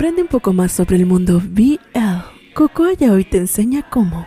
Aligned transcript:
Aprende 0.00 0.22
un 0.22 0.28
poco 0.28 0.54
más 0.54 0.72
sobre 0.72 0.96
el 0.96 1.04
mundo 1.04 1.42
BL. 1.44 1.76
Cocoya 2.54 3.12
hoy 3.12 3.22
te 3.22 3.36
enseña 3.36 3.86
cómo. 3.90 4.26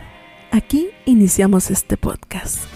Aquí 0.52 0.90
iniciamos 1.08 1.72
este 1.72 1.98
podcast. 1.98 2.73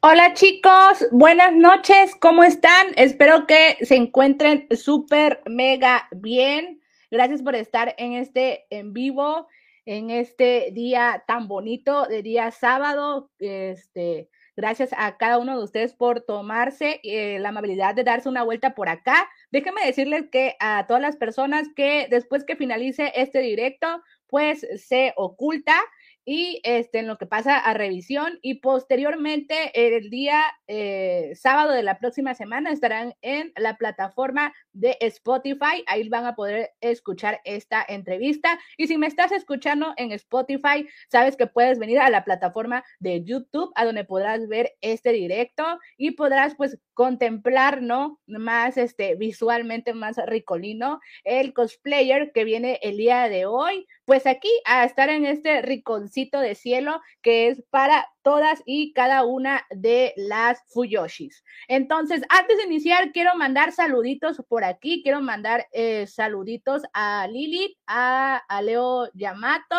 Hola 0.00 0.34
chicos, 0.34 1.06
buenas 1.10 1.54
noches, 1.54 2.14
¿cómo 2.16 2.44
están? 2.44 2.86
Espero 2.96 3.46
que 3.46 3.76
se 3.82 3.96
encuentren 3.96 4.66
súper, 4.76 5.42
mega 5.46 6.08
bien. 6.12 6.80
Gracias 7.10 7.42
por 7.42 7.54
estar 7.54 7.94
en 7.98 8.14
este 8.14 8.66
en 8.70 8.92
vivo, 8.92 9.46
en 9.84 10.10
este 10.10 10.70
día 10.72 11.24
tan 11.26 11.48
bonito 11.48 12.06
de 12.06 12.22
día 12.22 12.50
sábado. 12.50 13.30
Este, 13.38 14.28
gracias 14.56 14.90
a 14.96 15.16
cada 15.16 15.38
uno 15.38 15.56
de 15.56 15.64
ustedes 15.64 15.94
por 15.94 16.20
tomarse 16.20 17.00
eh, 17.02 17.38
la 17.38 17.50
amabilidad 17.50 17.94
de 17.94 18.04
darse 18.04 18.28
una 18.28 18.42
vuelta 18.42 18.74
por 18.74 18.88
acá. 18.88 19.28
Déjenme 19.50 19.84
decirles 19.84 20.26
que 20.30 20.56
a 20.58 20.86
todas 20.86 21.02
las 21.02 21.16
personas 21.16 21.68
que 21.76 22.08
después 22.10 22.44
que 22.44 22.56
finalice 22.56 23.12
este 23.14 23.40
directo, 23.40 24.02
pues 24.26 24.66
se 24.76 25.12
oculta 25.16 25.80
y 26.28 26.60
este, 26.64 26.98
en 26.98 27.06
lo 27.06 27.18
que 27.18 27.26
pasa 27.26 27.56
a 27.56 27.72
revisión 27.72 28.40
y 28.42 28.54
posteriormente 28.54 29.70
el 29.96 30.10
día 30.10 30.42
eh, 30.66 31.30
sábado 31.36 31.70
de 31.70 31.84
la 31.84 31.98
próxima 31.98 32.34
semana 32.34 32.72
estarán 32.72 33.14
en 33.22 33.52
la 33.56 33.76
plataforma 33.76 34.52
de 34.76 34.96
Spotify, 35.00 35.82
ahí 35.86 36.08
van 36.08 36.26
a 36.26 36.34
poder 36.34 36.72
escuchar 36.80 37.40
esta 37.44 37.84
entrevista 37.88 38.58
y 38.76 38.86
si 38.86 38.98
me 38.98 39.06
estás 39.06 39.32
escuchando 39.32 39.94
en 39.96 40.12
Spotify, 40.12 40.86
sabes 41.10 41.36
que 41.36 41.46
puedes 41.46 41.78
venir 41.78 41.98
a 41.98 42.10
la 42.10 42.24
plataforma 42.24 42.84
de 42.98 43.24
YouTube 43.24 43.72
a 43.74 43.84
donde 43.84 44.04
podrás 44.04 44.46
ver 44.48 44.74
este 44.82 45.12
directo 45.12 45.64
y 45.96 46.12
podrás 46.12 46.54
pues 46.54 46.78
contemplar, 46.94 47.82
¿no? 47.82 48.20
Más 48.26 48.76
este 48.76 49.14
visualmente 49.14 49.94
más 49.94 50.16
ricolino 50.26 51.00
el 51.24 51.52
cosplayer 51.52 52.32
que 52.32 52.44
viene 52.44 52.78
el 52.82 52.96
día 52.98 53.28
de 53.28 53.46
hoy, 53.46 53.86
pues 54.04 54.26
aquí 54.26 54.50
a 54.66 54.84
estar 54.84 55.08
en 55.08 55.26
este 55.26 55.62
riconcito 55.62 56.40
de 56.40 56.54
cielo 56.54 57.00
que 57.22 57.48
es 57.48 57.62
para 57.70 58.08
todas 58.26 58.60
y 58.66 58.92
cada 58.92 59.24
una 59.24 59.64
de 59.70 60.12
las 60.16 60.60
Fuyoshis. 60.66 61.44
Entonces, 61.68 62.22
antes 62.28 62.56
de 62.56 62.64
iniciar, 62.64 63.12
quiero 63.12 63.36
mandar 63.36 63.70
saluditos 63.70 64.42
por 64.48 64.64
aquí, 64.64 65.00
quiero 65.04 65.20
mandar 65.20 65.68
eh, 65.70 66.08
saluditos 66.08 66.82
a 66.92 67.28
Lilith, 67.28 67.78
a, 67.86 68.42
Leo 68.64 69.08
Yamato, 69.14 69.76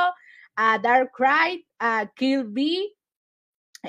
a 0.56 0.80
Dark 0.80 1.12
Cry, 1.12 1.68
a 1.78 2.10
Kill 2.16 2.46
B, 2.46 2.96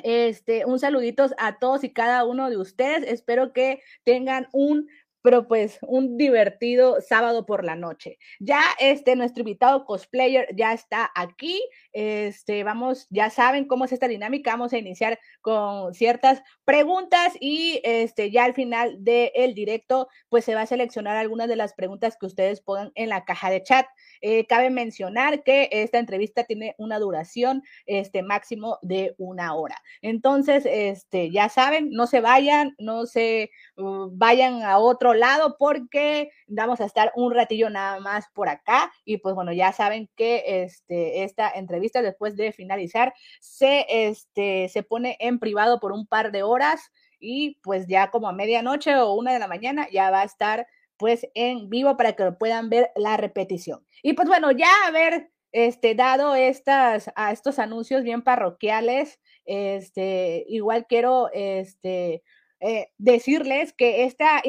este, 0.03 0.65
un 0.65 0.77
saluditos 0.77 1.33
a 1.37 1.57
todos 1.57 1.85
y 1.85 1.93
cada 1.93 2.25
uno 2.25 2.49
de 2.49 2.57
ustedes. 2.57 3.09
Espero 3.09 3.53
que 3.53 3.81
tengan 4.03 4.49
un 4.51 4.89
pero 5.21 5.47
pues 5.47 5.79
un 5.81 6.17
divertido 6.17 7.01
sábado 7.01 7.45
por 7.45 7.63
la 7.63 7.75
noche. 7.75 8.17
Ya 8.39 8.61
este, 8.79 9.15
nuestro 9.15 9.41
invitado 9.41 9.85
cosplayer 9.85 10.47
ya 10.55 10.73
está 10.73 11.11
aquí. 11.15 11.61
Este, 11.91 12.63
vamos, 12.63 13.07
ya 13.09 13.29
saben 13.29 13.65
cómo 13.65 13.85
es 13.85 13.91
esta 13.91 14.07
dinámica. 14.07 14.51
Vamos 14.51 14.73
a 14.73 14.77
iniciar 14.77 15.19
con 15.41 15.93
ciertas 15.93 16.41
preguntas 16.65 17.33
y 17.39 17.81
este, 17.83 18.31
ya 18.31 18.45
al 18.45 18.53
final 18.53 19.03
del 19.03 19.53
directo, 19.53 20.07
pues 20.29 20.45
se 20.45 20.55
va 20.55 20.61
a 20.61 20.65
seleccionar 20.65 21.17
algunas 21.17 21.47
de 21.47 21.55
las 21.55 21.73
preguntas 21.73 22.17
que 22.19 22.25
ustedes 22.25 22.61
pongan 22.61 22.91
en 22.95 23.09
la 23.09 23.25
caja 23.25 23.49
de 23.49 23.63
chat. 23.63 23.85
Eh, 24.21 24.45
cabe 24.47 24.69
mencionar 24.69 25.43
que 25.43 25.69
esta 25.71 25.99
entrevista 25.99 26.43
tiene 26.43 26.75
una 26.77 26.99
duración 26.99 27.63
este, 27.85 28.23
máximo 28.23 28.79
de 28.81 29.15
una 29.17 29.55
hora. 29.55 29.75
Entonces, 30.01 30.65
este, 30.65 31.31
ya 31.31 31.49
saben, 31.49 31.89
no 31.91 32.07
se 32.07 32.21
vayan, 32.21 32.75
no 32.77 33.05
se 33.05 33.51
uh, 33.77 34.09
vayan 34.11 34.63
a 34.63 34.77
otro 34.77 35.08
lado 35.13 35.55
porque 35.57 36.31
vamos 36.47 36.81
a 36.81 36.85
estar 36.85 37.11
un 37.15 37.33
ratillo 37.33 37.69
nada 37.69 37.99
más 37.99 38.25
por 38.33 38.49
acá 38.49 38.91
y 39.05 39.17
pues 39.17 39.35
bueno, 39.35 39.53
ya 39.53 39.71
saben 39.71 40.09
que 40.15 40.63
este, 40.63 41.23
esta 41.23 41.49
entrevista 41.49 42.01
después 42.01 42.35
de 42.35 42.51
finalizar 42.51 43.13
se, 43.39 43.85
este, 43.89 44.69
se 44.69 44.83
pone 44.83 45.17
en 45.19 45.39
privado 45.39 45.79
por 45.79 45.91
un 45.91 46.07
par 46.07 46.31
de 46.31 46.43
horas 46.43 46.91
y 47.19 47.59
pues 47.61 47.87
ya 47.87 48.11
como 48.11 48.29
a 48.29 48.33
medianoche 48.33 48.95
o 48.95 49.13
una 49.13 49.33
de 49.33 49.39
la 49.39 49.47
mañana 49.47 49.87
ya 49.91 50.11
va 50.11 50.21
a 50.21 50.25
estar 50.25 50.67
pues 50.97 51.27
en 51.33 51.69
vivo 51.69 51.95
para 51.95 52.13
que 52.13 52.31
puedan 52.33 52.69
ver 52.69 52.91
la 52.95 53.15
repetición. 53.15 53.85
Y 54.03 54.13
pues 54.13 54.27
bueno, 54.27 54.51
ya 54.51 54.69
haber 54.85 55.31
este, 55.51 55.95
dado 55.95 56.35
estas, 56.35 57.09
a 57.15 57.31
estos 57.31 57.57
anuncios 57.57 58.03
bien 58.03 58.21
parroquiales, 58.21 59.19
este, 59.45 60.45
igual 60.47 60.85
quiero 60.87 61.29
este, 61.33 62.21
eh, 62.61 62.89
decirles 62.97 63.71
que 63.73 64.03
esta, 64.03 64.41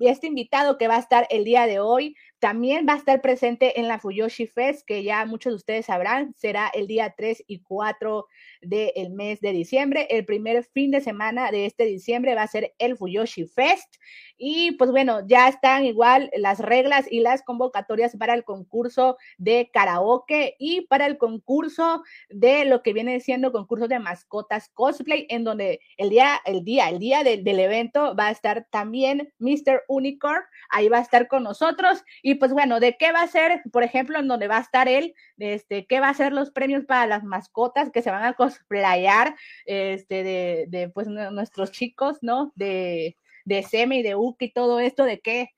este 0.00 0.26
invitado 0.26 0.78
que 0.78 0.88
va 0.88 0.96
a 0.96 1.00
estar 1.00 1.26
el 1.30 1.44
día 1.44 1.66
de 1.66 1.80
hoy 1.80 2.16
también 2.38 2.86
va 2.88 2.94
a 2.94 2.98
estar 2.98 3.20
presente 3.20 3.80
en 3.80 3.88
la 3.88 3.98
Fuyoshi 3.98 4.46
Fest, 4.46 4.86
que 4.86 5.02
ya 5.02 5.26
muchos 5.26 5.52
de 5.52 5.56
ustedes 5.56 5.86
sabrán, 5.86 6.34
será 6.36 6.68
el 6.68 6.86
día 6.86 7.14
3 7.16 7.44
y 7.46 7.60
4 7.60 8.26
del 8.62 9.10
mes 9.10 9.40
de 9.40 9.52
diciembre. 9.52 10.06
El 10.10 10.24
primer 10.24 10.64
fin 10.64 10.90
de 10.90 11.00
semana 11.00 11.50
de 11.50 11.66
este 11.66 11.84
diciembre 11.84 12.34
va 12.34 12.42
a 12.42 12.48
ser 12.48 12.74
el 12.78 12.96
Fuyoshi 12.96 13.46
Fest. 13.46 13.96
Y 14.36 14.72
pues 14.72 14.90
bueno, 14.90 15.26
ya 15.26 15.48
están 15.48 15.84
igual 15.84 16.30
las 16.36 16.60
reglas 16.60 17.06
y 17.10 17.20
las 17.20 17.42
convocatorias 17.42 18.16
para 18.16 18.34
el 18.34 18.44
concurso 18.44 19.16
de 19.36 19.70
karaoke 19.72 20.54
y 20.58 20.82
para 20.82 21.06
el 21.06 21.18
concurso 21.18 22.02
de 22.28 22.64
lo 22.64 22.82
que 22.82 22.92
viene 22.92 23.18
siendo 23.20 23.52
concurso 23.52 23.88
de 23.88 23.98
mascotas 23.98 24.68
cosplay, 24.68 25.26
en 25.28 25.44
donde 25.44 25.80
el 25.96 26.10
día, 26.10 26.40
el 26.44 26.64
día, 26.64 26.88
el 26.88 26.98
día 26.98 27.24
del, 27.24 27.42
del 27.42 27.58
evento 27.58 28.14
va 28.14 28.28
a 28.28 28.30
estar 28.30 28.66
también 28.70 29.32
Mr. 29.38 29.82
Unicorn, 29.88 30.42
ahí 30.70 30.88
va 30.88 30.98
a 30.98 31.02
estar 31.02 31.26
con 31.26 31.42
nosotros. 31.42 32.04
Y 32.22 32.36
pues 32.36 32.52
bueno, 32.52 32.80
¿de 32.80 32.96
qué 32.96 33.12
va 33.12 33.22
a 33.22 33.28
ser, 33.28 33.62
por 33.72 33.82
ejemplo, 33.82 34.18
en 34.18 34.28
donde 34.28 34.48
va 34.48 34.58
a 34.58 34.62
estar 34.62 34.88
él? 34.88 35.14
Este, 35.38 35.86
¿Qué 35.86 36.00
va 36.00 36.08
a 36.08 36.14
ser 36.14 36.32
los 36.32 36.50
premios 36.50 36.84
para 36.84 37.06
las 37.06 37.24
mascotas 37.24 37.90
que 37.90 38.02
se 38.02 38.10
van 38.10 38.24
a 38.24 38.34
cosplayar 38.48 39.36
este, 39.64 40.22
de, 40.22 40.64
de 40.68 40.88
pues 40.88 41.08
nuestros 41.08 41.70
chicos, 41.72 42.18
¿no? 42.22 42.52
De 42.54 43.16
de 43.48 43.62
SEME 43.62 43.98
y 43.98 44.02
de 44.02 44.14
UC 44.14 44.42
y 44.42 44.52
todo 44.52 44.78
esto, 44.78 45.04
de 45.04 45.20
qué, 45.20 45.50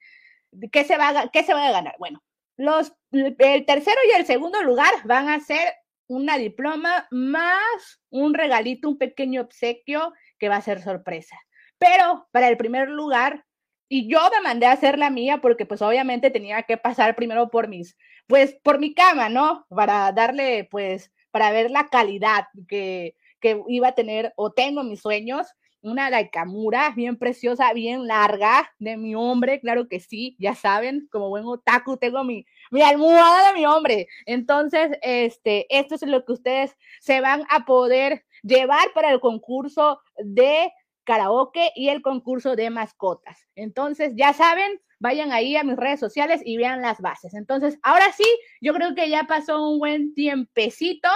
qué, 0.72 0.84
se 0.84 0.96
va 0.96 1.08
a, 1.08 1.28
qué 1.28 1.42
se 1.42 1.52
va 1.52 1.66
a 1.66 1.72
ganar. 1.72 1.96
Bueno, 1.98 2.22
los, 2.56 2.92
el 3.10 3.66
tercero 3.66 3.98
y 4.08 4.16
el 4.16 4.25
segundo 4.25 4.62
lugar 4.62 4.92
van 5.04 5.28
a 5.28 5.40
ser 5.40 5.75
una 6.06 6.38
diploma 6.38 7.06
más 7.10 8.00
un 8.08 8.34
regalito, 8.34 8.88
un 8.88 8.98
pequeño 8.98 9.43
obsequio 9.43 10.12
que 10.38 10.48
va 10.48 10.56
a 10.56 10.62
ser 10.62 10.81
sorpresa. 10.82 11.36
Pero 11.78 12.28
para 12.31 12.48
el 12.48 12.56
primer 12.56 12.88
lugar, 12.88 13.44
y 13.88 14.08
yo 14.08 14.20
me 14.31 14.43
mandé 14.43 14.66
a 14.66 14.72
hacer 14.72 14.98
la 14.98 15.10
mía 15.10 15.40
porque 15.40 15.66
pues 15.66 15.82
obviamente 15.82 16.31
tenía 16.31 16.62
que 16.62 16.76
pasar 16.76 17.16
primero 17.16 17.50
por 17.50 17.69
mis, 17.69 17.96
pues 18.28 18.56
por 18.62 18.78
mi 18.78 18.94
cama, 18.94 19.28
¿no? 19.28 19.66
Para 19.69 20.12
darle, 20.12 20.69
pues, 20.70 21.12
para 21.31 21.50
ver 21.53 21.71
la 21.71 21.88
calidad 21.88 22.47
que, 22.69 23.17
que 23.41 23.62
iba 23.69 23.88
a 23.88 23.94
tener 23.94 24.32
o 24.37 24.50
tengo 24.53 24.82
mis 24.85 25.00
sueños 25.00 25.49
una 25.82 26.11
Laikamura 26.11 26.91
bien 26.91 27.17
preciosa, 27.17 27.73
bien 27.73 28.06
larga 28.06 28.71
de 28.79 28.97
mi 28.97 29.15
hombre, 29.15 29.61
claro 29.61 29.88
que 29.88 30.00
sí, 30.00 30.37
ya 30.38 30.55
saben, 30.55 31.09
como 31.11 31.29
buen 31.29 31.44
otaku 31.44 31.97
tengo 31.97 32.25
mi, 32.25 32.47
mi 32.71 32.82
almohada 32.82 33.49
de 33.49 33.55
mi 33.59 33.67
hombre. 33.67 34.09
Entonces, 34.27 34.91
este, 35.03 35.67
esto 35.71 35.94
es 35.94 36.03
lo 36.03 36.25
que 36.25 36.32
ustedes 36.32 36.77
se 37.00 37.21
van 37.21 37.44
a 37.49 37.65
poder 37.65 38.25
llevar 38.43 38.93
para 38.94 39.11
el 39.11 39.21
concurso 39.21 40.00
de 40.19 40.73
karaoke 41.10 41.72
y 41.74 41.88
el 41.88 42.02
concurso 42.02 42.54
de 42.54 42.70
mascotas. 42.70 43.48
Entonces, 43.56 44.12
ya 44.14 44.32
saben, 44.32 44.80
vayan 45.00 45.32
ahí 45.32 45.56
a 45.56 45.64
mis 45.64 45.76
redes 45.76 45.98
sociales 45.98 46.40
y 46.44 46.56
vean 46.56 46.82
las 46.82 47.00
bases. 47.00 47.34
Entonces, 47.34 47.80
ahora 47.82 48.12
sí, 48.12 48.24
yo 48.60 48.72
creo 48.74 48.94
que 48.94 49.10
ya 49.10 49.24
pasó 49.24 49.68
un 49.68 49.80
buen 49.80 50.14
tiempecito, 50.14 51.08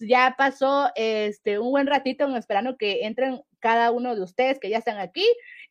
ya 0.00 0.34
pasó 0.38 0.90
este 0.94 1.58
un 1.58 1.72
buen 1.72 1.86
ratito 1.86 2.34
esperando 2.34 2.78
que 2.78 3.04
entren 3.04 3.42
cada 3.60 3.90
uno 3.90 4.14
de 4.14 4.22
ustedes 4.22 4.58
que 4.58 4.70
ya 4.70 4.78
están 4.78 4.98
aquí. 4.98 5.26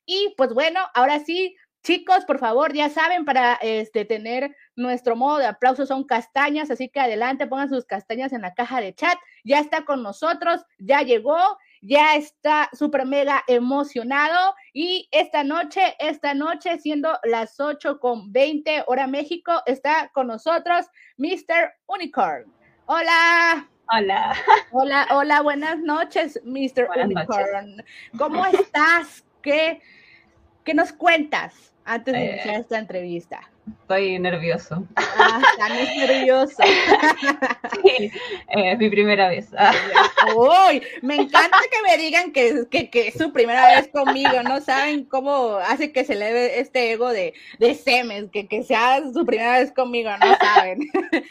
Y 0.05 0.35
pues 0.37 0.53
bueno, 0.53 0.79
ahora 0.93 1.19
sí, 1.21 1.55
chicos, 1.81 2.25
por 2.25 2.37
favor, 2.37 2.73
ya 2.73 2.89
saben, 2.89 3.25
para 3.25 3.55
este, 3.55 4.05
tener 4.05 4.55
nuestro 4.75 5.15
modo 5.15 5.39
de 5.39 5.47
aplauso 5.47 5.87
son 5.87 6.03
castañas, 6.03 6.69
así 6.69 6.89
que 6.89 6.99
adelante, 6.99 7.47
pongan 7.47 7.69
sus 7.69 7.85
castañas 7.85 8.33
en 8.33 8.41
la 8.41 8.53
caja 8.53 8.81
de 8.81 8.93
chat. 8.93 9.17
Ya 9.43 9.59
está 9.59 9.83
con 9.83 10.03
nosotros, 10.03 10.61
ya 10.77 11.01
llegó, 11.01 11.39
ya 11.83 12.15
está 12.15 12.69
súper 12.73 13.05
mega 13.05 13.43
emocionado. 13.47 14.55
Y 14.73 15.07
esta 15.11 15.43
noche, 15.43 15.95
esta 15.99 16.33
noche, 16.33 16.79
siendo 16.79 17.19
las 17.23 17.59
8 17.59 17.99
con 17.99 18.31
20 18.31 18.85
hora 18.87 19.05
México, 19.05 19.61
está 19.65 20.09
con 20.13 20.27
nosotros 20.27 20.87
Mr. 21.17 21.73
Unicorn. 21.87 22.51
Hola. 22.85 23.69
Hola. 23.89 24.33
Hola, 24.71 25.07
hola, 25.11 25.41
buenas 25.41 25.77
noches, 25.79 26.39
Mr. 26.45 26.89
Unicorn. 27.03 27.83
¿Cómo 28.17 28.45
estás? 28.45 29.25
¿Qué, 29.41 29.81
¿Qué 30.63 30.73
nos 30.73 30.93
cuentas 30.93 31.73
antes 31.83 32.13
de 32.13 32.25
iniciar 32.25 32.61
esta 32.61 32.79
entrevista? 32.79 33.52
Estoy 33.65 34.19
nervioso. 34.19 34.85
Ah, 34.95 35.41
nervioso. 35.97 36.63
Sí, 37.83 38.11
es 38.49 38.77
mi 38.77 38.89
primera 38.89 39.29
vez. 39.29 39.49
Uy, 40.35 40.81
me 41.01 41.15
encanta 41.15 41.57
que 41.71 41.81
me 41.89 41.97
digan 41.97 42.31
que, 42.31 42.65
que, 42.69 42.89
que, 42.89 43.09
es 43.09 43.15
su 43.15 43.31
primera 43.31 43.67
vez 43.67 43.89
conmigo, 43.89 44.43
no 44.43 44.61
saben 44.61 45.05
cómo 45.05 45.57
hace 45.57 45.91
que 45.91 46.03
se 46.03 46.15
le 46.15 46.59
este 46.59 46.91
ego 46.91 47.09
de, 47.09 47.33
de 47.59 47.75
semes, 47.75 48.25
que, 48.31 48.47
que 48.47 48.63
sea 48.63 49.01
su 49.13 49.25
primera 49.25 49.59
vez 49.59 49.71
conmigo, 49.71 50.09
no 50.17 50.35
saben. 50.35 50.79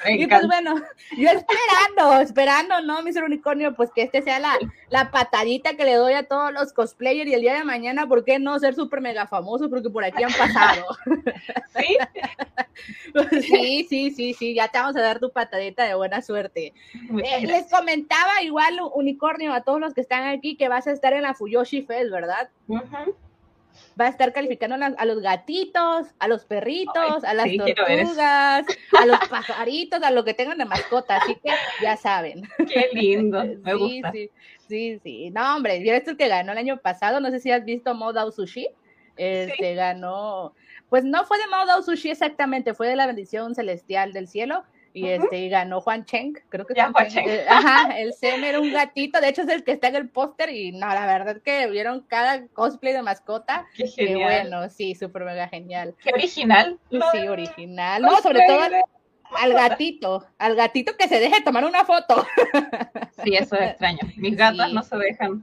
y 0.09 0.27
pues 0.27 0.47
bueno, 0.47 0.75
yo 1.17 1.29
esperando, 1.29 2.21
esperando, 2.21 2.81
¿no, 2.83 3.03
Mr. 3.03 3.25
Unicornio? 3.25 3.75
Pues 3.75 3.91
que 3.95 4.03
este 4.03 4.23
sea 4.23 4.39
la, 4.39 4.59
la 4.89 5.11
patadita 5.11 5.75
que 5.75 5.85
le 5.85 5.95
doy 5.95 6.15
a 6.15 6.25
todos 6.25 6.53
los 6.53 6.73
cosplayers 6.73 7.31
y 7.31 7.35
el 7.35 7.41
día 7.41 7.55
de 7.55 7.65
mañana, 7.65 8.07
¿por 8.07 8.25
qué 8.25 8.39
no 8.39 8.59
ser 8.59 8.75
súper 8.75 9.01
mega 9.01 9.27
famoso? 9.27 9.69
Porque 9.69 9.91
por 9.91 10.05
aquí 10.05 10.23
han 10.23 10.33
pasado. 10.33 10.87
Sí. 11.75 11.97
sí, 13.31 13.87
sí, 13.89 14.11
sí, 14.11 14.35
sí, 14.35 14.55
ya 14.55 14.69
te 14.69 14.79
vamos 14.79 14.97
a 14.97 15.03
dar 15.03 15.19
tu 15.19 15.31
patadita 15.31 15.85
de 15.85 15.95
buena 15.95 16.23
suerte. 16.23 16.73
Eh, 17.25 17.47
les 17.47 17.71
comentaba 17.71 18.43
igual, 18.43 18.79
Unicornio, 18.95 19.53
a 19.53 19.63
todos 19.63 19.81
los 19.81 19.95
que 19.95 20.01
están 20.01 20.25
aquí, 20.27 20.57
que 20.57 20.69
vas 20.69 20.87
a 20.87 20.93
estar 20.93 21.13
en 21.13 21.23
la 21.23 21.35
Fuyoshi 21.35 21.83
Fest, 21.83 22.11
¿verdad? 22.11 22.51
Va 23.99 24.07
a 24.07 24.09
estar 24.09 24.33
calificando 24.33 24.77
a 24.97 25.05
los 25.05 25.21
gatitos, 25.21 26.09
a 26.19 26.29
los 26.29 26.45
perritos, 26.45 27.25
a 27.25 27.35
las 27.35 27.47
tortugas, 27.57 28.67
a 28.99 29.07
los 29.07 29.19
pajaritos, 29.29 30.03
a 30.03 30.11
lo 30.11 30.25
que 30.25 30.35
tengan 30.35 30.59
de 30.59 30.65
mascota, 30.65 31.17
así 31.17 31.37
que 31.37 31.51
ya 31.83 31.97
saben. 31.97 32.43
Qué 32.69 32.91
lindo, 32.93 33.43
me 33.63 33.73
sí, 33.73 34.03
Sí, 34.13 34.31
sí, 34.69 35.01
sí. 35.03 35.31
No, 35.31 35.57
hombre, 35.57 35.85
yo 35.85 35.95
el 35.95 36.17
que 36.17 36.29
ganó 36.29 36.53
el 36.53 36.59
año 36.59 36.79
pasado, 36.79 37.21
no 37.21 37.31
sé 37.31 37.41
si 37.41 37.51
has 37.51 37.65
visto 37.65 37.95
Modao 37.95 38.31
Sushi, 38.31 38.69
este 39.17 39.75
ganó 39.75 40.55
pues 40.93 41.05
no 41.05 41.25
fue 41.25 41.39
de 41.39 41.47
Mao 41.47 41.83
Sushi 41.83 42.11
exactamente, 42.11 42.75
fue 42.75 42.87
de 42.87 42.97
la 42.97 43.07
bendición 43.07 43.55
celestial 43.55 44.13
del 44.13 44.29
cielo. 44.29 44.63
Y 44.93 45.09
este 45.09 45.49
ganó 45.49 45.81
Juan 45.81 46.05
Cheng, 46.05 46.35
creo 46.51 46.67
que 46.67 46.75
Juan 46.75 47.09
Cheng. 47.09 47.27
Eh, 47.27 47.47
ajá, 47.49 47.97
el 47.99 48.13
Sem 48.13 48.45
era 48.45 48.61
un 48.61 48.71
gatito, 48.71 49.19
de 49.19 49.31
hecho 49.31 49.41
es 49.41 49.49
el 49.49 49.65
que 49.65 49.73
está 49.73 49.89
en 49.89 49.97
el 49.97 50.11
póster 50.11 50.51
y 50.51 50.71
no, 50.73 50.87
la 50.89 51.07
verdad 51.07 51.41
que 51.41 51.67
vieron 51.69 52.03
cada 52.03 52.47
cosplay 52.49 52.93
de 52.93 53.01
mascota. 53.01 53.67
Qué 53.75 53.89
genial. 53.89 54.49
Bueno, 54.51 54.69
sí, 54.69 54.95
súper 54.95 55.25
mega 55.25 55.49
genial. 55.49 55.95
Qué 56.05 56.13
original. 56.13 56.79
Sí, 56.91 57.27
original. 57.27 58.03
No, 58.03 58.21
sobre 58.21 58.45
todo 58.47 58.61
al, 59.41 59.55
gatito, 59.55 60.27
al 60.37 60.57
gatito 60.57 60.95
que 60.99 61.09
se 61.09 61.21
deje 61.21 61.41
tomar 61.41 61.65
una 61.65 61.87
foto. 61.87 62.27
Sí, 63.25 63.35
eso 63.35 63.57
es 63.57 63.71
extraño. 63.71 64.01
Mis 64.17 64.37
gatas 64.37 64.71
no 64.75 64.83
se 64.83 64.99
dejan. 64.99 65.43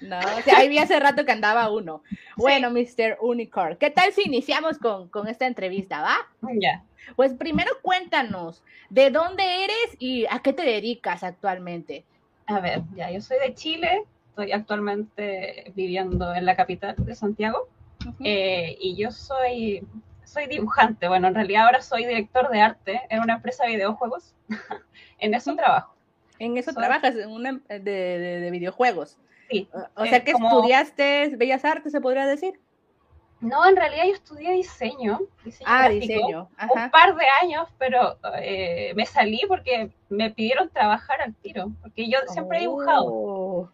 No, 0.00 0.18
o 0.18 0.42
sea, 0.42 0.58
ahí 0.58 0.68
vi 0.68 0.78
hace 0.78 0.98
rato 1.00 1.24
que 1.24 1.32
andaba 1.32 1.70
uno. 1.70 2.02
Bueno, 2.36 2.70
Mr. 2.70 3.18
Unicorn, 3.20 3.76
¿qué 3.76 3.90
tal 3.90 4.12
si 4.12 4.22
iniciamos 4.22 4.78
con, 4.78 5.08
con 5.08 5.28
esta 5.28 5.46
entrevista, 5.46 6.02
va? 6.02 6.16
Ya. 6.60 6.82
Pues 7.14 7.34
primero 7.34 7.70
cuéntanos, 7.82 8.62
¿de 8.90 9.10
dónde 9.10 9.64
eres 9.64 9.96
y 9.98 10.26
a 10.26 10.40
qué 10.40 10.52
te 10.52 10.62
dedicas 10.62 11.22
actualmente? 11.22 12.04
A 12.46 12.60
ver, 12.60 12.82
ya, 12.94 13.10
yo 13.10 13.20
soy 13.20 13.38
de 13.38 13.54
Chile, 13.54 14.04
estoy 14.28 14.52
actualmente 14.52 15.72
viviendo 15.74 16.34
en 16.34 16.44
la 16.44 16.56
capital 16.56 16.94
de 16.98 17.14
Santiago. 17.14 17.68
eh, 18.20 18.76
y 18.80 18.96
yo 18.96 19.10
soy, 19.10 19.82
soy 20.24 20.46
dibujante. 20.46 21.08
Bueno, 21.08 21.28
en 21.28 21.34
realidad 21.34 21.66
ahora 21.66 21.80
soy 21.80 22.06
director 22.06 22.50
de 22.50 22.60
arte 22.60 23.00
en 23.08 23.20
una 23.20 23.34
empresa 23.34 23.64
de 23.64 23.76
videojuegos. 23.76 24.34
en 25.18 25.34
eso 25.34 25.54
trabajo. 25.56 25.94
En 26.38 26.56
eso 26.58 26.72
trabajas, 26.72 27.16
en 27.16 27.30
una 27.30 27.60
de, 27.68 27.80
de, 27.80 28.50
videojuegos. 28.50 29.16
Sí. 29.50 29.68
O 29.94 30.06
sea 30.06 30.24
que 30.24 30.32
estudiaste 30.32 31.36
Bellas 31.36 31.64
Artes, 31.64 31.92
se 31.92 32.00
podría 32.00 32.26
decir. 32.26 32.60
No, 33.40 33.66
en 33.68 33.76
realidad 33.76 34.04
yo 34.06 34.14
estudié 34.14 34.52
diseño. 34.52 35.20
ah, 35.66 35.88
diseño. 35.88 36.48
Un 36.74 36.90
par 36.90 37.14
de 37.14 37.26
años, 37.42 37.68
pero 37.78 38.16
eh, 38.40 38.92
me 38.96 39.04
salí 39.04 39.42
porque 39.46 39.90
me 40.08 40.30
pidieron 40.30 40.70
trabajar 40.70 41.20
al 41.20 41.34
tiro, 41.34 41.70
porque 41.82 42.08
yo 42.08 42.18
siempre 42.28 42.58
he 42.58 42.60
dibujado. 42.62 43.04
Oh, 43.06 43.70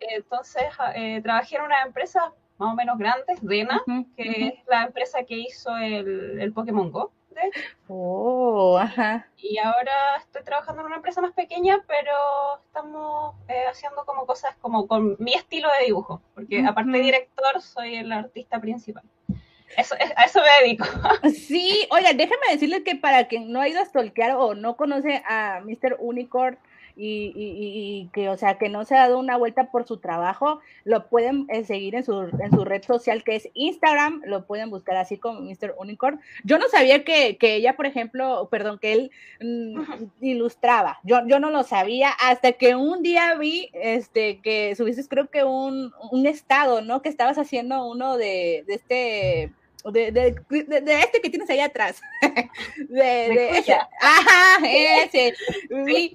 Entonces 0.00 0.64
eh, 0.94 1.20
trabajé 1.22 1.56
en 1.56 1.62
una 1.62 1.82
empresa 1.82 2.32
más 2.58 2.72
o 2.72 2.76
menos 2.76 2.98
grande, 2.98 3.34
Dena, 3.40 3.82
que 4.16 4.46
es 4.46 4.54
la 4.68 4.84
empresa 4.84 5.24
que 5.24 5.36
hizo 5.38 5.74
el, 5.76 6.40
el 6.40 6.52
Pokémon 6.52 6.90
Go. 6.92 7.12
Oh, 7.88 8.78
ajá. 8.78 9.28
Y 9.36 9.58
ahora 9.58 9.92
estoy 10.18 10.42
trabajando 10.44 10.80
en 10.80 10.86
una 10.86 10.96
empresa 10.96 11.20
más 11.20 11.32
pequeña, 11.32 11.82
pero 11.86 12.12
estamos 12.64 13.34
eh, 13.48 13.64
haciendo 13.70 14.04
como 14.04 14.26
cosas 14.26 14.56
como 14.60 14.86
con 14.86 15.16
mi 15.18 15.34
estilo 15.34 15.68
de 15.78 15.86
dibujo, 15.86 16.22
porque 16.34 16.64
aparte 16.66 16.90
de 16.92 17.00
director, 17.00 17.60
soy 17.60 17.96
el 17.96 18.12
artista 18.12 18.60
principal. 18.60 19.04
Eso, 19.76 19.94
a 19.94 20.24
eso 20.24 20.40
me 20.40 20.66
dedico. 20.66 20.84
Sí, 21.34 21.86
oiga, 21.90 22.12
déjame 22.12 22.52
decirles 22.52 22.82
que 22.84 22.96
para 22.96 23.26
quien 23.28 23.50
no 23.52 23.60
ha 23.60 23.68
ido 23.68 23.80
a 23.80 23.84
stalkear 23.84 24.36
o 24.36 24.54
no 24.54 24.76
conoce 24.76 25.22
a 25.26 25.60
Mr. 25.64 25.96
Unicorn, 25.98 26.58
y, 26.96 27.32
y, 27.34 28.08
que, 28.12 28.28
o 28.28 28.36
sea, 28.36 28.58
que 28.58 28.68
no 28.68 28.84
se 28.84 28.96
ha 28.96 29.00
dado 29.00 29.18
una 29.18 29.36
vuelta 29.36 29.70
por 29.70 29.86
su 29.86 29.98
trabajo, 29.98 30.60
lo 30.84 31.08
pueden 31.08 31.46
eh, 31.48 31.64
seguir 31.64 31.94
en 31.94 32.04
su, 32.04 32.22
en 32.22 32.50
su 32.52 32.64
red 32.64 32.82
social 32.82 33.22
que 33.24 33.36
es 33.36 33.48
Instagram, 33.54 34.22
lo 34.26 34.46
pueden 34.46 34.70
buscar 34.70 34.96
así 34.96 35.18
como 35.18 35.40
Mr. 35.40 35.74
Unicorn. 35.78 36.20
Yo 36.44 36.58
no 36.58 36.68
sabía 36.68 37.04
que, 37.04 37.36
que 37.36 37.56
ella, 37.56 37.76
por 37.76 37.86
ejemplo, 37.86 38.48
perdón, 38.50 38.78
que 38.78 38.92
él 38.92 39.10
mm, 39.40 40.04
ilustraba, 40.20 41.00
yo, 41.02 41.26
yo 41.26 41.38
no 41.38 41.50
lo 41.50 41.62
sabía 41.62 42.10
hasta 42.10 42.52
que 42.52 42.76
un 42.76 43.02
día 43.02 43.34
vi 43.34 43.70
este, 43.74 44.40
que 44.40 44.74
subiste 44.76 45.02
creo 45.08 45.28
que 45.28 45.44
un, 45.44 45.92
un 46.10 46.26
estado, 46.26 46.80
¿no? 46.80 47.02
Que 47.02 47.08
estabas 47.08 47.38
haciendo 47.38 47.84
uno 47.86 48.16
de, 48.16 48.64
de 48.66 48.74
este 48.74 49.52
de, 49.90 50.12
de, 50.12 50.36
de, 50.80 51.00
este 51.00 51.20
que 51.20 51.30
tienes 51.30 51.50
ahí 51.50 51.60
atrás. 51.60 52.00
De, 52.88 53.58
ese. 53.58 53.72
Ajá, 53.72 54.58
ese. 54.64 55.34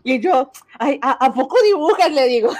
Y 0.03 0.19
yo, 0.19 0.51
ay, 0.79 0.99
¿a, 1.01 1.33
poco 1.33 1.57
dibujas? 1.63 2.11
Le 2.11 2.27
digo. 2.27 2.53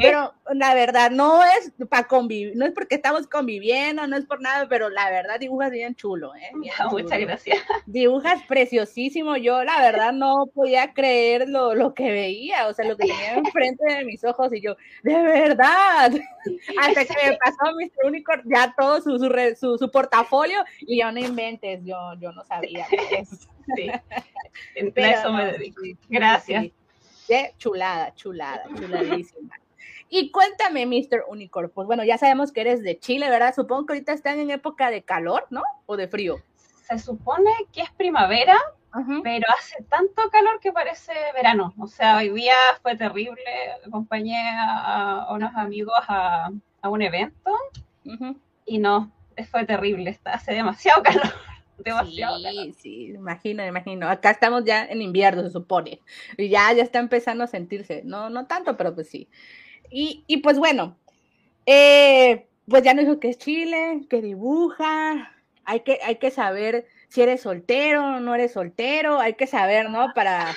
Pero 0.00 0.34
la 0.52 0.74
verdad, 0.74 1.10
no 1.10 1.42
es 1.42 1.72
para 1.88 2.06
convivir, 2.06 2.56
no 2.56 2.66
es 2.66 2.72
porque 2.72 2.96
estamos 2.96 3.26
conviviendo, 3.26 4.06
no 4.06 4.16
es 4.16 4.26
por 4.26 4.40
nada, 4.40 4.68
pero 4.68 4.90
la 4.90 5.08
verdad 5.10 5.40
dibujas 5.40 5.70
bien 5.70 5.94
chulo, 5.94 6.34
¿eh? 6.36 6.50
muchas 6.90 7.18
gracias. 7.20 7.58
Dibujas 7.86 8.42
preciosísimo. 8.46 9.36
Yo, 9.36 9.64
la 9.64 9.80
verdad, 9.80 10.12
no 10.12 10.46
podía 10.54 10.92
creer 10.92 11.48
lo, 11.48 11.74
lo 11.74 11.94
que 11.94 12.10
veía, 12.10 12.68
o 12.68 12.74
sea, 12.74 12.86
lo 12.86 12.96
que 12.96 13.06
tenía 13.06 13.34
enfrente 13.34 13.84
de 13.84 14.04
mis 14.04 14.22
ojos, 14.24 14.52
y 14.52 14.60
yo, 14.60 14.76
de 15.02 15.22
verdad. 15.22 16.12
Hasta 16.78 17.04
que 17.06 17.14
me 17.30 17.38
pasó 17.38 17.74
Mr. 17.74 18.06
Unicorn 18.06 18.42
ya 18.44 18.74
todo 18.76 19.00
su, 19.00 19.18
su, 19.18 19.78
su 19.78 19.90
portafolio 19.90 20.43
y 20.80 21.00
yo 21.00 21.12
no 21.12 21.20
inventes, 21.20 21.80
yo, 21.84 22.14
yo 22.20 22.32
no 22.32 22.44
sabía. 22.44 22.86
Sí, 23.76 23.90
eso 24.94 25.32
me 25.32 25.52
dedico. 25.52 25.80
Gracias. 26.08 26.66
Chulada, 27.56 28.14
chulada, 28.14 28.64
chuladísima. 28.78 29.56
Y 30.10 30.30
cuéntame, 30.30 30.86
Mr. 30.86 31.24
Unicorn, 31.28 31.70
pues 31.74 31.86
bueno, 31.86 32.04
ya 32.04 32.18
sabemos 32.18 32.52
que 32.52 32.60
eres 32.60 32.82
de 32.82 32.98
Chile, 32.98 33.30
¿verdad? 33.30 33.54
Supongo 33.54 33.86
que 33.86 33.92
ahorita 33.94 34.12
están 34.12 34.38
en 34.38 34.50
época 34.50 34.90
de 34.90 35.02
calor, 35.02 35.46
¿no? 35.50 35.62
¿O 35.86 35.96
de 35.96 36.08
frío? 36.08 36.36
Se 36.82 36.98
supone 36.98 37.50
que 37.72 37.80
es 37.80 37.90
primavera, 37.92 38.56
pero 39.22 39.46
hace 39.58 39.82
tanto 39.84 40.30
calor 40.30 40.60
que 40.60 40.72
parece 40.72 41.12
verano. 41.34 41.74
O 41.78 41.86
sea, 41.86 42.18
hoy 42.18 42.28
día 42.30 42.54
fue 42.82 42.96
terrible. 42.96 43.42
Acompañé 43.86 44.38
a, 44.56 45.26
unos 45.30 45.54
amigos 45.56 45.94
a, 46.06 46.50
un 46.84 47.02
evento 47.02 47.50
y 48.66 48.78
no, 48.78 49.10
fue 49.50 49.64
terrible, 49.64 50.10
está, 50.10 50.34
hace 50.34 50.52
demasiado 50.52 51.02
calor. 51.02 51.22
Demasiado 51.78 52.38
sí, 52.38 52.74
sí, 52.78 53.06
imagino, 53.08 53.66
imagino. 53.66 54.08
Acá 54.08 54.30
estamos 54.30 54.64
ya 54.64 54.84
en 54.84 55.02
invierno, 55.02 55.42
se 55.42 55.50
supone. 55.50 56.00
Y 56.36 56.48
ya, 56.48 56.72
ya 56.72 56.84
está 56.84 57.00
empezando 57.00 57.42
a 57.42 57.48
sentirse. 57.48 58.02
No, 58.04 58.30
no 58.30 58.46
tanto, 58.46 58.76
pero 58.76 58.94
pues 58.94 59.08
sí. 59.08 59.28
Y, 59.90 60.22
y 60.28 60.36
pues 60.36 60.58
bueno, 60.58 60.96
eh, 61.66 62.46
pues 62.68 62.84
ya 62.84 62.94
nos 62.94 63.04
dijo 63.04 63.18
que 63.18 63.28
es 63.30 63.38
Chile, 63.38 64.06
que 64.08 64.22
dibuja. 64.22 65.32
Hay 65.64 65.80
que, 65.80 65.98
hay 66.04 66.16
que 66.16 66.30
saber 66.30 66.86
si 67.08 67.22
eres 67.22 67.42
soltero 67.42 68.16
o 68.16 68.20
no 68.20 68.34
eres 68.34 68.52
soltero, 68.52 69.20
hay 69.20 69.34
que 69.34 69.46
saber, 69.46 69.88
¿no? 69.88 70.12
Para, 70.14 70.54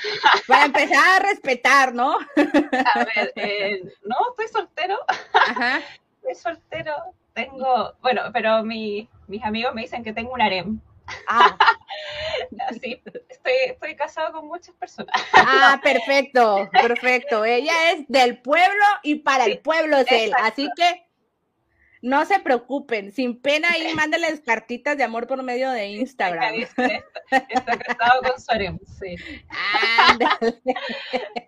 para 0.47 0.65
empezar 0.65 1.21
a 1.21 1.23
respetar, 1.23 1.93
¿no? 1.93 2.13
A 2.15 3.05
ver, 3.05 3.31
eh, 3.35 3.83
no, 4.03 4.15
estoy 4.31 4.47
soltero. 4.51 4.97
Ajá. 5.33 5.81
Estoy 6.23 6.35
soltero, 6.35 6.93
tengo, 7.37 7.93
bueno, 8.01 8.23
pero 8.33 8.63
mi, 8.63 9.07
mis 9.27 9.43
amigos 9.43 9.73
me 9.75 9.81
dicen 9.81 10.03
que 10.03 10.11
tengo 10.11 10.33
un 10.33 10.41
harem. 10.41 10.81
Ah. 11.27 11.57
Sí, 12.81 13.01
estoy, 13.29 13.53
estoy 13.67 13.95
casado 13.95 14.31
con 14.31 14.47
muchas 14.47 14.75
personas. 14.75 15.11
Ah, 15.33 15.79
perfecto, 15.81 16.69
perfecto. 16.71 17.43
Ella 17.43 17.91
es 17.91 18.07
del 18.07 18.41
pueblo 18.41 18.83
y 19.03 19.15
para 19.15 19.45
el 19.45 19.59
pueblo 19.59 19.97
es 19.97 20.11
él. 20.11 20.31
Así 20.43 20.69
que 20.75 21.07
no 22.01 22.25
se 22.25 22.39
preocupen, 22.39 23.11
sin 23.11 23.41
pena 23.41 23.69
ahí 23.71 23.93
mándenles 23.95 24.41
cartitas 24.41 24.97
de 24.97 25.03
amor 25.03 25.27
por 25.27 25.41
medio 25.41 25.71
de 25.71 25.87
Instagram. 25.87 26.55
Está 26.55 27.77
casado 27.79 28.21
con 28.21 28.39
su 28.39 28.51
harem, 28.51 28.79
sí. 28.99 29.15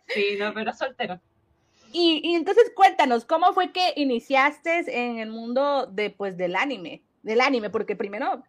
Sí, 0.07 0.37
no, 0.39 0.53
pero 0.53 0.73
soltero. 0.73 1.21
Y, 1.91 2.35
entonces 2.35 2.71
cuéntanos, 2.75 3.25
¿cómo 3.25 3.53
fue 3.53 3.71
que 3.71 3.93
iniciaste 3.95 4.83
en 4.87 5.19
el 5.19 5.29
mundo 5.29 5.87
de, 5.87 6.09
pues, 6.09 6.37
del 6.37 6.55
anime? 6.55 7.03
Del 7.23 7.41
anime, 7.41 7.69
porque 7.69 7.95
primero, 7.95 8.43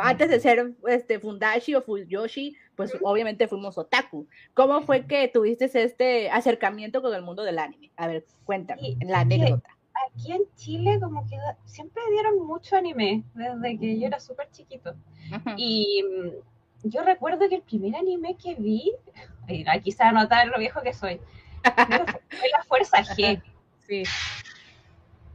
antes 0.00 0.28
de 0.28 0.40
ser 0.40 0.74
este, 0.88 1.20
Fundashi 1.20 1.74
o 1.74 1.82
Fuyoshi, 1.82 2.56
pues 2.74 2.92
obviamente 3.02 3.48
fuimos 3.48 3.78
otaku. 3.78 4.26
¿Cómo 4.54 4.82
fue 4.82 5.06
que 5.06 5.28
tuviste 5.28 5.70
este 5.72 6.30
acercamiento 6.30 7.02
con 7.02 7.14
el 7.14 7.22
mundo 7.22 7.44
del 7.44 7.58
anime? 7.58 7.90
A 7.96 8.06
ver, 8.06 8.24
cuéntame, 8.44 8.96
la 9.00 9.20
anécdota. 9.20 9.68
Aquí 10.10 10.32
en 10.32 10.42
Chile 10.56 10.98
como 11.00 11.26
que 11.26 11.36
siempre 11.64 12.02
dieron 12.10 12.46
mucho 12.46 12.76
anime, 12.76 13.24
desde 13.34 13.78
que 13.78 13.98
yo 13.98 14.06
era 14.06 14.20
súper 14.20 14.50
chiquito. 14.50 14.94
Y 15.56 16.02
mm, 16.02 16.88
yo 16.88 17.02
recuerdo 17.02 17.48
que 17.48 17.56
el 17.56 17.62
primer 17.62 17.96
anime 17.96 18.36
que 18.36 18.54
vi, 18.54 18.92
a 19.98 20.12
notar 20.12 20.48
lo 20.48 20.58
viejo 20.58 20.82
que 20.82 20.92
soy, 20.92 21.20
fue 21.74 22.48
la 22.50 22.64
fuerza 22.66 22.98
G. 23.02 23.42
Sí. 23.86 24.02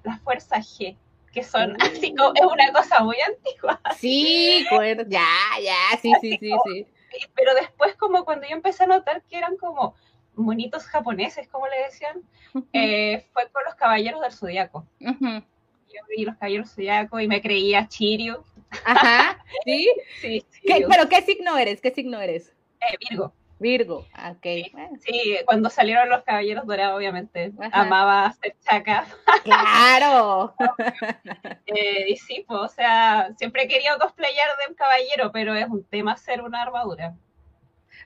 La 0.03 0.17
fuerza 0.17 0.57
G, 0.57 0.97
que 1.31 1.41
son 1.41 1.81
así 1.81 2.13
como, 2.13 2.33
es 2.35 2.41
una 2.41 2.73
cosa 2.73 3.01
muy 3.01 3.15
antigua. 3.21 3.79
Sí, 3.97 4.65
ya, 5.07 5.25
ya, 5.63 5.97
sí, 6.01 6.11
sí, 6.19 6.37
sí, 6.37 6.51
sí. 6.65 6.87
Pero 7.33 7.53
después 7.55 7.95
como 7.95 8.25
cuando 8.25 8.45
yo 8.49 8.53
empecé 8.53 8.83
a 8.83 8.87
notar 8.87 9.21
que 9.23 9.37
eran 9.37 9.55
como 9.55 9.95
monitos 10.35 10.85
japoneses, 10.85 11.47
como 11.47 11.67
le 11.67 11.83
decían, 11.83 12.21
eh, 12.73 13.25
fue 13.31 13.49
con 13.51 13.63
los 13.63 13.75
caballeros 13.75 14.19
del 14.19 14.33
zodiaco. 14.33 14.85
Yo 14.99 16.01
vi 16.09 16.25
los 16.25 16.35
caballeros 16.35 16.67
del 16.67 16.75
zodiaco 16.75 17.19
y 17.21 17.27
me 17.29 17.41
creía 17.41 17.87
Chirio. 17.87 18.43
Ajá, 18.85 19.43
¿sí? 19.65 19.89
sí, 20.21 20.45
¿Pero 20.65 21.09
qué 21.09 21.21
signo 21.21 21.57
eres? 21.57 21.81
¿Qué 21.81 21.91
signo 21.91 22.19
eres? 22.19 22.53
Eh, 22.81 22.97
Virgo. 23.09 23.33
Virgo, 23.61 24.07
ok. 24.29 24.45
Sí, 24.99 25.37
cuando 25.45 25.69
salieron 25.69 26.09
los 26.09 26.23
Caballeros 26.23 26.65
Dorados, 26.65 26.97
obviamente, 26.97 27.51
amaba 27.71 28.33
ser 28.33 28.55
chaca. 28.59 29.05
¡Claro! 29.43 30.55
eh, 31.67 32.05
y 32.09 32.17
sí, 32.17 32.43
pues, 32.47 32.59
o 32.59 32.67
sea, 32.67 33.29
siempre 33.37 33.63
he 33.63 33.67
querido 33.67 33.99
cosplayar 33.99 34.47
de 34.59 34.71
un 34.71 34.73
caballero, 34.73 35.31
pero 35.31 35.53
es 35.53 35.67
un 35.67 35.83
tema 35.83 36.17
ser 36.17 36.41
una 36.41 36.63
armadura. 36.63 37.13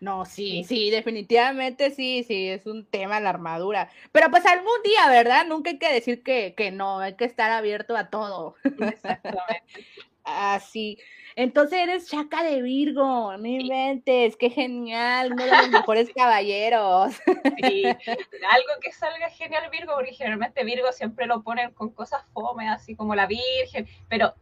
No, 0.02 0.26
sí, 0.26 0.66
sí, 0.66 0.90
definitivamente 0.90 1.90
sí, 1.92 2.26
sí, 2.28 2.50
es 2.50 2.66
un 2.66 2.86
tema 2.86 3.22
la 3.22 3.30
armadura. 3.30 3.90
Pero 4.12 4.30
pues 4.30 4.46
algún 4.46 4.84
día, 4.84 5.08
¿verdad? 5.08 5.46
Nunca 5.46 5.70
hay 5.70 5.80
que 5.80 5.94
decir 5.94 6.22
que, 6.22 6.54
que 6.54 6.72
no, 6.72 7.00
hay 7.00 7.16
que 7.16 7.24
estar 7.24 7.50
abierto 7.52 7.96
a 7.96 8.10
todo. 8.10 8.56
Exactamente. 8.66 9.64
Así. 10.26 10.98
Entonces 11.38 11.80
eres 11.80 12.08
chaca 12.08 12.44
de 12.44 12.62
Virgo, 12.62 13.36
no 13.38 13.46
inventes, 13.46 14.38
qué 14.38 14.50
genial, 14.50 15.34
uno 15.34 15.44
de 15.44 15.52
los 15.52 15.70
mejores 15.88 16.10
caballeros. 16.16 17.14
Sí, 17.16 17.84
algo 17.86 18.80
que 18.82 18.92
salga 18.94 19.30
genial 19.30 19.70
Virgo, 19.70 19.94
porque 19.96 20.14
generalmente 20.14 20.64
Virgo 20.64 20.92
siempre 20.94 21.26
lo 21.26 21.44
ponen 21.44 21.72
con 21.72 21.90
cosas 21.90 22.24
fome, 22.34 22.70
así 22.70 22.96
como 22.96 23.16
la 23.16 23.28
Virgen, 23.28 23.86
pero 24.08 24.34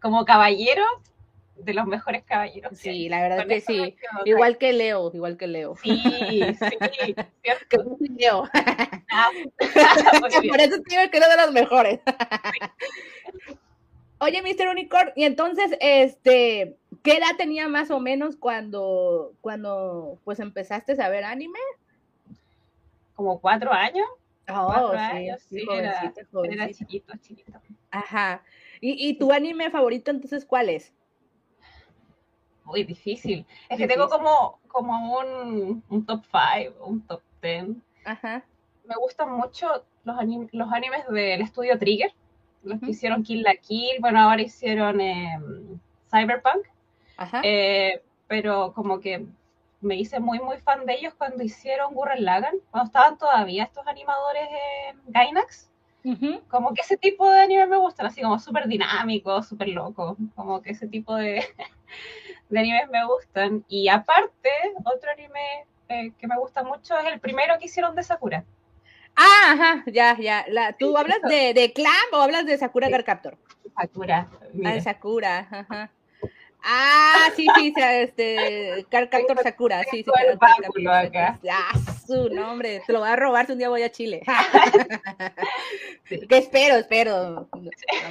como 0.00 0.26
caballero, 0.26 0.84
de 1.56 1.74
los 1.74 1.86
mejores 1.86 2.24
caballeros. 2.24 2.76
Sí, 2.78 3.08
la 3.08 3.22
verdad 3.22 3.46
que 3.46 3.60
sí. 3.60 3.96
Igual 4.24 4.58
que 4.58 4.72
Leo, 4.72 5.10
igual 5.14 5.36
que 5.36 5.46
Leo. 5.46 5.76
Sí, 5.76 6.02
sí, 6.02 6.54
cierto. 7.42 7.96
Que 7.98 8.08
Leo. 8.18 8.48
Ah, 9.10 9.30
por 10.20 10.60
eso 10.60 10.76
digo 10.86 11.02
que 11.10 11.18
uno 11.18 11.28
de 11.28 11.36
los 11.36 11.52
mejores. 11.52 12.00
Oye, 14.24 14.40
Mr. 14.40 14.68
Unicorn, 14.70 15.12
y 15.16 15.24
entonces, 15.24 15.76
este, 15.80 16.78
¿qué 17.02 17.18
edad 17.18 17.36
tenía 17.36 17.68
más 17.68 17.90
o 17.90 18.00
menos 18.00 18.36
cuando, 18.36 19.34
cuando 19.42 20.18
pues 20.24 20.40
empezaste 20.40 21.00
a 21.02 21.08
ver 21.10 21.24
anime? 21.24 21.58
Como 23.14 23.38
cuatro 23.38 23.70
años. 23.70 24.06
Oh, 24.48 24.64
cuatro 24.66 24.92
sí, 24.92 24.96
años, 24.96 25.42
sí, 25.42 25.58
sí, 25.60 25.66
jovencita, 25.66 26.22
era, 26.50 26.72
chiquito, 26.72 27.12
chiquito. 27.20 27.60
Ajá. 27.90 28.42
¿Y, 28.80 29.08
y 29.10 29.18
tu 29.18 29.30
anime 29.30 29.70
favorito 29.70 30.10
entonces 30.10 30.46
cuál 30.46 30.70
es? 30.70 30.94
Muy 32.64 32.82
difícil. 32.84 33.44
Es 33.68 33.76
que 33.76 33.86
tengo 33.86 34.08
como, 34.08 34.58
como 34.68 35.18
un, 35.18 35.84
un 35.90 36.06
top 36.06 36.24
5, 36.24 36.82
un 36.86 37.06
top 37.06 37.20
10. 37.42 37.66
Ajá. 38.06 38.42
Me 38.86 38.94
gustan 38.96 39.32
mucho 39.32 39.84
los, 40.04 40.16
anim- 40.16 40.48
los 40.52 40.72
animes 40.72 41.06
del 41.08 41.42
estudio 41.42 41.78
Trigger, 41.78 42.10
los 42.64 42.80
que 42.80 42.90
hicieron 42.90 43.22
Kill 43.22 43.42
la 43.42 43.54
Kill, 43.56 44.00
bueno, 44.00 44.20
ahora 44.20 44.42
hicieron 44.42 45.00
eh, 45.00 45.38
Cyberpunk, 46.10 46.66
Ajá. 47.16 47.40
eh, 47.44 48.02
pero 48.26 48.72
como 48.72 49.00
que 49.00 49.26
me 49.80 49.96
hice 49.96 50.18
muy, 50.18 50.40
muy 50.40 50.56
fan 50.58 50.86
de 50.86 50.94
ellos 50.94 51.14
cuando 51.14 51.42
hicieron 51.42 51.94
Gurren 51.94 52.24
Lagann, 52.24 52.56
cuando 52.70 52.86
estaban 52.86 53.18
todavía 53.18 53.64
estos 53.64 53.86
animadores 53.86 54.48
en 54.88 55.00
Gainax. 55.12 55.70
Ujú. 56.04 56.42
Como 56.48 56.74
que 56.74 56.82
ese 56.82 56.96
tipo 56.98 57.30
de 57.30 57.40
anime 57.40 57.66
me 57.66 57.78
gustan, 57.78 58.06
así 58.06 58.20
como 58.20 58.38
súper 58.38 58.66
dinámicos, 58.68 59.48
súper 59.48 59.68
locos, 59.68 60.16
como 60.34 60.60
que 60.60 60.70
ese 60.72 60.86
tipo 60.86 61.14
de, 61.14 61.42
de 62.48 62.58
animes 62.58 62.90
me 62.90 63.06
gustan. 63.06 63.64
Y 63.68 63.88
aparte, 63.88 64.50
otro 64.84 65.10
anime 65.10 65.66
eh, 65.88 66.12
que 66.18 66.26
me 66.26 66.38
gusta 66.38 66.62
mucho 66.62 66.98
es 66.98 67.12
el 67.12 67.20
primero 67.20 67.58
que 67.58 67.66
hicieron 67.66 67.94
de 67.94 68.02
Sakura. 68.02 68.44
Ah, 69.16 69.52
ajá, 69.52 69.84
ya, 69.86 70.16
ya. 70.18 70.44
La, 70.48 70.72
¿Tú 70.72 70.96
hablas 70.96 71.18
de, 71.22 71.54
de 71.54 71.72
Clam 71.72 71.92
o 72.12 72.16
hablas 72.16 72.46
de 72.46 72.58
Sakura 72.58 72.86
Sí. 72.88 72.92
Card 72.92 73.04
Captor? 73.04 73.36
Sakura, 73.80 74.28
Ah, 74.64 74.72
de 74.72 74.80
Sakura, 74.80 75.48
ajá. 75.50 75.90
Ah, 76.66 77.28
sí, 77.36 77.46
sí, 77.56 77.74
este, 77.76 78.86
Card 78.90 79.10
Captor 79.10 79.36
Tengo- 79.36 79.42
Sakura, 79.42 79.82
sí, 79.90 80.02
sí. 80.02 80.10
el 80.30 80.38
báculo 80.38 80.92
acá. 80.92 81.38
Ah, 81.50 81.72
su 82.06 82.30
nombre, 82.30 82.80
te 82.86 82.92
lo 82.92 83.00
voy 83.00 83.08
a 83.10 83.16
robar 83.16 83.44
si 83.46 83.52
un 83.52 83.58
día 83.58 83.68
voy 83.68 83.82
a 83.82 83.90
Chile. 83.92 84.22
Sí. 86.08 86.20
Que 86.28 86.36
espero, 86.38 86.76
espero. 86.76 87.48
A 87.50 87.56
lo 87.56 87.62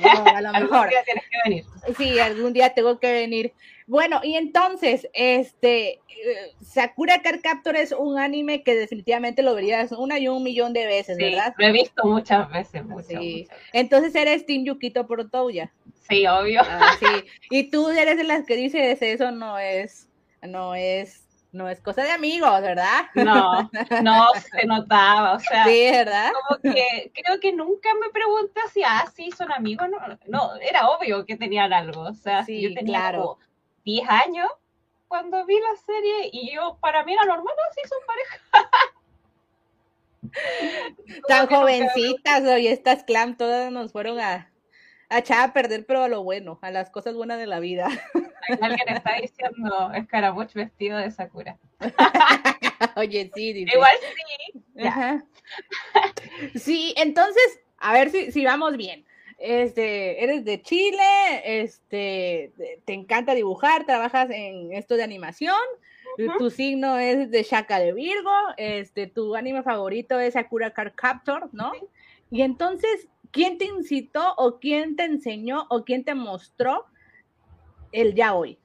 mejor, 0.01 0.29
a 0.35 0.41
lo 0.41 0.49
Algún 0.53 0.89
día 0.89 1.03
tienes 1.03 1.23
que 1.29 1.37
venir. 1.49 1.65
Sí, 1.97 2.19
algún 2.19 2.53
día 2.53 2.73
tengo 2.73 2.97
que 2.99 3.11
venir. 3.13 3.53
Bueno, 3.87 4.21
y 4.23 4.35
entonces, 4.35 5.07
este, 5.13 5.93
eh, 5.95 6.53
Sakura 6.61 7.21
Card 7.21 7.41
Captor 7.41 7.75
es 7.75 7.91
un 7.91 8.17
anime 8.17 8.63
que 8.63 8.75
definitivamente 8.75 9.43
lo 9.43 9.55
verías 9.55 9.91
una 9.91 10.19
y 10.19 10.27
un 10.27 10.43
millón 10.43 10.73
de 10.73 10.85
veces, 10.85 11.17
Sí, 11.17 11.23
¿verdad? 11.23 11.53
lo 11.57 11.65
he 11.67 11.71
visto 11.71 12.05
muchas 12.05 12.49
veces, 12.51 12.83
muchas, 12.85 13.07
Sí. 13.07 13.15
muchas 13.15 13.57
veces. 13.57 13.69
Entonces 13.73 14.15
eres 14.15 14.45
Team 14.45 14.63
Yukito 14.65 15.05
Protouya. 15.07 15.71
Sí, 16.09 16.25
obvio. 16.27 16.61
Ah, 16.63 16.91
sí. 16.99 17.25
Y 17.49 17.69
tú 17.69 17.89
eres 17.89 18.17
de 18.17 18.23
las 18.23 18.45
que 18.45 18.55
dices 18.55 19.01
eso 19.01 19.31
no 19.31 19.57
es, 19.57 20.07
no 20.41 20.75
es, 20.75 21.21
no 21.53 21.69
es 21.69 21.79
cosa 21.81 22.03
de 22.03 22.11
amigos, 22.11 22.61
¿verdad? 22.61 23.05
No, 23.15 23.69
no 24.01 24.27
se 24.51 24.65
notaba, 24.65 25.33
o 25.33 25.39
sea, 25.39 25.65
Sí, 25.65 25.87
¿verdad? 25.91 26.31
como 26.49 26.73
que 26.73 27.11
creo 27.13 27.39
que 27.39 27.51
nunca 27.53 27.89
me 28.01 28.09
pregunté 28.11 28.59
si, 28.73 28.81
ah, 28.83 29.05
sí, 29.15 29.29
son 29.31 29.51
amigos, 29.51 29.87
no, 29.89 29.97
no, 30.27 30.55
era 30.61 30.89
obvio 30.89 31.25
que 31.25 31.35
tenían 31.37 31.71
algo, 31.71 32.01
o 32.01 32.13
sea, 32.13 32.43
Sí, 32.43 32.59
yo 32.61 32.73
tenía 32.73 32.97
claro. 32.99 33.19
como 33.21 33.39
10 33.85 34.09
años 34.09 34.47
cuando 35.07 35.45
vi 35.45 35.55
la 35.59 35.75
serie 35.85 36.29
y 36.31 36.55
yo, 36.55 36.77
para 36.81 37.03
mí 37.03 37.13
era 37.13 37.25
normal, 37.25 37.53
así 37.69 37.81
son 37.87 37.99
pareja. 38.07 38.39
Tan 41.27 41.47
que 41.47 41.53
nunca- 41.53 41.59
jovencitas, 41.59 42.43
hoy 42.43 42.67
estas 42.67 43.03
clam 43.03 43.35
todas 43.37 43.71
nos 43.71 43.91
fueron 43.91 44.19
a, 44.19 44.49
a 45.09 45.17
echar 45.19 45.49
a 45.49 45.53
perder, 45.53 45.85
pero 45.85 46.03
a 46.03 46.07
lo 46.07 46.23
bueno, 46.23 46.59
a 46.61 46.71
las 46.71 46.89
cosas 46.89 47.15
buenas 47.15 47.39
de 47.39 47.47
la 47.47 47.59
vida. 47.59 47.87
Alguien 48.61 48.87
está 48.89 49.15
diciendo 49.21 49.91
Escaramuch 49.93 50.53
vestido 50.53 50.97
de 50.97 51.11
Sakura. 51.11 51.57
Oye, 52.95 53.31
sí, 53.35 53.53
dice. 53.53 53.71
Igual 53.75 53.91
sí. 54.01 54.63
Ajá. 54.85 55.23
Sí, 56.55 56.93
entonces, 56.97 57.59
a 57.77 57.93
ver 57.93 58.09
si, 58.09 58.31
si 58.31 58.45
vamos 58.45 58.77
bien. 58.77 59.05
Este, 59.45 60.23
eres 60.23 60.45
de 60.45 60.61
Chile, 60.61 61.03
este, 61.43 62.53
te- 62.85 62.93
encanta 62.93 63.35
dibujar, 63.35 63.85
trabajas 63.85 64.29
en 64.29 64.71
esto 64.71 64.95
de 64.95 65.03
animación, 65.03 65.57
tu 66.37 66.49
signo 66.49 66.97
es 66.97 67.29
de 67.29 67.43
Shaka 67.43 67.77
de 67.79 67.91
Virgo, 67.91 68.31
este, 68.55 69.07
tu 69.07 69.35
anime 69.35 69.61
favorito 69.61 70.17
es 70.17 70.35
Sakura 70.35 70.71
Card 70.71 70.93
Captor, 70.95 71.49
¿no? 71.51 71.73
Y 72.31 72.41
entonces, 72.41 73.09
¿quién 73.31 73.57
te 73.57 73.65
incitó 73.65 74.33
o 74.37 74.59
quién 74.59 74.95
te 74.95 75.03
enseñó 75.03 75.65
o 75.69 75.83
quién 75.83 76.05
te 76.05 76.15
mostró 76.15 76.85
el 77.91 78.15
ya 78.15 78.35
hoy? 78.35 78.57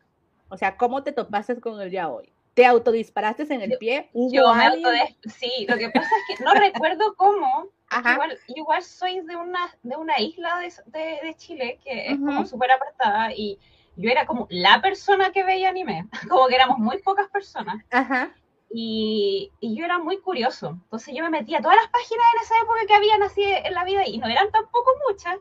O 0.49 0.57
sea, 0.57 0.77
¿cómo 0.77 1.03
te 1.03 1.11
topaste 1.11 1.61
con 1.61 1.81
el 1.81 1.91
ya 1.91 2.09
hoy? 2.09 2.33
¿Te 2.55 2.64
autodisparaste 2.67 3.53
en 3.53 3.62
el 3.62 3.79
pie? 3.79 4.11
¿Hubo 4.12 4.33
Yo 4.33 4.55
me 4.55 4.62
alguien? 4.62 5.17
Sí, 5.29 5.67
lo 5.69 5.77
que 5.77 5.91
pasa 5.91 6.09
es 6.29 6.38
que 6.38 6.45
no 6.45 6.55
recuerdo 6.55 7.17
cómo. 7.17 7.67
Ajá. 7.90 8.12
Igual, 8.12 8.38
igual 8.48 8.83
soy 8.83 9.20
de 9.20 9.37
una, 9.37 9.74
de 9.83 9.96
una 9.96 10.18
isla 10.20 10.59
de, 10.59 10.72
de- 10.98 11.20
de 11.22 11.35
Chile 11.37 11.81
que 11.83 12.09
es 12.12 12.16
como 12.18 12.40
Ujú. 12.40 12.48
súper 12.48 12.70
apartada 12.72 13.33
y 13.33 13.59
yo 13.96 14.11
era 14.11 14.27
como 14.27 14.46
la 14.51 14.81
persona 14.81 15.33
que 15.33 15.42
veía 15.44 15.70
anime, 15.70 16.07
como 16.29 16.46
que 16.48 16.55
éramos 16.55 16.79
muy 16.79 16.98
pocas 16.98 17.29
personas 17.31 17.83
Ajá. 17.90 18.31
y, 18.70 19.51
y 19.61 19.77
yo 19.77 19.85
era 19.85 19.98
muy 19.98 20.18
curioso. 20.18 20.68
Entonces 20.85 21.14
yo 21.16 21.24
me 21.24 21.31
metía 21.31 21.59
a 21.59 21.62
todas 21.62 21.77
las 21.77 21.88
páginas 21.90 22.27
en 22.37 22.42
esa 22.42 22.55
época 22.62 22.81
que 22.87 22.94
habían 22.94 23.22
así 23.22 23.42
en 23.44 23.74
la 23.74 23.85
vida 23.85 24.07
y 24.07 24.18
no 24.18 24.27
eran 24.29 24.51
tampoco 24.51 24.90
muchas. 25.09 25.37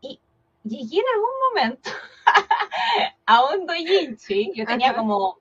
Y 0.00 0.20
llegué 0.64 0.98
en 0.98 1.06
algún 1.14 1.30
momento 1.54 1.90
a 3.26 3.44
un 3.54 3.66
doujinshi, 3.66 4.52
yo 4.54 4.66
tenía 4.66 4.88
Ajá. 4.90 4.98
como 4.98 5.38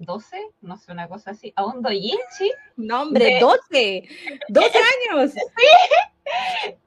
12, 0.00 0.40
no 0.62 0.76
sé, 0.78 0.92
una 0.92 1.08
cosa 1.08 1.32
así, 1.32 1.52
a 1.56 1.64
un 1.66 1.82
doujinshi 1.82 2.52
No, 2.76 3.02
hombre, 3.02 3.24
De- 3.34 3.40
12. 3.40 4.08
12 4.48 4.78
años. 5.12 5.32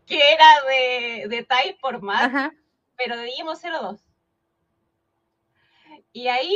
que 0.08 0.20
era 0.34 0.64
de, 0.68 1.28
de 1.28 1.44
Tai 1.44 1.78
por 1.80 2.02
más, 2.02 2.24
Ajá. 2.24 2.52
pero 2.98 3.16
de 3.18 3.26
Digimon 3.26 3.56
02. 3.56 4.00
Y 6.12 6.28
ahí 6.28 6.56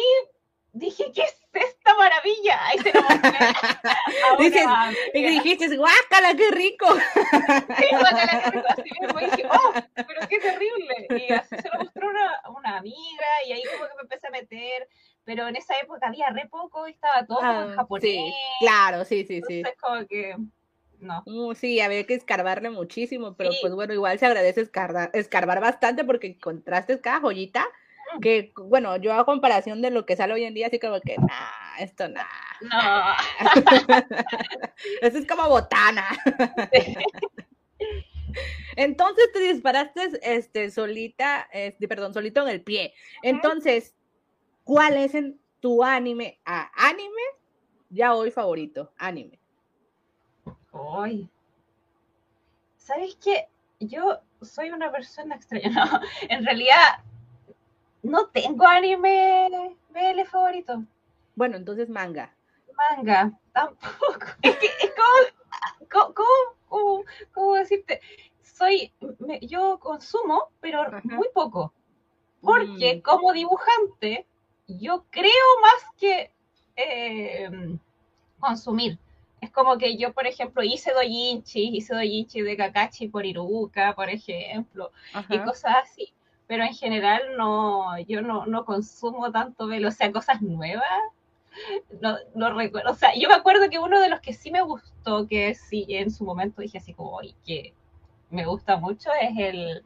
dije, 0.74 1.12
¿qué 1.14 1.22
es 1.24 1.36
esta 1.54 1.96
maravilla? 1.96 2.60
Ahí 2.68 2.78
se 2.80 2.94
lo 2.94 3.02
mostré. 3.02 3.32
Y 5.14 5.24
dijiste, 5.24 5.76
guácala, 5.78 6.36
qué 6.36 6.52
rico. 6.52 6.88
Sí, 7.78 7.86
guácala, 7.92 8.42
qué 8.44 8.52
rico, 8.52 8.68
así 8.70 8.82
mismo, 9.02 9.20
y 9.20 9.26
dije, 9.26 9.48
oh, 9.50 9.74
pero 9.96 10.28
qué 10.28 10.40
terrible. 10.40 11.08
Y 11.28 11.34
así 11.34 11.56
se 11.56 11.70
lo 11.70 11.80
mostró 11.84 12.08
una, 12.10 12.42
una 12.56 12.78
amiga, 12.78 13.26
y 13.48 13.54
ahí 13.54 13.64
como 13.74 13.88
que 13.88 13.96
me 13.96 14.02
empecé 14.04 14.28
a 14.28 14.32
meter, 14.32 14.88
pero 15.28 15.46
en 15.48 15.58
esa 15.58 15.78
época 15.84 16.08
había 16.08 16.30
re 16.30 16.48
poco 16.50 16.88
y 16.88 16.92
estaba 16.92 17.26
todo 17.26 17.40
en 17.42 17.46
Ah, 17.46 17.74
japonés. 17.76 18.04
sí, 18.04 18.34
claro, 18.62 19.04
sí, 19.04 19.26
sí, 19.26 19.42
sí. 19.46 19.58
Entonces 19.60 19.82
como 19.82 20.08
que, 20.08 20.36
no. 21.00 21.22
Uh, 21.26 21.54
sí, 21.54 21.82
había 21.82 22.06
que 22.06 22.14
escarbarle 22.14 22.70
muchísimo, 22.70 23.36
pero 23.36 23.52
Sí. 23.52 23.58
pues 23.62 23.74
bueno, 23.76 23.94
igual 23.94 24.18
se 24.18 24.26
agradece 24.26 24.62
escarbar, 24.62 25.12
escarbar 25.14 25.60
bastante 25.60 26.06
porque 26.06 26.28
encontraste 26.28 27.00
cada 27.02 27.20
joyita 27.20 27.68
Mm. 28.16 28.20
que, 28.22 28.54
bueno, 28.56 28.96
yo 28.96 29.14
a 29.14 29.26
comparación 29.26 29.82
de 29.82 29.92
lo 29.92 30.06
que 30.06 30.16
sale 30.16 30.34
hoy 30.34 30.46
en 30.46 30.54
día, 30.54 30.68
así 30.68 30.80
como 30.80 31.02
que, 31.02 31.18
nah, 31.18 31.78
esto 31.78 32.08
nah. 32.08 32.24
No. 32.62 33.14
Esto 35.02 35.20
es 35.20 35.28
como 35.28 35.50
botana. 35.50 36.06
Entonces 38.78 39.30
te 39.34 39.40
disparaste 39.40 40.10
este, 40.22 40.72
solita, 40.72 41.50
este, 41.52 41.88
perdón, 41.90 42.14
solito 42.14 42.44
en 42.44 42.48
el 42.50 42.62
pie. 42.62 42.94
Entonces, 43.24 43.97
¿cuál 44.68 44.98
es 44.98 45.16
en 45.16 45.40
tu 45.62 45.84
anime? 45.84 46.40
a 46.46 46.70
anime, 46.76 47.24
ya 47.90 48.14
hoy 48.14 48.32
favorito, 48.32 48.92
anime. 48.98 49.40
Ay. 50.74 51.30
¿Sabes 52.76 53.16
qué? 53.24 53.48
Yo 53.80 54.20
soy 54.42 54.72
una 54.72 54.92
persona 54.92 55.36
extraña. 55.36 55.70
No, 55.74 56.02
en 56.30 56.46
realidad 56.46 57.00
no 58.04 58.28
tengo 58.28 58.66
anime 58.68 59.76
BL 59.90 60.26
favorito. 60.26 60.84
Bueno, 61.36 61.58
entonces 61.58 61.90
manga. 61.90 62.36
Manga, 62.96 63.32
tampoco. 63.54 64.26
Es 64.42 64.58
que 64.58 64.66
es 64.68 64.92
como, 65.92 66.14
¿cómo, 66.14 66.56
cómo- 66.68 67.04
cómo 67.34 67.56
decirte? 67.56 68.02
Soy, 68.42 68.92
me- 69.20 69.40
yo 69.42 69.80
consumo, 69.80 70.50
pero 70.60 70.82
Ajá. 70.82 71.02
muy 71.04 71.28
poco. 71.34 71.74
Porque 72.42 72.98
Mm, 72.98 73.02
como 73.02 73.34
dibujante, 73.34 74.26
yo 74.68 75.06
creo 75.10 75.32
más 75.62 75.84
que 76.00 76.32
eh, 76.76 77.50
consumir. 78.40 78.98
Es 79.40 79.52
como 79.52 79.78
que 79.78 79.98
yo, 79.98 80.14
por 80.14 80.26
ejemplo, 80.26 80.64
hice 80.64 80.92
doujinshi, 80.94 81.78
hice 81.78 81.94
doujinshi 81.94 82.42
de 82.42 82.58
Kakashi 82.58 83.08
por 83.08 83.26
Iruka, 83.26 83.94
por 83.96 84.10
ejemplo, 84.10 84.92
y 85.30 85.40
cosas 85.40 85.76
así. 85.84 86.14
Pero 86.48 86.64
en 86.64 86.74
general 86.74 87.22
no, 87.38 88.00
yo 88.00 88.22
no, 88.22 88.46
no 88.46 88.66
consumo 88.66 89.32
tanto 89.32 89.68
velo, 89.68 89.90
o 89.90 89.92
sea, 89.92 90.12
cosas 90.12 90.42
nuevas. 90.42 90.86
No, 92.02 92.18
no 92.36 92.54
recuerdo. 92.54 92.92
O 92.92 92.96
sea, 92.96 93.14
yo 93.16 93.28
me 93.30 93.36
acuerdo 93.36 93.70
que 93.70 93.80
uno 93.80 94.00
de 94.00 94.10
los 94.10 94.22
que 94.22 94.34
sí 94.34 94.50
me 94.52 94.62
gustó, 94.62 95.28
que 95.28 95.56
sí 95.56 95.86
en 95.90 96.10
su 96.10 96.24
momento 96.24 96.62
dije 96.62 96.78
así 96.78 96.94
como, 96.94 97.12
oye, 97.16 97.36
que 97.46 97.74
me 98.30 98.46
gusta 98.46 98.78
mucho, 98.78 99.10
es 99.22 99.32
el. 99.38 99.84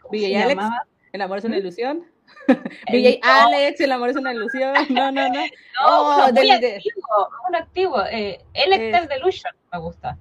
¿Cómo 0.00 0.12
Big 0.12 0.26
se 0.28 0.36
Alex. 0.36 0.56
llamaba? 0.56 0.86
El 1.12 1.20
amor 1.20 1.38
es 1.38 1.44
una 1.44 1.56
ilusión. 1.56 2.04
DJ 2.90 3.20
Alex, 3.22 3.80
el 3.80 3.92
amor 3.92 4.10
es 4.10 4.16
una 4.16 4.32
ilusión. 4.32 4.74
No, 4.90 5.10
no, 5.10 5.28
no. 5.28 5.40
No, 5.80 5.86
oh, 5.86 6.32
muy 6.32 6.50
antiguo, 6.50 7.30
muy 7.48 7.58
antiguo. 7.58 8.04
Eh, 8.10 8.40
Electel 8.54 9.08
Delusion 9.08 9.52
me 9.72 9.78
gusta. 9.78 10.16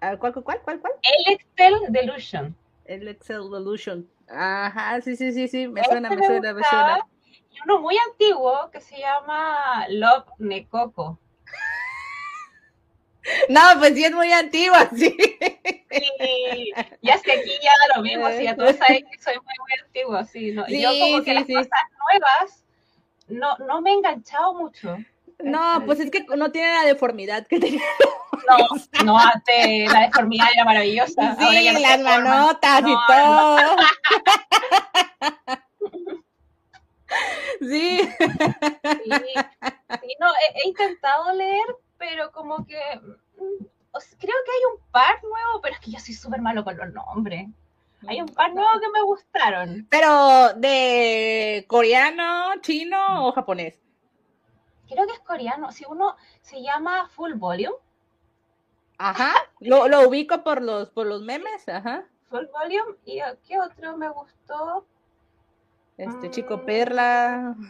¿Cuál, 0.00 0.32
cuál, 0.32 0.60
cuál, 0.62 0.80
cuál? 0.80 0.92
Electel 1.26 1.74
Delusion. 1.90 2.56
Electel 2.86 3.50
Delusion. 3.50 4.08
Ajá, 4.28 5.00
sí, 5.02 5.16
sí, 5.16 5.32
sí, 5.32 5.48
sí, 5.48 5.68
me 5.68 5.84
suena, 5.84 6.08
me, 6.08 6.24
suena, 6.24 6.52
me 6.54 6.62
suena. 6.62 7.06
Y 7.50 7.58
uno 7.64 7.80
muy 7.80 7.96
antiguo 8.10 8.70
que 8.70 8.80
se 8.80 8.98
llama 8.98 9.86
Love 9.88 10.26
Necoco. 10.38 11.18
No, 13.48 13.60
pues 13.78 13.94
sí 13.94 14.04
es 14.04 14.12
muy 14.12 14.32
antigua, 14.32 14.88
sí. 14.96 15.16
Sí, 15.90 16.72
ya 17.02 17.14
es 17.14 17.22
que 17.22 17.32
aquí 17.32 17.50
ya 17.62 17.70
da 17.80 17.96
lo 17.96 18.02
mismo, 18.02 18.28
sí, 18.30 18.44
ya 18.44 18.56
todos 18.56 18.76
saben 18.76 19.04
que 19.10 19.18
soy 19.18 19.34
muy, 19.34 19.54
muy 19.58 19.72
antiguo, 19.84 20.24
sí, 20.24 20.52
¿no? 20.52 20.64
Y 20.68 20.82
yo 20.82 20.90
como 20.98 21.22
que 21.22 21.34
las 21.34 21.44
cosas 21.44 21.68
nuevas 22.12 22.64
no, 23.28 23.56
no 23.66 23.80
me 23.80 23.90
he 23.90 23.94
enganchado 23.94 24.54
mucho. 24.54 24.96
No, 25.42 25.82
pues 25.86 26.00
es 26.00 26.10
que 26.10 26.26
no 26.36 26.52
tiene 26.52 26.70
la 26.72 26.84
deformidad 26.84 27.46
que 27.46 27.60
tenía. 27.60 27.80
No, 28.48 28.56
no, 29.04 29.18
antes 29.18 29.92
la 29.92 30.00
deformidad 30.00 30.46
era 30.52 30.64
maravillosa. 30.64 31.36
Sí, 31.36 31.70
las 31.80 32.00
manotas 32.00 32.80
y 32.80 32.94
todo. 33.06 33.58
sí. 37.60 38.00
sí. 38.00 38.08
no, 40.18 40.32
he, 40.32 40.68
intentado 40.68 41.32
leer, 41.34 41.66
pero 41.98 42.32
como 42.32 42.66
que 42.66 42.80
mm, 43.36 43.64
creo 44.18 44.18
que 44.18 44.52
hay 44.52 44.64
un 44.74 44.80
par 44.90 45.22
nuevo, 45.22 45.60
pero 45.62 45.74
es 45.74 45.80
que 45.80 45.92
yo 45.92 46.00
soy 46.00 46.14
súper 46.40 46.42
malo 46.42 46.64
con 46.64 46.76
los 46.76 46.92
nombres. 46.92 47.48
Hay 48.08 48.20
un 48.20 48.28
par 48.28 48.54
nuevo 48.54 48.80
que 48.80 48.88
me 48.92 49.02
gustaron. 49.02 49.86
Pero 49.90 50.54
de 50.54 51.64
coreano, 51.68 52.60
chino 52.62 53.26
o 53.26 53.32
japonés? 53.32 53.78
Creo 54.88 55.06
que 55.06 55.12
es 55.12 55.20
coreano. 55.20 55.70
Si 55.70 55.84
uno 55.86 56.16
se 56.40 56.62
llama 56.62 57.08
Full 57.10 57.34
Volume. 57.34 57.76
Ajá. 58.98 59.32
Lo, 59.60 59.88
lo 59.88 60.08
ubico 60.08 60.42
por 60.42 60.62
los 60.62 60.90
por 60.90 61.06
los 61.06 61.22
memes, 61.22 61.68
ajá. 61.68 62.04
Full 62.30 62.46
Volume. 62.46 62.96
¿Y 63.04 63.20
qué 63.46 63.58
otro 63.60 63.96
me 63.96 64.08
gustó? 64.08 64.86
Este 65.98 66.30
chico 66.30 66.56
mm. 66.56 66.64
Perla. 66.64 67.54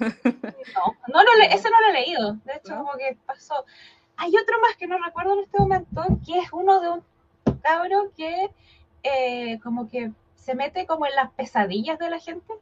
No, 1.09 1.23
no 1.25 1.35
lo 1.37 1.45
ese 1.51 1.69
no 1.69 1.81
lo 1.81 1.89
he 1.89 1.93
leído. 1.93 2.33
De 2.45 2.53
hecho, 2.55 2.77
como 2.77 2.93
que 2.93 3.19
pasó. 3.27 3.65
Hay 4.17 4.31
otro 4.37 4.61
más 4.61 4.77
que 4.77 4.87
no 4.87 4.97
recuerdo 5.05 5.33
en 5.33 5.41
este 5.41 5.59
momento, 5.59 6.05
que 6.25 6.39
es 6.39 6.53
uno 6.53 6.81
de 6.81 6.91
un 6.91 7.05
cabro 7.63 8.13
que 8.17 8.51
eh, 9.03 9.59
como 9.63 9.89
que 9.89 10.11
se 10.37 10.55
mete 10.55 10.87
como 10.87 11.07
en 11.07 11.15
las 11.15 11.31
pesadillas 11.33 11.99
de 11.99 12.11
la 12.11 12.19
gente. 12.19 12.55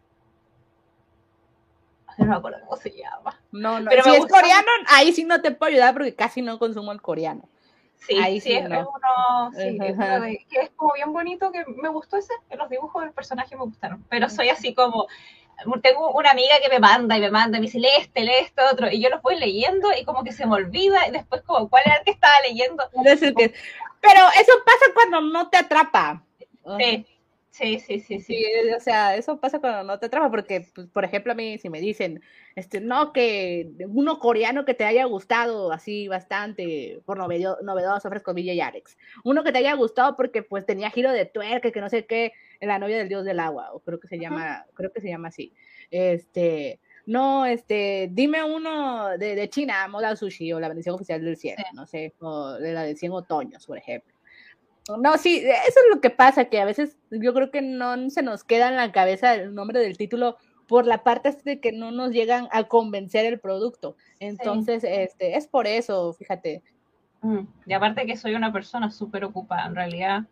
No 2.18 2.26
me 2.26 2.34
acuerdo 2.34 2.58
cómo 2.64 2.76
se 2.76 2.90
llama. 2.90 3.40
No, 3.52 3.78
no. 3.78 3.90
Pero 3.90 4.02
si 4.02 4.10
es 4.10 4.26
coreano, 4.26 4.68
ahí 4.88 5.12
sí 5.12 5.22
no 5.24 5.40
te 5.40 5.52
puedo 5.52 5.70
ayudar 5.70 5.94
porque 5.94 6.14
casi 6.14 6.42
no 6.42 6.58
consumo 6.58 6.90
el 6.90 7.00
coreano. 7.00 7.48
Sí, 8.06 8.16
ahí 8.16 8.40
sí, 8.40 8.52
es, 8.52 8.64
uno, 8.64 9.50
sí, 9.56 9.78
que 10.48 10.60
es 10.60 10.70
como 10.76 10.94
bien 10.94 11.12
bonito, 11.12 11.50
que 11.50 11.64
me 11.82 11.88
gustó 11.88 12.16
ese, 12.16 12.32
los 12.56 12.70
dibujos 12.70 13.02
del 13.02 13.12
personaje 13.12 13.56
me 13.56 13.64
gustaron, 13.64 14.04
pero 14.08 14.30
soy 14.30 14.48
así 14.50 14.72
como, 14.72 15.08
tengo 15.82 16.12
una 16.12 16.30
amiga 16.30 16.54
que 16.62 16.68
me 16.68 16.78
manda 16.78 17.18
y 17.18 17.20
me 17.20 17.30
manda, 17.30 17.58
y 17.58 17.60
me 17.60 17.66
dice, 17.66 17.80
lee 17.80 17.88
este, 17.98 18.22
lee 18.22 18.34
este 18.40 18.62
otro, 18.62 18.88
y 18.88 19.02
yo 19.02 19.10
los 19.10 19.20
voy 19.20 19.36
leyendo 19.36 19.88
y 20.00 20.04
como 20.04 20.22
que 20.22 20.32
se 20.32 20.46
me 20.46 20.54
olvida, 20.54 21.08
y 21.08 21.10
después 21.10 21.42
como, 21.42 21.68
¿cuál 21.68 21.82
era 21.86 21.96
el 21.96 22.04
que 22.04 22.12
estaba 22.12 22.34
leyendo? 22.46 22.84
Pero 24.00 24.20
eso 24.40 24.52
pasa 24.64 24.86
cuando 24.94 25.20
no 25.20 25.48
te 25.48 25.58
atrapa. 25.58 26.24
Sí. 26.78 27.06
Sí, 27.50 27.80
sí, 27.80 27.98
sí, 27.98 28.20
sí. 28.20 28.44
o 28.76 28.78
sea, 28.78 29.16
eso 29.16 29.40
pasa 29.40 29.58
cuando 29.58 29.82
no 29.82 29.98
te 29.98 30.06
atrapa, 30.06 30.30
porque, 30.30 30.68
pues, 30.72 30.86
por 30.86 31.04
ejemplo, 31.04 31.32
a 31.32 31.34
mí 31.34 31.58
si 31.58 31.68
me 31.68 31.80
dicen, 31.80 32.22
este, 32.54 32.80
no, 32.80 33.12
que 33.12 33.72
uno 33.88 34.20
coreano 34.20 34.64
que 34.64 34.74
te 34.74 34.84
haya 34.84 35.04
gustado 35.06 35.72
así 35.72 36.06
bastante, 36.06 37.00
por 37.04 37.18
novedoso, 37.18 37.60
novedoso 37.62 38.06
ofrezco 38.06 38.32
Villa 38.32 38.52
y 38.52 38.60
Alex. 38.60 38.96
Uno 39.24 39.42
que 39.42 39.50
te 39.50 39.58
haya 39.58 39.74
gustado 39.74 40.14
porque, 40.14 40.44
pues, 40.44 40.66
tenía 40.66 40.90
giro 40.90 41.10
de 41.10 41.26
tuerca, 41.26 41.72
que 41.72 41.80
no 41.80 41.88
sé 41.88 42.06
qué, 42.06 42.32
la 42.60 42.78
novia 42.78 42.98
del 42.98 43.08
dios 43.08 43.24
del 43.24 43.40
agua, 43.40 43.72
o 43.72 43.80
creo 43.80 43.98
que 43.98 44.06
se 44.06 44.20
llama, 44.20 44.64
creo 44.74 44.92
que 44.92 45.00
se 45.00 45.08
llama 45.08 45.28
así. 45.28 45.52
Este, 45.90 46.78
no, 47.08 47.46
este, 47.46 48.10
dime 48.12 48.44
uno 48.44 49.16
de, 49.16 49.34
de 49.34 49.48
China, 49.48 49.88
Moda 49.88 50.14
Sushi, 50.14 50.52
o 50.52 50.60
la 50.60 50.68
bendición 50.68 50.94
oficial 50.94 51.24
del 51.24 51.38
cielo, 51.38 51.64
no 51.72 51.86
sé, 51.86 52.12
o 52.20 52.52
de 52.52 52.74
la 52.74 52.82
de 52.82 52.96
100 52.96 53.12
otoños, 53.12 53.66
por 53.66 53.78
ejemplo. 53.78 54.14
No, 54.98 55.16
sí, 55.16 55.38
eso 55.38 55.80
es 55.80 55.94
lo 55.94 56.02
que 56.02 56.10
pasa, 56.10 56.50
que 56.50 56.60
a 56.60 56.66
veces 56.66 56.98
yo 57.10 57.32
creo 57.32 57.50
que 57.50 57.62
no 57.62 58.10
se 58.10 58.22
nos 58.22 58.44
queda 58.44 58.68
en 58.68 58.76
la 58.76 58.92
cabeza 58.92 59.34
el 59.34 59.54
nombre 59.54 59.80
del 59.80 59.96
título 59.96 60.36
por 60.66 60.86
la 60.86 61.02
parte 61.02 61.34
de 61.44 61.60
que 61.60 61.72
no 61.72 61.92
nos 61.92 62.10
llegan 62.10 62.46
a 62.52 62.64
convencer 62.64 63.24
el 63.24 63.40
producto. 63.40 63.96
Entonces, 64.20 64.84
este, 64.84 65.38
es 65.38 65.46
por 65.46 65.66
eso, 65.66 66.12
fíjate. 66.12 66.62
Mm, 67.22 67.40
y 67.64 67.72
aparte 67.72 68.04
que 68.04 68.18
soy 68.18 68.34
una 68.34 68.52
persona 68.52 68.90
súper 68.90 69.24
ocupada, 69.24 69.64
en 69.64 69.74
realidad 69.74 70.24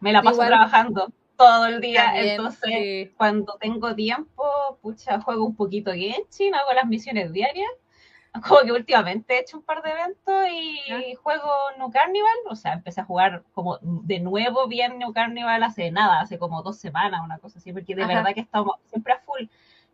me 0.00 0.12
la 0.12 0.22
paso 0.22 0.46
trabajando 0.46 1.12
todo 1.40 1.66
el 1.66 1.80
día. 1.80 2.12
Entonces, 2.14 3.10
cuando 3.16 3.56
tengo 3.58 3.94
tiempo, 3.94 4.44
pucha, 4.82 5.20
juego 5.22 5.46
un 5.46 5.56
poquito 5.56 5.92
Genshin, 5.92 6.54
hago 6.54 6.74
las 6.74 6.86
misiones 6.86 7.32
diarias. 7.32 7.70
Como 8.46 8.60
que 8.60 8.72
últimamente 8.72 9.34
he 9.34 9.40
hecho 9.40 9.56
un 9.56 9.64
par 9.64 9.82
de 9.82 9.90
eventos 9.90 10.44
y 10.52 11.14
juego 11.16 11.50
New 11.78 11.90
Carnival. 11.90 12.36
O 12.48 12.54
sea, 12.54 12.74
empecé 12.74 13.00
a 13.00 13.04
jugar 13.04 13.42
como 13.54 13.78
de 13.82 14.20
nuevo 14.20 14.68
bien 14.68 14.98
New 14.98 15.12
Carnival 15.12 15.64
hace 15.64 15.90
nada, 15.90 16.20
hace 16.20 16.38
como 16.38 16.62
dos 16.62 16.78
semanas, 16.78 17.22
una 17.24 17.38
cosa 17.38 17.58
así, 17.58 17.72
porque 17.72 17.96
de 17.96 18.06
verdad 18.06 18.32
que 18.32 18.40
estamos 18.40 18.76
siempre 18.86 19.14
a 19.14 19.18
full. 19.18 19.46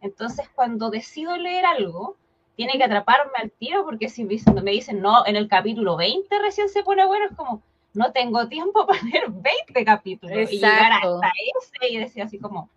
Entonces, 0.03 0.51
cuando 0.55 0.91
decido 0.91 1.39
leer 1.39 1.65
algo, 1.65 2.17
tiene 2.57 2.77
que 2.77 2.85
atraparme 2.85 3.33
al 3.37 3.51
tiro, 3.53 3.85
porque 3.85 4.11
si 4.11 4.25
me 4.25 4.71
dicen, 4.71 5.01
no, 5.01 5.25
en 5.25 5.37
el 5.37 5.49
capítulo 5.49 5.97
20 5.97 6.39
recién 6.41 6.69
se 6.69 6.83
pone 6.83 7.07
bueno, 7.07 7.27
es 7.31 7.37
como, 7.37 7.63
no 7.97 8.13
tengo 8.13 8.47
tiempo 8.49 8.87
para 8.87 9.03
leer 9.03 9.31
20 9.31 9.85
capítulos 9.85 10.53
y 10.53 10.59
llegar 10.59 10.93
hasta 10.93 11.33
ese 11.59 11.93
y 11.93 11.97
decir 11.99 12.23
así 12.23 12.39
como, 12.39 12.71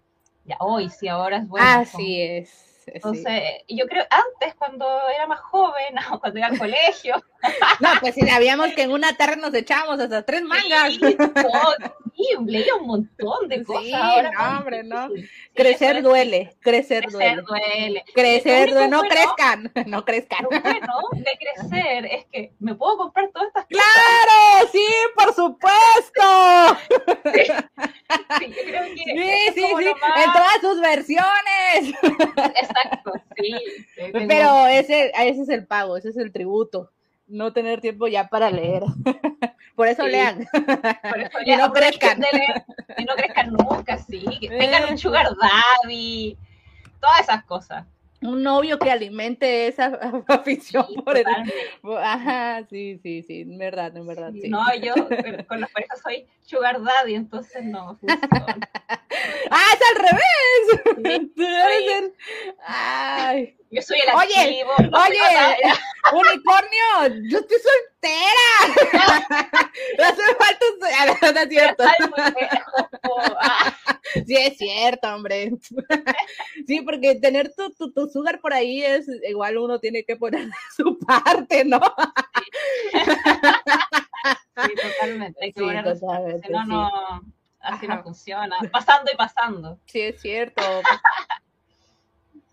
ya 0.46 0.58
hoy, 0.60 0.90
si 0.90 1.08
ahora 1.08 1.38
es 1.38 1.48
bueno. 1.48 1.68
Así 1.68 2.22
es. 2.22 2.70
Entonces, 2.88 3.44
yo 3.68 3.86
creo, 3.86 4.04
antes, 4.10 4.56
cuando 4.56 4.86
era 5.14 5.28
más 5.28 5.40
joven, 5.42 5.96
cuando 6.20 6.40
iba 6.40 6.48
al 6.48 6.58
colegio. 6.58 7.24
No, 7.80 7.90
pues 8.00 8.16
si 8.16 8.22
sabíamos 8.22 8.74
que 8.74 8.84
en 8.84 8.92
una 8.92 9.16
tarde 9.16 9.38
nos 9.38 9.54
echábamos 9.54 10.00
hasta 10.00 10.26
tres 10.26 10.44
mangas. 10.44 10.94
Sí, 12.20 12.28
un 12.78 12.86
montón 12.86 13.48
de 13.48 13.64
cosas. 13.64 13.84
Sí, 13.86 13.92
no, 13.94 14.58
hombre, 14.58 14.84
no. 14.84 15.08
crecer 15.56 16.02
duele, 16.02 16.58
crecer, 16.60 17.06
crecer 17.06 17.44
duele. 17.44 18.04
Crecer 18.14 18.72
duele, 18.72 18.88
no 18.90 19.02
crezcan, 19.04 19.72
no 19.88 20.04
crezcan. 20.04 20.44
Lo 20.44 20.50
bueno 20.50 20.94
de 21.14 21.38
crecer 21.38 22.06
es 22.06 22.26
que 22.26 22.54
me 22.60 22.76
puedo 22.76 22.98
comprar 22.98 23.30
todas 23.32 23.48
estas 23.48 23.66
cosas. 23.66 23.86
¡Claro! 23.86 24.70
Sí, 24.72 24.88
por 25.16 25.34
supuesto. 25.34 26.24
Sí, 28.40 28.48
yo 28.48 28.64
creo 28.64 28.84
que 28.86 28.96
sí, 28.96 29.54
sí, 29.54 29.64
sí, 29.78 29.88
en 29.88 30.34
todas 30.34 30.62
sus 30.62 30.82
versiones. 30.82 31.94
Exacto, 32.56 33.12
sí. 33.38 33.54
Pero 34.28 34.66
ese, 34.68 35.12
ese 35.16 35.42
es 35.44 35.50
el 35.50 35.68
pago, 35.68 35.96
ese 35.96 36.10
es 36.10 36.18
el 36.18 36.32
tributo 36.32 36.92
no 37.30 37.54
tener 37.54 37.82
tiempo 37.82 38.08
ya 38.08 38.28
para 38.28 38.50
leer. 38.50 38.84
Por 39.76 39.88
eso 39.88 40.06
lean. 40.06 40.46
Por 40.52 41.20
eso 41.22 41.38
y 41.46 41.56
no 41.56 41.72
crezcan. 41.72 42.22
y 42.98 43.06
no 43.06 43.16
crezcan 43.16 43.54
nunca, 43.54 43.98
sí. 43.98 44.26
Que 44.42 44.50
tengan 44.50 44.92
un 44.92 44.98
sugar 44.98 45.28
daddy. 45.38 46.38
Todas 47.00 47.22
esas 47.22 47.44
cosas 47.46 47.86
un 48.22 48.44
novio 48.44 48.78
que 48.80 48.92
alimente 48.92 49.68
esa 49.68 49.86
afición 50.28 50.86
por 51.06 51.18
el... 51.18 51.26
Ajá, 51.98 52.66
sí, 52.70 53.00
sí, 53.02 53.24
sí, 53.24 53.42
en 53.42 53.58
verdad, 53.58 53.96
en 53.96 54.08
verdad. 54.08 54.32
Sí. 54.34 54.50
No, 54.50 54.64
yo 54.76 54.94
con 55.48 55.62
las 55.62 55.72
parejas 55.72 56.02
soy 56.02 56.28
sugar 56.42 56.82
daddy, 56.82 57.16
entonces 57.16 57.64
no 57.64 58.00
¡Ah, 59.52 59.66
es 59.74 59.82
al 59.90 59.96
revés! 60.06 61.32
Sí, 61.36 62.14
Ay. 62.66 63.56
Yo 63.72 63.82
soy 63.84 64.00
el 64.00 64.16
Oye, 64.16 64.64
oye, 64.78 65.20
unicornio, 66.12 67.30
yo 67.30 67.38
estoy 67.38 67.58
soltera. 68.00 68.48
no 69.98 70.04
hace 70.06 70.22
falta. 70.36 70.60
No 71.34 71.40
es 71.40 71.50
cierto. 71.50 71.84
Sí, 74.26 74.36
es 74.36 74.58
cierto, 74.58 75.14
hombre. 75.14 75.52
Sí, 76.66 76.82
porque 76.82 77.16
tener 77.16 77.54
tu, 77.54 77.72
tu, 77.74 77.92
tu, 77.92 78.10
sugar 78.10 78.40
por 78.42 78.54
ahí 78.54 78.82
es 78.82 79.08
igual 79.28 79.60
uno 79.60 79.80
tiene 79.80 80.04
que 80.04 80.16
poner 80.16 80.50
su 80.76 80.98
parte, 80.98 81.64
¿no? 81.64 81.80
Sí, 84.66 84.74
totalmente. 84.76 85.40
Hay 85.44 85.54
que 85.54 85.60
sí, 85.60 86.00
totalmente, 86.00 86.48
si 86.48 86.52
no, 86.52 86.66
no, 86.66 87.22
así 87.60 87.88
no 87.88 88.02
funciona. 88.02 88.58
Pasando 88.72 89.12
y 89.14 89.16
pasando. 89.16 89.80
Sí, 89.86 90.02
es 90.02 90.20
cierto. 90.20 90.64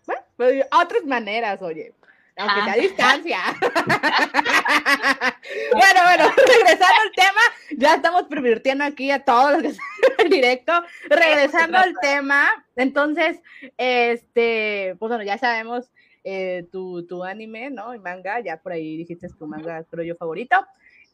bueno, 0.05 0.21
pero 0.37 0.65
otras 0.79 1.05
maneras, 1.05 1.59
oye. 1.63 1.93
Aunque 2.37 2.63
sea 2.63 2.73
a 2.73 2.77
distancia. 2.77 3.39
bueno, 5.73 5.99
bueno, 6.03 6.31
regresando 6.47 6.95
al 7.03 7.11
tema, 7.15 7.41
ya 7.77 7.95
estamos 7.95 8.23
pervirtiendo 8.23 8.83
aquí 8.83 9.11
a 9.11 9.23
todos 9.23 9.51
los 9.53 9.61
que 9.61 9.67
están 9.69 9.81
en 10.19 10.29
directo. 10.29 10.73
Regresando 11.09 11.77
al 11.77 11.93
tema, 12.01 12.65
entonces, 12.75 13.41
este, 13.77 14.95
pues 14.99 15.09
bueno, 15.09 15.23
ya 15.23 15.37
sabemos 15.37 15.91
eh, 16.23 16.67
tu, 16.71 17.05
tu 17.07 17.23
anime, 17.23 17.69
¿no? 17.69 17.95
Y 17.95 17.99
manga, 17.99 18.39
ya 18.39 18.57
por 18.57 18.73
ahí 18.73 18.97
dijiste 18.97 19.27
tu 19.29 19.47
manga, 19.47 19.83
creo 19.85 20.05
yo, 20.05 20.15
favorito. 20.15 20.57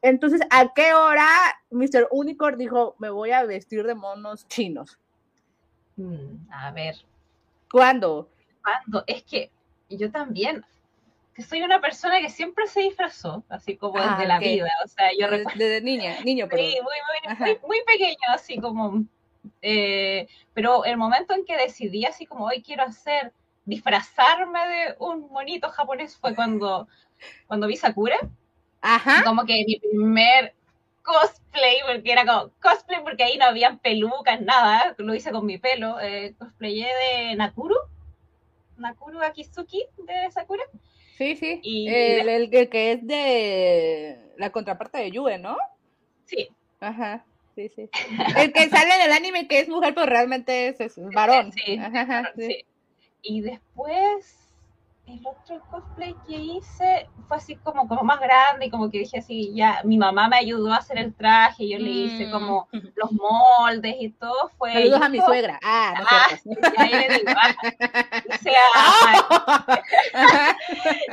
Entonces, 0.01 0.41
¿a 0.49 0.73
qué 0.73 0.93
hora 0.93 1.27
Mr. 1.71 2.09
Unicorn 2.11 2.57
dijo, 2.57 2.95
me 2.99 3.09
voy 3.09 3.31
a 3.31 3.45
vestir 3.45 3.85
de 3.85 3.95
monos 3.95 4.45
chinos? 4.49 4.99
Mm, 5.95 6.51
a 6.51 6.71
ver. 6.71 6.95
¿Cuándo? 7.71 8.29
¿Cuándo? 8.61 9.03
Es 9.07 9.23
que 9.23 9.49
yo 9.89 10.11
también, 10.11 10.65
que 11.33 11.41
soy 11.43 11.61
una 11.63 11.81
persona 11.81 12.19
que 12.21 12.29
siempre 12.29 12.67
se 12.67 12.81
disfrazó, 12.81 13.43
así 13.49 13.75
como 13.77 13.97
Ah, 13.97 14.11
desde 14.15 14.27
la 14.27 14.37
ok. 14.37 14.41
vida. 14.43 14.71
O 14.83 14.87
sea, 14.87 15.11
yo 15.11 15.25
Desde, 15.25 15.37
recuerdo. 15.37 15.59
desde 15.59 15.81
niña, 15.81 16.17
niño, 16.23 16.47
pero... 16.49 16.61
Sí, 16.63 16.77
muy, 16.81 17.35
muy, 17.35 17.37
muy, 17.47 17.57
muy 17.67 17.77
pequeño, 17.85 18.17
así 18.33 18.57
como. 18.59 19.03
eh, 19.61 20.27
pero 20.53 20.85
el 20.85 20.97
momento 20.97 21.33
en 21.33 21.43
que 21.45 21.57
decidí, 21.57 22.05
así 22.05 22.25
como 22.25 22.45
hoy 22.45 22.61
quiero 22.61 22.83
hacer, 22.83 23.33
disfrazarme 23.65 24.59
de 24.67 24.95
un 24.99 25.27
monito 25.31 25.69
japonés 25.69 26.17
fue 26.17 26.35
cuando, 26.35 26.87
cuando 27.47 27.67
vi 27.67 27.77
Sakura. 27.77 28.17
Ajá. 28.81 29.23
Como 29.23 29.45
que 29.45 29.63
mi 29.65 29.79
primer 29.79 30.53
cosplay, 31.01 31.77
porque 31.85 32.11
era 32.11 32.25
como 32.25 32.51
cosplay 32.61 33.01
porque 33.03 33.23
ahí 33.23 33.37
no 33.37 33.45
habían 33.45 33.79
pelucas, 33.79 34.39
nada. 34.41 34.93
Lo 34.97 35.15
hice 35.15 35.31
con 35.31 35.45
mi 35.45 35.57
pelo. 35.57 35.99
Eh, 35.99 36.35
cosplayé 36.37 36.87
de 36.87 37.35
Nakuru. 37.35 37.75
Nakuru 38.77 39.21
Akizuki 39.21 39.85
de 39.99 40.31
Sakura. 40.31 40.63
Sí, 41.17 41.35
sí. 41.35 41.59
Y- 41.63 41.87
el, 41.89 42.29
el- 42.29 42.53
el 42.55 42.69
que 42.69 42.91
es 42.93 43.05
de 43.07 44.17
la 44.37 44.51
contraparte 44.51 44.97
de 44.97 45.11
Yue, 45.11 45.37
¿no? 45.37 45.55
Sí, 46.25 46.49
Ajá. 46.79 47.25
Sí, 47.55 47.69
sí. 47.75 47.87
El 48.37 48.51
que 48.51 48.67
sale 48.69 48.95
en 48.95 49.01
el 49.01 49.11
anime 49.11 49.47
que 49.47 49.59
es 49.59 49.69
mujer, 49.69 49.93
pero 49.93 50.07
realmente 50.07 50.69
es, 50.69 50.79
es 50.81 50.95
varón. 51.13 51.53
Sí, 51.53 51.77
Ajá, 51.77 52.01
ajá, 52.01 52.33
sí. 52.35 52.45
sí. 52.47 52.65
Y 53.21 53.41
después, 53.41 54.42
el 55.05 55.19
otro 55.27 55.61
cosplay 55.69 56.15
que 56.25 56.35
hice 56.37 57.09
fue 57.27 57.37
así 57.37 57.55
como, 57.57 57.87
como 57.89 58.03
más 58.03 58.19
grande 58.21 58.67
y 58.67 58.69
como 58.69 58.89
que 58.89 58.99
dije 58.99 59.19
así, 59.19 59.51
ya, 59.53 59.81
mi 59.83 59.97
mamá 59.97 60.29
me 60.29 60.37
ayudó 60.37 60.71
a 60.71 60.77
hacer 60.77 60.97
el 60.97 61.13
traje, 61.13 61.67
yo 61.67 61.77
le 61.77 61.89
hice 61.89 62.27
Mm. 62.27 62.31
como 62.31 62.67
los 62.95 63.11
moldes 63.11 63.95
y 63.99 64.09
todo. 64.11 64.49
Fue 64.57 64.71
Saludos 64.73 65.01
a 65.01 65.09
mi 65.09 65.19
suegra. 65.21 65.59
Ah, 65.63 65.93
no 65.99 66.05
Ah, 66.09 66.27
ahí 66.77 66.89
le 66.91 67.17
digo, 67.17 67.31
ah, 67.35 67.55
hice 68.33 68.51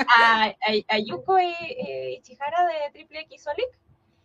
a, 0.09 0.45
a, 0.45 0.55
a- 0.89 0.99
Yuko 0.99 1.39
y, 1.41 1.53
y 1.69 2.15
Ichihara 2.19 2.67
de 2.67 2.91
Triple 2.93 3.21
X. 3.21 3.47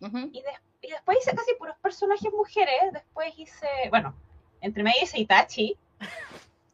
Ujú. 0.00 0.18
Y, 0.32 0.42
des- 0.42 0.60
y 0.82 0.90
después 0.90 1.18
hice 1.20 1.34
casi 1.34 1.54
puros 1.54 1.76
personajes 1.82 2.32
mujeres. 2.32 2.92
Después 2.92 3.32
hice, 3.36 3.66
bueno, 3.90 4.14
entre 4.60 4.82
medio 4.82 5.02
hice 5.02 5.18
Itachi. 5.18 5.76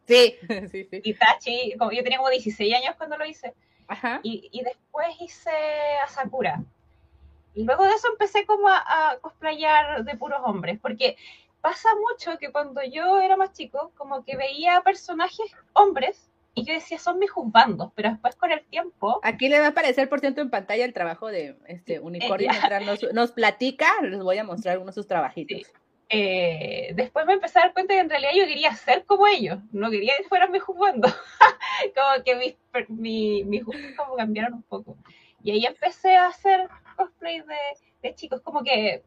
Sí, 0.09 0.37
sí, 0.71 0.85
sí. 0.91 1.01
Itachi, 1.05 1.75
como 1.79 1.93
yo 1.93 2.03
tenía 2.03 2.19
como 2.19 2.31
16 2.31 2.75
años 2.75 2.95
cuando 2.97 3.17
lo 3.17 3.25
hice. 3.25 3.55
Ajá. 3.87 4.21
Y, 4.23 4.49
y 4.53 4.63
después 4.63 5.09
hice 5.21 5.51
a 6.05 6.09
Sakura. 6.09 6.63
Y 7.55 7.65
luego 7.65 7.85
de 7.85 7.95
eso 7.95 8.09
empecé 8.11 8.45
como 8.47 8.69
a, 8.69 8.79
a 8.79 9.19
cosplayar 9.21 10.05
de 10.05 10.17
puros 10.17 10.41
hombres, 10.45 10.79
porque 10.81 11.17
pasa 11.61 11.89
mucho 12.11 12.39
que 12.39 12.51
cuando 12.51 12.83
yo 12.83 13.21
era 13.21 13.37
más 13.37 13.53
chico, 13.53 13.93
como 13.97 14.25
que 14.25 14.37
veía 14.37 14.81
personajes 14.83 15.55
hombres 15.75 16.29
y 16.55 16.65
yo 16.65 16.75
decía, 16.75 16.99
son 16.99 17.19
mis 17.19 17.31
juzbandos, 17.31 17.93
pero 17.95 18.11
después 18.11 18.37
con 18.37 18.53
el 18.53 18.63
tiempo, 18.65 19.21
Aquí 19.23 19.49
le 19.49 19.59
va 19.59 19.67
a 19.67 19.69
aparecer, 19.69 20.09
por 20.09 20.21
cierto, 20.21 20.43
en 20.43 20.51
pantalla 20.51 20.85
el 20.85 20.93
trabajo 20.93 21.29
de 21.29 21.57
este 21.67 21.99
unicornio. 21.99 22.51
nos, 22.85 23.03
nos 23.15 23.33
platica, 23.33 23.91
les 24.03 24.23
voy 24.23 24.37
a 24.37 24.45
mostrar 24.45 24.79
unos 24.79 24.95
de 24.95 25.01
sus 25.01 25.07
trabajitos. 25.07 25.73
Eh, 26.15 26.93
después 26.95 27.25
me 27.27 27.33
empecé 27.33 27.59
a 27.59 27.63
dar 27.63 27.73
cuenta 27.73 27.95
que 27.95 28.01
en 28.01 28.11
realidad 28.11 28.33
yo 28.37 28.47
quería 28.47 28.75
ser 28.77 29.05
como 29.07 29.27
ellos, 29.27 29.59
no 29.73 29.91
quería 29.91 30.13
que 30.19 30.25
fueran 30.25 30.53
mis 30.53 30.63
juzgandos. 30.63 31.13
como 31.97 32.23
que 32.25 32.37
mis, 32.37 32.89
mi- 32.89 33.45
mis 33.45 33.65
gustos 33.65 33.91
como 33.97 34.15
cambiaron 34.17 34.53
un 34.55 34.63
poco. 34.63 34.97
Y 35.43 35.51
ahí 35.53 35.65
empecé 35.65 36.15
a 36.17 36.27
hacer 36.27 36.69
cosplay 36.97 37.41
de, 37.41 37.57
de 38.03 38.15
chicos, 38.15 38.41
como 38.43 38.63
que, 38.63 39.03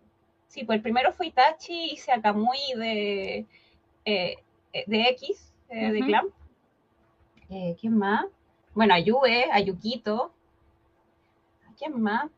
sí, 0.47 0.63
pues 0.65 0.77
el 0.77 0.81
primero 0.81 1.13
fue 1.13 1.27
Itachi, 1.27 1.91
hice 1.91 2.11
a 2.11 2.21
Kamui 2.21 2.57
de, 2.75 3.45
eh, 4.05 4.35
de 4.87 5.01
X, 5.09 5.53
eh, 5.69 5.91
de 5.91 5.99
Ujú. 5.99 6.07
Clam. 6.07 6.27
Eh, 7.49 7.75
¿Quién 7.79 7.97
más? 7.97 8.25
Bueno, 8.73 8.95
a 8.95 8.99
Yue, 8.99 9.45
a 9.51 9.59
Yukito. 9.59 10.33
¿A 11.69 11.73
quién 11.77 12.01
más? 12.01 12.29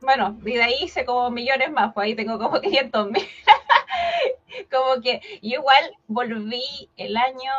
Bueno, 0.00 0.36
y 0.44 0.54
de 0.54 0.62
ahí 0.62 0.74
hice 0.82 1.04
como 1.04 1.30
millones 1.30 1.70
más, 1.70 1.92
pues 1.94 2.06
ahí 2.06 2.14
tengo 2.14 2.38
como 2.38 2.60
500 2.60 3.10
mil. 3.10 3.22
como 4.70 5.00
que 5.02 5.20
yo 5.42 5.60
igual 5.60 5.96
volví 6.06 6.88
el 6.96 7.16
año. 7.16 7.52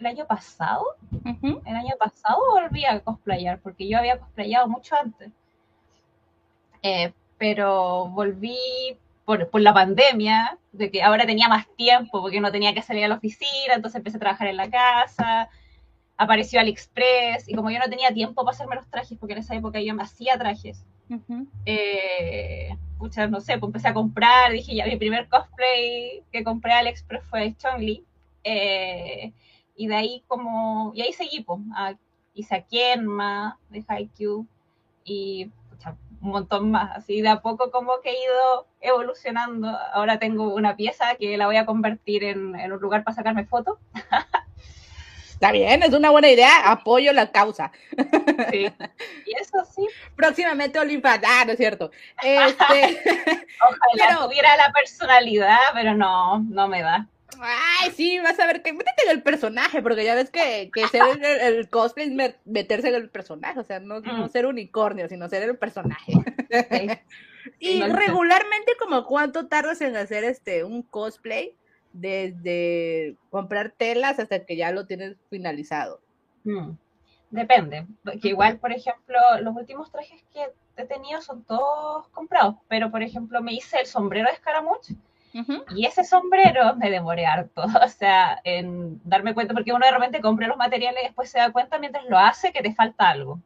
El 0.00 0.06
año 0.06 0.24
pasado, 0.26 0.84
el 1.24 1.76
año 1.76 1.94
pasado 1.98 2.38
volví 2.52 2.84
a 2.84 3.00
cosplayar, 3.00 3.58
porque 3.60 3.88
yo 3.88 3.98
había 3.98 4.18
cosplayado 4.18 4.68
mucho 4.68 4.94
antes. 4.96 5.30
Eh, 6.82 7.12
pero 7.38 8.06
volví 8.08 8.96
por, 9.24 9.50
por 9.50 9.60
la 9.60 9.74
pandemia, 9.74 10.58
de 10.72 10.90
que 10.90 11.02
ahora 11.02 11.26
tenía 11.26 11.48
más 11.48 11.66
tiempo, 11.76 12.22
porque 12.22 12.40
no 12.40 12.52
tenía 12.52 12.74
que 12.74 12.82
salir 12.82 13.04
a 13.04 13.08
la 13.08 13.16
oficina, 13.16 13.74
entonces 13.74 13.98
empecé 13.98 14.16
a 14.16 14.20
trabajar 14.20 14.48
en 14.48 14.56
la 14.56 14.70
casa, 14.70 15.48
apareció 16.16 16.60
AliExpress, 16.60 17.48
y 17.48 17.54
como 17.54 17.70
yo 17.70 17.78
no 17.78 17.90
tenía 17.90 18.12
tiempo 18.12 18.44
para 18.44 18.54
hacerme 18.54 18.76
los 18.76 18.88
trajes, 18.88 19.18
porque 19.18 19.32
en 19.34 19.40
esa 19.40 19.54
época 19.54 19.80
yo 19.80 19.94
me 19.94 20.02
hacía 20.02 20.38
trajes, 20.38 20.84
Ujú. 21.10 21.46
eh, 21.66 22.76
pucha, 22.98 23.26
no 23.26 23.40
sé, 23.40 23.58
pues 23.58 23.68
empecé 23.68 23.88
a 23.88 23.94
comprar, 23.94 24.52
dije 24.52 24.74
ya, 24.74 24.86
mi 24.86 24.96
primer 24.96 25.28
cosplay 25.28 26.22
que 26.32 26.44
compré 26.44 26.72
a 26.72 26.78
AliExpress 26.78 27.24
fue 27.24 27.54
Chun-Li, 27.56 28.04
eh, 28.44 29.32
y 29.76 29.86
de 29.88 29.94
ahí 29.96 30.24
como, 30.26 30.92
y 30.94 31.02
ahí 31.02 31.12
seguí, 31.12 31.42
pues, 31.42 31.60
a, 31.76 31.94
hice 32.34 32.54
a 32.56 32.62
Kenma 32.62 33.58
de 33.70 33.84
Haikyuu, 33.86 34.46
y 35.04 35.50
pucha, 35.70 35.96
un 36.22 36.30
montón 36.30 36.70
más, 36.70 36.96
así 36.96 37.20
de 37.20 37.28
a 37.28 37.42
poco 37.42 37.70
como 37.70 38.00
que 38.02 38.10
he 38.10 38.22
ido 38.24 38.66
evolucionando, 38.80 39.68
ahora 39.92 40.18
tengo 40.18 40.54
una 40.54 40.76
pieza 40.76 41.16
que 41.16 41.36
la 41.36 41.46
voy 41.46 41.56
a 41.56 41.66
convertir 41.66 42.24
en, 42.24 42.58
en 42.58 42.72
un 42.72 42.80
lugar 42.80 43.04
para 43.04 43.14
sacarme 43.16 43.44
fotos, 43.44 43.78
Está 45.44 45.52
bien, 45.52 45.82
es 45.82 45.92
una 45.92 46.08
buena 46.08 46.30
idea. 46.30 46.70
Apoyo 46.70 47.12
la 47.12 47.30
causa. 47.30 47.70
sí. 48.50 48.66
y 49.26 49.32
eso 49.38 49.62
sí, 49.74 49.86
Próximamente 50.16 50.78
OnlyFans. 50.78 51.22
Ah, 51.26 51.44
no 51.44 51.52
es 51.52 51.58
cierto. 51.58 51.90
Este, 52.22 52.56
ojalá 53.60 53.78
Pero- 54.08 54.24
tuviera 54.26 54.56
la 54.56 54.72
personalidad, 54.72 55.58
pero 55.74 55.94
no, 55.94 56.38
no 56.40 56.66
me 56.68 56.80
da. 56.80 57.06
ay, 57.40 57.90
sí, 57.90 58.18
vas 58.20 58.38
a 58.40 58.46
ver 58.46 58.62
que 58.62 58.72
métete 58.72 59.02
en 59.04 59.10
el 59.10 59.22
personaje, 59.22 59.82
porque 59.82 60.04
ya 60.04 60.14
ves 60.14 60.30
que, 60.30 60.70
que 60.72 60.88
ser 60.88 61.02
el, 61.20 61.24
el 61.56 61.68
cosplay 61.68 62.06
es 62.06 62.12
met- 62.14 62.36
meterse 62.46 62.88
en 62.88 62.94
el 62.94 63.10
personaje, 63.10 63.58
o 63.60 63.64
sea, 63.64 63.80
no, 63.80 64.00
no 64.00 64.24
Mm. 64.24 64.30
ser 64.30 64.46
unicornio, 64.46 65.08
sino 65.10 65.28
ser 65.28 65.42
el 65.42 65.58
personaje. 65.58 66.12
Sí. 66.70 66.88
Y 67.58 67.80
no 67.80 67.94
regularmente, 67.94 68.72
como 68.78 69.04
cuánto 69.04 69.46
tardas 69.48 69.82
en 69.82 69.94
hacer 69.96 70.24
este 70.24 70.64
un 70.64 70.82
cosplay, 70.82 71.54
desde 71.94 73.16
comprar 73.30 73.70
telas 73.70 74.18
hasta 74.18 74.44
que 74.44 74.56
ya 74.56 74.70
lo 74.70 74.86
tienes 74.86 75.16
finalizado. 75.30 76.00
Mm, 76.44 76.72
Depende, 77.34 77.84
porque 78.04 78.28
igual, 78.28 78.58
por 78.58 78.70
ejemplo, 78.70 79.18
los 79.40 79.56
últimos 79.56 79.90
trajes 79.90 80.22
que 80.32 80.52
he 80.76 80.84
tenido 80.86 81.20
son 81.20 81.42
todos 81.42 82.06
comprados, 82.10 82.54
pero 82.68 82.92
por 82.92 83.02
ejemplo 83.02 83.42
me 83.42 83.54
hice 83.54 83.80
el 83.80 83.86
sombrero 83.86 84.28
de 84.30 84.36
Scaramouche 84.36 84.94
y 85.74 85.84
ese 85.84 86.04
sombrero 86.04 86.76
me 86.76 86.90
demoré 86.90 87.26
harto, 87.26 87.64
o 87.84 87.88
sea, 87.88 88.40
en 88.44 89.00
darme 89.02 89.34
cuenta, 89.34 89.52
porque 89.52 89.72
uno 89.72 89.84
de 89.84 89.90
repente 89.90 90.20
compra 90.20 90.46
los 90.46 90.56
materiales 90.56 91.02
y 91.02 91.06
después 91.06 91.28
se 91.28 91.40
da 91.40 91.50
cuenta 91.50 91.80
mientras 91.80 92.04
lo 92.04 92.16
hace 92.18 92.52
que 92.52 92.62
te 92.62 92.72
falta 92.72 93.10
algo. 93.10 93.40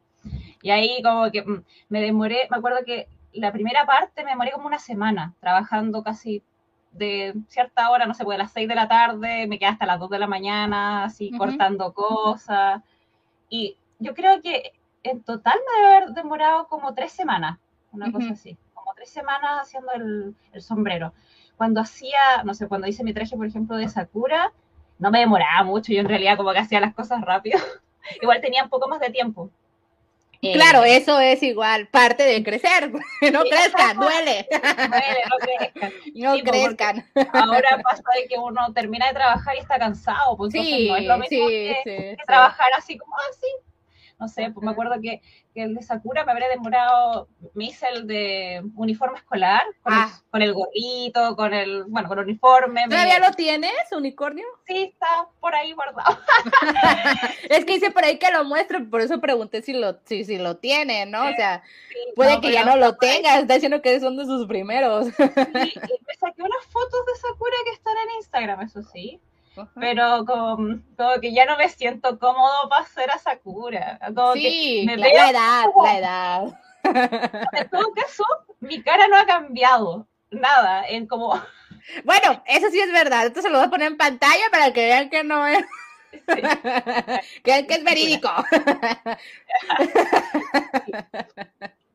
Y 0.61 0.69
ahí 0.69 1.01
como 1.01 1.31
que 1.31 1.41
mm, 1.41 1.63
me 1.89 2.01
demoré, 2.01 2.47
me 2.51 2.57
acuerdo 2.57 2.85
que 2.85 3.07
la 3.33 3.51
primera 3.51 3.87
parte 3.87 4.23
me 4.23 4.29
demoré 4.29 4.51
como 4.51 4.67
una 4.67 4.77
semana 4.77 5.33
trabajando 5.39 6.03
casi 6.03 6.43
de 6.91 7.33
cierta 7.47 7.89
hora, 7.89 8.05
no 8.05 8.13
sé, 8.13 8.23
pues 8.23 8.35
a 8.35 8.43
las 8.43 8.51
6 8.51 8.67
de 8.67 8.75
la 8.75 8.87
tarde, 8.87 9.47
me 9.47 9.59
quedé 9.59 9.69
hasta 9.69 9.85
las 9.85 9.99
2 9.99 10.09
de 10.09 10.19
la 10.19 10.27
mañana, 10.27 11.05
así 11.05 11.31
cortando 11.37 11.93
cosas. 11.93 12.81
Y 13.49 13.77
yo 13.99 14.13
creo 14.13 14.41
que 14.41 14.73
en 15.03 15.23
total 15.23 15.59
me 15.65 15.81
debe 15.81 15.95
haber 15.97 16.09
demorado 16.13 16.67
como 16.67 16.93
tres 16.93 17.11
semanas, 17.11 17.59
una 17.91 18.11
cosa 18.11 18.33
así, 18.33 18.57
como 18.73 18.93
tres 18.95 19.09
semanas 19.09 19.61
haciendo 19.61 19.91
el, 19.93 20.35
el 20.51 20.61
sombrero. 20.61 21.13
Cuando 21.57 21.81
hacía, 21.81 22.43
no 22.43 22.53
sé, 22.53 22.67
cuando 22.67 22.87
hice 22.87 23.03
mi 23.03 23.13
traje, 23.13 23.35
por 23.35 23.45
ejemplo, 23.45 23.75
de 23.75 23.89
Sakura, 23.89 24.51
no 24.97 25.11
me 25.11 25.19
demoraba 25.19 25.63
mucho, 25.63 25.93
yo 25.93 26.01
en 26.01 26.09
realidad 26.09 26.37
como 26.37 26.51
que 26.51 26.59
hacía 26.59 26.79
las 26.79 26.93
cosas 26.93 27.21
rápido. 27.21 27.59
Igual 28.21 28.41
tenía 28.41 28.63
un 28.63 28.69
poco 28.69 28.87
más 28.87 28.99
de 28.99 29.09
tiempo. 29.09 29.49
Claro, 30.41 30.85
eso 30.85 31.19
es 31.19 31.43
igual, 31.43 31.87
parte 31.87 32.23
de 32.23 32.43
crecer. 32.43 32.91
No 33.33 33.41
crezcan, 33.43 33.97
duele. 33.97 34.47
Duele, 34.51 35.23
no 35.29 35.37
crezcan. 35.37 35.93
No 36.15 36.35
Sí, 36.35 36.43
crezcan. 36.43 37.05
Ahora 37.33 37.81
pasa 37.83 38.03
de 38.15 38.27
que 38.27 38.37
uno 38.37 38.73
termina 38.73 39.07
de 39.07 39.13
trabajar 39.13 39.55
y 39.55 39.59
está 39.59 39.77
cansado, 39.77 40.37
pues 40.37 40.53
entonces 40.53 40.77
Sí, 40.77 40.87
no 40.87 40.95
es 40.97 41.05
lo 41.05 41.17
mismo 41.17 41.49
sí, 41.49 41.75
que, 41.83 42.17
trabajar 42.25 42.67
así 42.77 42.97
como 42.97 43.13
así. 43.29 43.47
No 44.19 44.27
sé, 44.27 44.51
pues 44.53 44.65
me 44.65 44.71
acuerdo 44.71 44.95
que, 45.01 45.21
que 45.53 45.63
el 45.63 45.73
de 45.75 45.81
Sakura 45.81 46.25
me 46.25 46.33
habría 46.33 46.49
demorado, 46.49 47.29
me 47.53 47.65
hice 47.65 47.87
el 47.87 48.05
de 48.05 48.61
uniforme 48.75 49.17
escolar, 49.17 49.63
con, 49.81 49.93
Ah. 49.93 50.09
el, 50.13 50.29
con 50.29 50.41
el 50.41 50.53
gorrito, 50.53 51.35
con 51.37 51.53
el, 51.53 51.85
bueno, 51.85 52.09
con 52.09 52.19
el 52.19 52.25
uniforme. 52.25 52.81
me- 52.85 52.89
¿Todavía 52.93 53.19
lo 53.19 53.31
tienes, 53.33 53.71
unicornio? 53.95 54.45
Sí, 54.67 54.91
está 54.93 55.27
por 55.39 55.55
ahí 55.55 55.71
guardado. 55.71 56.19
Es 57.49 57.65
que 57.65 57.73
dice 57.75 57.91
por 57.91 58.03
ahí 58.03 58.19
que 58.19 58.29
lo 58.31 58.43
muestre, 58.43 58.81
por 58.81 59.01
eso 59.01 59.19
pregunté 59.21 59.61
si 59.61 59.73
lo, 59.73 59.99
si, 60.05 60.23
si 60.25 60.37
lo 60.37 60.57
tiene, 60.57 61.05
¿no? 61.05 61.23
O 61.29 61.33
sea, 61.35 61.63
Sí, 61.89 61.95
puede 62.15 62.35
no, 62.35 62.41
que 62.41 62.51
ya 62.51 62.65
no 62.65 62.75
lo 62.75 62.87
está 62.87 62.97
por 62.97 63.07
ahí. 63.07 63.15
tenga, 63.15 63.39
está 63.39 63.53
diciendo 63.53 63.81
que 63.81 63.99
son 63.99 64.17
de 64.17 64.25
sus 64.25 64.47
primeros. 64.47 65.07
Sí, 65.07 65.13
y 65.17 65.23
me 66.07 66.13
saqué 66.19 66.41
unas 66.43 66.65
fotos 66.69 67.05
de 67.05 67.15
Sakura 67.21 67.55
que 67.65 67.71
están 67.71 67.95
en 67.97 68.15
Instagram, 68.17 68.61
eso 68.61 68.83
sí. 68.83 69.19
Pero 69.79 70.25
como, 70.25 70.79
como 70.97 71.19
que 71.21 71.33
ya 71.33 71.45
no 71.45 71.57
me 71.57 71.69
siento 71.69 72.17
cómodo 72.19 72.69
para 72.69 72.83
hacer 72.83 73.09
a 73.11 73.17
Sakura. 73.17 73.99
Como 74.15 74.33
Sí, 74.33 74.85
que 74.87 74.95
me 74.95 74.97
la, 74.97 75.07
veo 75.07 75.29
edad, 75.29 75.63
como- 75.73 75.85
la 75.85 75.97
edad. 75.97 76.59
En 77.53 77.69
todo 77.69 77.91
caso, 77.93 78.23
mi 78.61 78.81
cara 78.81 79.07
no 79.07 79.17
ha 79.17 79.25
cambiado. 79.25 80.07
Nada, 80.31 80.87
en 80.87 81.07
como. 81.07 81.33
Bueno, 82.03 82.43
eso 82.45 82.69
sí 82.69 82.79
es 82.79 82.91
verdad. 82.91 83.25
Esto 83.25 83.41
se 83.41 83.49
lo 83.49 83.57
voy 83.57 83.65
a 83.65 83.69
poner 83.69 83.87
en 83.87 83.97
pantalla 83.97 84.43
para 84.51 84.71
que 84.73 84.85
vean 84.85 85.09
que 85.09 85.23
no 85.23 85.47
es, 85.47 85.57
sí, 86.11 86.19
que, 87.43 87.65
que 87.65 87.73
es 87.73 87.83
verídico. 87.83 88.29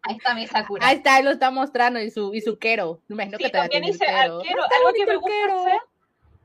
ahí 0.02 0.16
está 0.16 0.34
mi 0.34 0.46
Sakura. 0.46 0.86
Ahí 0.86 0.96
está, 0.96 1.14
ahí 1.16 1.22
lo 1.22 1.30
está 1.30 1.50
mostrando 1.50 2.00
y 2.00 2.10
su, 2.10 2.34
y 2.34 2.40
su 2.40 2.58
quero. 2.58 3.00
Me 3.08 3.14
imagino 3.14 3.38
Sí, 3.38 3.44
que 3.44 3.50
también 3.50 3.82
quero. 3.98 4.38
arquero. 4.40 4.62
Algo 4.62 4.92
que 4.94 5.06
me 5.06 5.16
gusta 5.16 5.54
hacer 5.60 5.80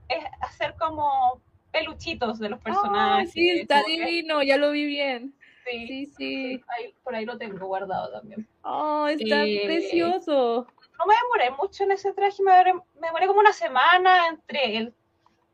es 0.09 0.23
hacer 0.41 0.75
como 0.77 1.41
peluchitos 1.71 2.39
de 2.39 2.49
los 2.49 2.59
personajes. 2.59 3.31
sí, 3.31 3.49
está 3.51 3.83
que- 3.83 3.91
divino, 3.91 4.41
ya 4.43 4.57
lo 4.57 4.71
vi 4.71 4.85
bien. 4.85 5.33
sí, 5.65 5.87
Sí, 5.87 6.05
sí, 6.05 6.13
sí. 6.17 6.63
ahí- 6.67 6.93
por 7.03 7.15
ahí 7.15 7.25
lo 7.25 7.37
tengo 7.37 7.65
guardado 7.67 8.11
también. 8.11 8.47
Oh, 8.63 9.07
está 9.07 9.43
Eh, 9.45 9.61
precioso. 9.65 10.65
no 10.97 11.05
me 11.05 11.13
demoré 11.15 11.51
mucho 11.61 11.83
en 11.83 11.91
ese 11.91 12.11
traje, 12.13 12.41
me 12.43 12.51
demoré, 12.51 12.73
me 12.99 13.07
demoré 13.07 13.27
como 13.27 13.39
una 13.39 13.53
semana 13.53 14.27
entre 14.29 14.77
el, 14.77 14.93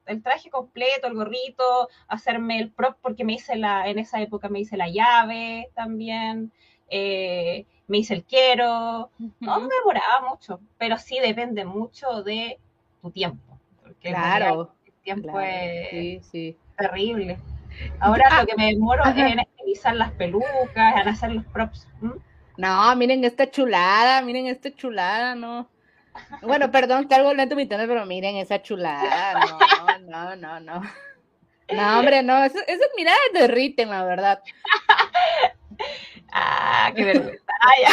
el 0.06 0.24
traje 0.24 0.50
completo, 0.50 1.08
el 1.08 1.16
gorrito, 1.16 1.90
hacerme 2.08 2.60
el 2.60 2.72
prop, 2.72 2.96
porque 3.02 3.24
me 3.26 3.34
hice 3.34 3.56
la, 3.58 3.88
en 3.90 4.00
esa 4.00 4.22
época 4.22 4.48
me 4.50 4.60
hice 4.60 4.78
la 4.78 4.88
llave 4.88 5.70
también, 5.76 6.52
eh, 6.90 7.66
me 7.88 7.98
hice 8.00 8.14
el 8.14 8.24
quiero, 8.24 9.10
no 9.42 9.60
me 9.62 9.76
demoraba 9.76 10.30
mucho, 10.30 10.60
pero 10.78 10.98
sí 10.98 11.20
depende 11.20 11.66
mucho 11.66 12.24
de 12.24 12.58
tu 13.02 13.12
tiempo, 13.12 13.55
Claro, 14.10 14.72
el 14.86 14.94
tiempo 15.04 15.32
claro. 15.32 15.42
es 15.48 15.90
Sí, 15.90 16.22
sí. 16.32 16.58
terrible. 16.78 17.38
Ahora 18.00 18.26
Ah, 18.32 18.42
lo 18.42 18.48
que 18.48 18.56
me 18.56 18.68
demoro 18.68 19.04
ajá. 19.04 19.12
es 19.28 19.34
en 19.34 19.40
estilizar 19.40 19.96
las 19.96 20.12
pelucas, 20.12 21.02
en 21.02 21.08
hacer 21.08 21.32
los 21.32 21.46
props. 21.46 21.88
No, 22.58 22.96
miren 22.96 23.24
esta 23.26 23.50
chulada, 23.52 24.22
miren 24.22 24.48
esta 24.48 24.74
chulada, 24.74 25.36
no. 25.36 25.70
Bueno, 26.42 26.72
perdón, 26.72 27.08
que 27.10 27.16
algo 27.16 27.34
lento 27.34 27.56
mi 27.58 27.64
internet, 27.64 27.90
pero 27.90 28.06
miren 28.06 28.38
esa 28.38 28.62
chulada. 28.62 29.34
No, 30.08 30.36
no, 30.36 30.36
no, 30.38 30.60
no. 30.62 30.82
No, 31.74 32.00
hombre, 32.00 32.22
no, 32.24 32.44
eso- 32.46 32.60
esas 32.68 32.88
miradas 32.96 33.20
derriten, 33.34 33.90
la 33.90 34.06
verdad. 34.06 34.40
Ah, 36.38 36.92
qué 36.96 37.06
vergüenza. 37.06 37.44
Ay, 37.62 37.84
ya. 37.84 37.90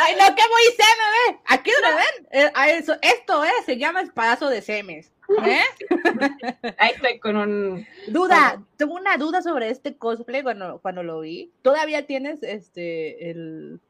Ay, 0.00 0.14
no, 0.14 0.34
que 0.36 0.42
muy 0.42 0.62
seme, 0.76 1.06
ve. 1.32 1.38
Aquí 1.46 1.70
donde 1.72 1.96
ven, 1.96 2.28
eh, 2.30 2.52
a 2.54 2.70
eso, 2.70 2.94
esto 3.02 3.42
es, 3.44 3.64
se 3.64 3.76
llama 3.76 4.00
espadazo 4.02 4.48
de 4.48 4.62
semes. 4.62 5.12
¿eh? 5.44 5.60
Ahí 6.78 6.92
estoy 6.94 7.18
con 7.18 7.36
un. 7.36 7.86
Duda, 8.06 8.62
tengo 8.76 8.94
una 8.94 9.16
duda 9.16 9.42
sobre 9.42 9.70
este 9.70 9.96
cosplay 9.96 10.42
cuando, 10.42 10.78
cuando 10.80 11.02
lo 11.02 11.20
vi. 11.20 11.52
¿Todavía 11.62 12.06
tienes 12.06 12.42
este 12.44 13.30
el 13.30 13.80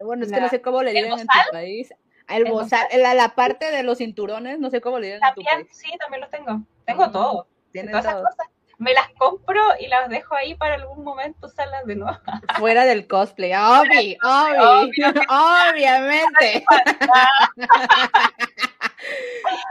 bueno, 0.00 0.24
es 0.24 0.32
que 0.32 0.40
no 0.40 0.48
sé 0.48 0.60
cómo 0.60 0.82
le 0.82 0.90
¿el 0.90 1.04
digan 1.04 1.20
en 1.20 1.26
tu 1.28 1.52
país. 1.52 1.94
El 2.28 2.46
¿El 2.46 2.52
bozal, 2.52 2.86
la, 2.98 3.14
la 3.14 3.34
parte 3.36 3.70
de 3.70 3.84
los 3.84 3.98
cinturones, 3.98 4.58
no 4.58 4.68
sé 4.70 4.80
cómo 4.80 4.98
le 4.98 5.06
digan 5.12 5.20
en 5.28 5.34
tu 5.34 5.42
También, 5.42 5.66
país. 5.68 5.78
sí, 5.78 5.90
también 5.98 6.20
los 6.22 6.30
tengo. 6.30 6.60
Tengo 6.84 7.06
Mm, 7.06 7.12
todo. 7.12 7.46
Todas 7.72 8.04
esas 8.04 8.04
todo. 8.14 8.24
cosas. 8.24 8.46
Me 8.82 8.94
las 8.94 9.08
compro 9.16 9.62
y 9.78 9.86
las 9.86 10.08
dejo 10.08 10.34
ahí 10.34 10.56
para 10.56 10.74
algún 10.74 11.04
momento 11.04 11.46
usarlas 11.46 11.86
de 11.86 11.94
nuevo. 11.94 12.18
Fuera 12.58 12.84
del 12.84 13.06
cosplay, 13.06 13.52
obvi, 13.54 14.18
obvi, 14.24 15.04
obviamente. 15.28 16.64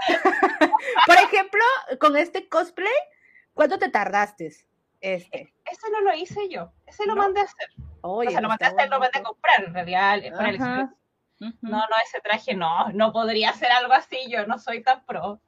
Por 1.06 1.16
ejemplo, 1.18 1.62
con 2.00 2.16
este 2.16 2.48
cosplay, 2.48 2.94
¿cuánto 3.54 3.78
te 3.78 3.90
tardaste? 3.90 4.50
Este. 5.02 5.54
Ese 5.66 5.90
no 5.92 6.00
lo 6.02 6.14
hice 6.14 6.48
yo. 6.48 6.72
Ese 6.86 7.06
lo 7.06 7.16
¿No? 7.16 7.24
mandé 7.24 7.42
a 7.42 7.44
hacer. 7.44 7.68
Oye, 8.02 8.30
o 8.30 8.32
sea, 8.32 8.40
lo 8.40 8.48
mandé 8.48 8.66
a 8.66 8.70
hacer, 8.70 8.90
lo 8.90 9.00
mandé 9.00 9.20
a 9.20 9.24
comprar 9.24 9.64
en 9.66 9.74
realidad 9.74 10.22
por 10.38 10.46
el. 10.46 10.58
No, 10.60 11.52
no, 11.62 11.96
ese 12.06 12.22
traje 12.22 12.54
no. 12.54 12.90
No 12.94 13.12
podría 13.12 13.50
hacer 13.50 13.72
algo 13.72 13.92
así. 13.94 14.18
Yo 14.30 14.46
no 14.46 14.58
soy 14.58 14.84
tan 14.84 15.04
pro. 15.06 15.42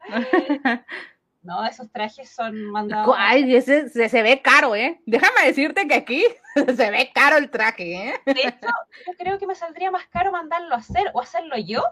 No, 1.43 1.65
esos 1.65 1.91
trajes 1.91 2.29
son 2.29 2.55
mandados. 2.71 3.13
Ay, 3.17 3.53
ese 3.55 3.89
se, 3.89 4.07
se 4.09 4.23
ve 4.23 4.41
caro, 4.41 4.75
¿eh? 4.75 5.01
Déjame 5.05 5.45
decirte 5.45 5.87
que 5.87 5.93
aquí 5.95 6.23
se 6.55 6.89
ve 6.91 7.11
caro 7.13 7.37
el 7.37 7.49
traje, 7.49 7.93
¿eh? 8.09 8.13
De 8.25 8.31
hecho, 8.31 8.67
yo 9.05 9.13
creo 9.17 9.37
que 9.37 9.47
me 9.47 9.55
saldría 9.55 9.91
más 9.91 10.07
caro 10.07 10.31
mandarlo 10.31 10.73
a 10.73 10.77
hacer 10.77 11.11
o 11.13 11.21
hacerlo 11.21 11.57
yo 11.57 11.83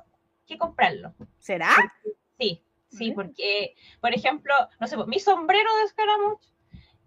que 0.48 0.58
comprarlo. 0.58 1.14
¿Será? 1.40 1.70
Sí, 2.40 2.64
sí, 2.90 3.12
porque, 3.12 3.76
por 4.00 4.14
ejemplo, 4.14 4.54
no 4.80 4.88
sé, 4.88 4.96
mi 5.06 5.20
sombrero 5.20 5.70
de 5.78 5.88
Scaramouche, 5.90 6.50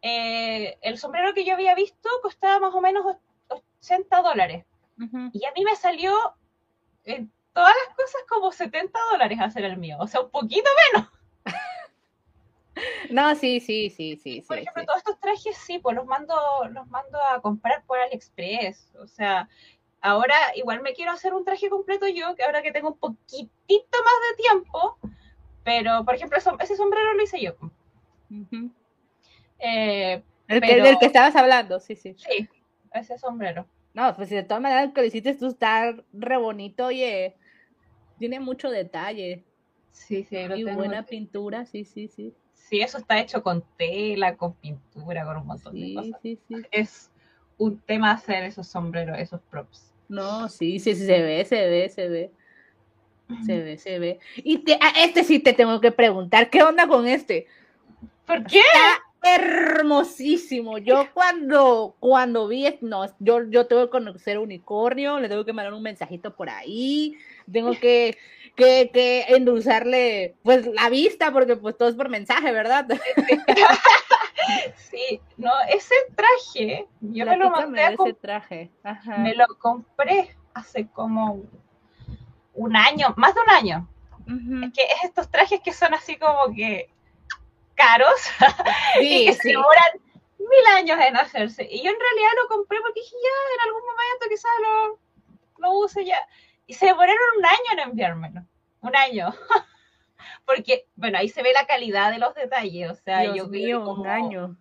eh, 0.03 0.79
el 0.83 0.99
sombrero 0.99 1.33
que 1.35 1.45
yo 1.45 1.55
había 1.55 1.75
visto 1.75 2.09
costaba 2.23 2.61
más 2.61 2.75
o 2.75 2.81
menos 2.83 3.05
och- 3.07 3.63
80 3.81 4.21
dólares. 4.23 4.65
Y 5.33 5.45
a 5.47 5.53
mí 5.53 5.65
me 5.65 5.77
salió 5.77 6.15
en 7.05 7.31
todas 7.53 7.75
las 7.87 7.97
cosas 7.97 8.21
como 8.29 8.53
70 8.53 8.99
dólares 9.13 9.39
hacer 9.41 9.65
el 9.65 9.77
mío. 9.77 9.97
O 10.01 10.07
sea, 10.07 10.21
un 10.21 10.31
poquito 10.31 10.69
menos. 10.93 11.09
No, 13.11 13.35
sí, 13.37 13.61
sí, 13.61 13.91
sí, 13.91 14.17
sí, 14.17 14.41
Por 14.43 14.57
sí, 14.57 14.63
ejemplo, 14.63 14.83
sí. 14.83 14.87
todos 14.87 14.99
estos 14.99 15.21
trajes 15.21 15.57
sí, 15.59 15.79
pues 15.79 15.95
los 15.97 16.07
mando, 16.07 16.35
los 16.71 16.87
mando 16.89 17.19
a 17.31 17.41
comprar 17.41 17.85
por 17.85 17.99
AliExpress. 17.99 18.95
O 19.01 19.07
sea, 19.07 19.49
ahora 20.01 20.35
igual 20.57 20.83
me 20.83 20.93
quiero 20.95 21.13
hacer 21.13 21.35
un 21.35 21.45
traje 21.45 21.69
completo 21.71 22.07
yo, 22.09 22.35
que 22.35 22.43
ahora 22.43 22.63
que 22.63 22.73
tengo 22.73 22.89
un 22.89 22.99
poquitito 22.99 23.99
más 24.05 24.15
de 24.31 24.43
tiempo. 24.43 24.99
Pero, 25.63 26.05
por 26.05 26.15
ejemplo, 26.15 26.39
ese 26.39 26.77
sombrero 26.77 27.15
lo 27.15 27.23
hice 27.23 27.41
yo. 27.41 27.55
Eh, 29.59 30.23
El 30.49 30.61
que, 30.61 30.67
Pero- 30.67 30.85
del 30.85 30.99
que 30.99 31.07
estabas 31.07 31.35
hablando, 31.37 31.81
sí, 31.81 31.97
sí. 31.97 32.15
sí, 32.19 32.49
ese 32.93 33.19
sombrero. 33.19 33.67
No, 33.95 34.15
pues 34.17 34.29
de 34.29 34.43
todas 34.43 34.63
maneras 34.63 34.91
que 34.93 35.01
lo 35.01 35.07
hiciste 35.07 35.35
tú 35.35 35.47
está 35.47 35.95
re 36.13 36.37
bonito, 36.37 36.87
oye. 36.87 37.37
Tiene 38.19 38.41
mucho 38.41 38.71
detalle 38.71 39.45
Sí, 39.91 40.25
sí, 40.25 40.37
lo 40.47 40.57
y 40.57 40.65
tengo. 40.65 40.77
buena 40.79 41.05
pintura, 41.05 41.65
sí, 41.67 41.85
sí, 41.85 42.09
sí. 42.09 42.35
Sí, 42.69 42.81
eso 42.81 42.97
está 42.99 43.21
hecho 43.21 43.43
con 43.43 43.63
tela, 43.77 44.37
con 44.37 44.55
pintura, 44.55 45.25
con 45.27 45.37
un 45.37 45.47
montón 45.47 45.75
de 45.75 45.87
Sí, 45.87 45.95
cosas. 45.95 46.21
sí, 46.23 46.39
sí. 46.49 46.55
Es 46.71 47.11
un 47.59 47.79
tema 47.81 48.13
hacer 48.13 48.43
esos 48.45 48.67
sombreros, 48.67 49.19
esos 49.19 49.41
props. 49.51 49.93
No, 50.09 50.49
sí, 50.49 50.79
sí, 50.79 50.95
sí, 50.95 51.05
se 51.07 51.23
ve, 51.23 51.45
se 51.45 51.69
ve, 51.69 51.89
se 51.91 52.09
ve. 52.09 52.31
Se 53.45 53.59
ve, 53.63 53.79
se 53.79 53.99
ve. 53.99 54.19
Y 54.37 54.59
te- 54.59 54.79
a 54.81 55.05
este 55.05 55.25
sí 55.25 55.39
te 55.41 55.53
tengo 55.53 55.81
que 55.81 55.93
preguntar, 55.93 56.49
¿qué 56.51 56.63
onda 56.63 56.87
con 56.87 57.07
este? 57.07 57.47
¿Por 58.27 58.45
qué? 58.47 58.61
Está 58.61 59.37
hermosísimo. 59.37 60.79
Yo 60.79 61.09
cuando, 61.15 61.97
cuando 62.01 62.49
vi, 62.49 62.67
no, 62.81 63.07
yo, 63.19 63.45
yo 63.51 63.67
tengo 63.67 63.85
que 63.85 63.91
conocer 63.91 64.39
unicornio, 64.39 65.21
le 65.21 65.29
tengo 65.29 65.45
que 65.45 65.53
mandar 65.53 65.73
un 65.75 65.83
mensajito 65.83 66.35
por 66.35 66.49
ahí, 66.51 67.17
tengo 67.51 67.73
que, 67.79 68.17
que, 68.57 68.91
que 68.93 69.23
endulzarle 69.29 70.37
pues 70.43 70.67
la 70.67 70.89
vista, 70.89 71.33
porque 71.33 71.57
pues 71.57 71.77
todo 71.77 71.89
es 71.89 71.95
por 71.97 72.09
mensaje, 72.09 72.53
¿verdad? 72.53 72.87
Sí, 74.77 75.21
no, 75.37 75.51
ese 75.69 75.95
traje, 76.15 76.87
yo 77.01 77.25
me 77.25 77.37
lo 77.37 77.51
mandé 77.51 77.83
a 77.83 77.91
ese 77.93 78.13
traje. 78.15 78.71
Ajá. 78.83 79.17
me 79.19 79.35
lo 79.35 79.47
compré 79.59 80.37
hace 80.53 80.87
como 80.89 81.43
un 82.53 82.77
año, 82.77 83.15
más 83.17 83.35
de 83.35 83.41
un 83.41 83.51
año. 83.51 83.89
Ujú. 84.27 84.73
Que 84.73 84.83
es 84.85 85.05
estos 85.05 85.31
trajes 85.31 85.61
que 85.63 85.73
son 85.73 85.93
así 85.95 86.17
como 86.17 86.55
que 86.55 86.91
caros 87.75 88.21
y 89.01 89.05
Sí, 89.09 89.27
que 89.27 89.33
se 89.35 89.43
sí. 89.43 89.49
demoran 89.49 89.93
mil 90.39 90.67
años 90.77 90.99
en 91.01 91.17
hacerse. 91.17 91.67
Y 91.71 91.83
yo 91.83 91.91
en 91.91 91.99
realidad 91.99 92.31
lo 92.43 92.49
compré 92.49 92.79
porque 92.81 93.01
dije, 93.01 93.17
ya, 93.23 93.55
en 93.55 93.69
algún 93.69 93.83
momento 93.83 94.27
quizás 94.29 94.53
lo, 94.63 94.99
lo 95.59 95.79
use 95.79 96.05
ya. 96.05 96.19
Y 96.67 96.75
se 96.75 96.87
demoraron 96.87 97.19
un 97.39 97.45
año 97.45 97.73
en 97.73 97.79
enviármelo. 97.91 98.45
Un 98.81 98.97
año. 98.97 99.33
porque, 100.47 100.87
bueno, 100.97 101.19
ahí 101.19 101.29
se 101.29 101.43
ve 101.43 101.53
la 101.53 101.67
calidad 101.67 102.11
de 102.11 102.19
los 102.19 102.35
detalles. 102.35 102.91
O 102.91 102.95
sea, 102.95 103.21
Dios 103.21 103.37
yo 103.37 103.49
mío, 103.49 103.91
un 103.91 104.07
año. 104.07 104.57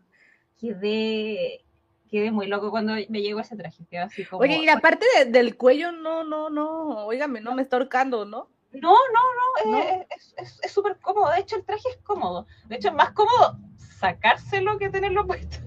Quedé, 0.60 1.64
quedé 2.10 2.32
muy 2.32 2.47
loco 2.47 2.72
cuando 2.72 2.93
me 2.93 3.22
llegó 3.22 3.39
ese 3.39 3.56
traje. 3.56 3.86
Quedé 3.89 4.01
así 4.01 4.26
como, 4.26 4.41
Oye, 4.41 4.58
y 4.58 4.66
la 4.66 4.80
parte 4.80 5.06
de- 5.18 5.26
del 5.26 5.58
cuello, 5.58 5.91
no, 5.91 6.24
no, 6.24 6.49
no, 6.49 7.06
óigame, 7.06 7.41
no 7.41 7.54
me 7.54 7.62
está 7.62 7.78
ahorcando, 7.78 8.26
¿no? 8.26 8.49
No, 8.72 8.91
no, 8.91 9.72
no, 9.72 9.78
eh, 9.78 10.08
es- 10.16 10.34
es 10.38 10.60
es 10.64 10.72
súper 10.72 10.97
cómodo. 10.99 11.30
De 11.32 11.41
hecho, 11.41 11.58
el 11.58 11.66
traje 11.66 11.89
es 11.89 11.97
cómodo. 11.97 12.47
De 12.66 12.78
hecho, 12.78 12.88
es 12.88 12.93
más 12.95 13.12
cómodo 13.12 13.60
sacárselo 13.78 14.78
que 14.78 14.89
tenerlo 14.89 15.26
puesto. 15.28 15.58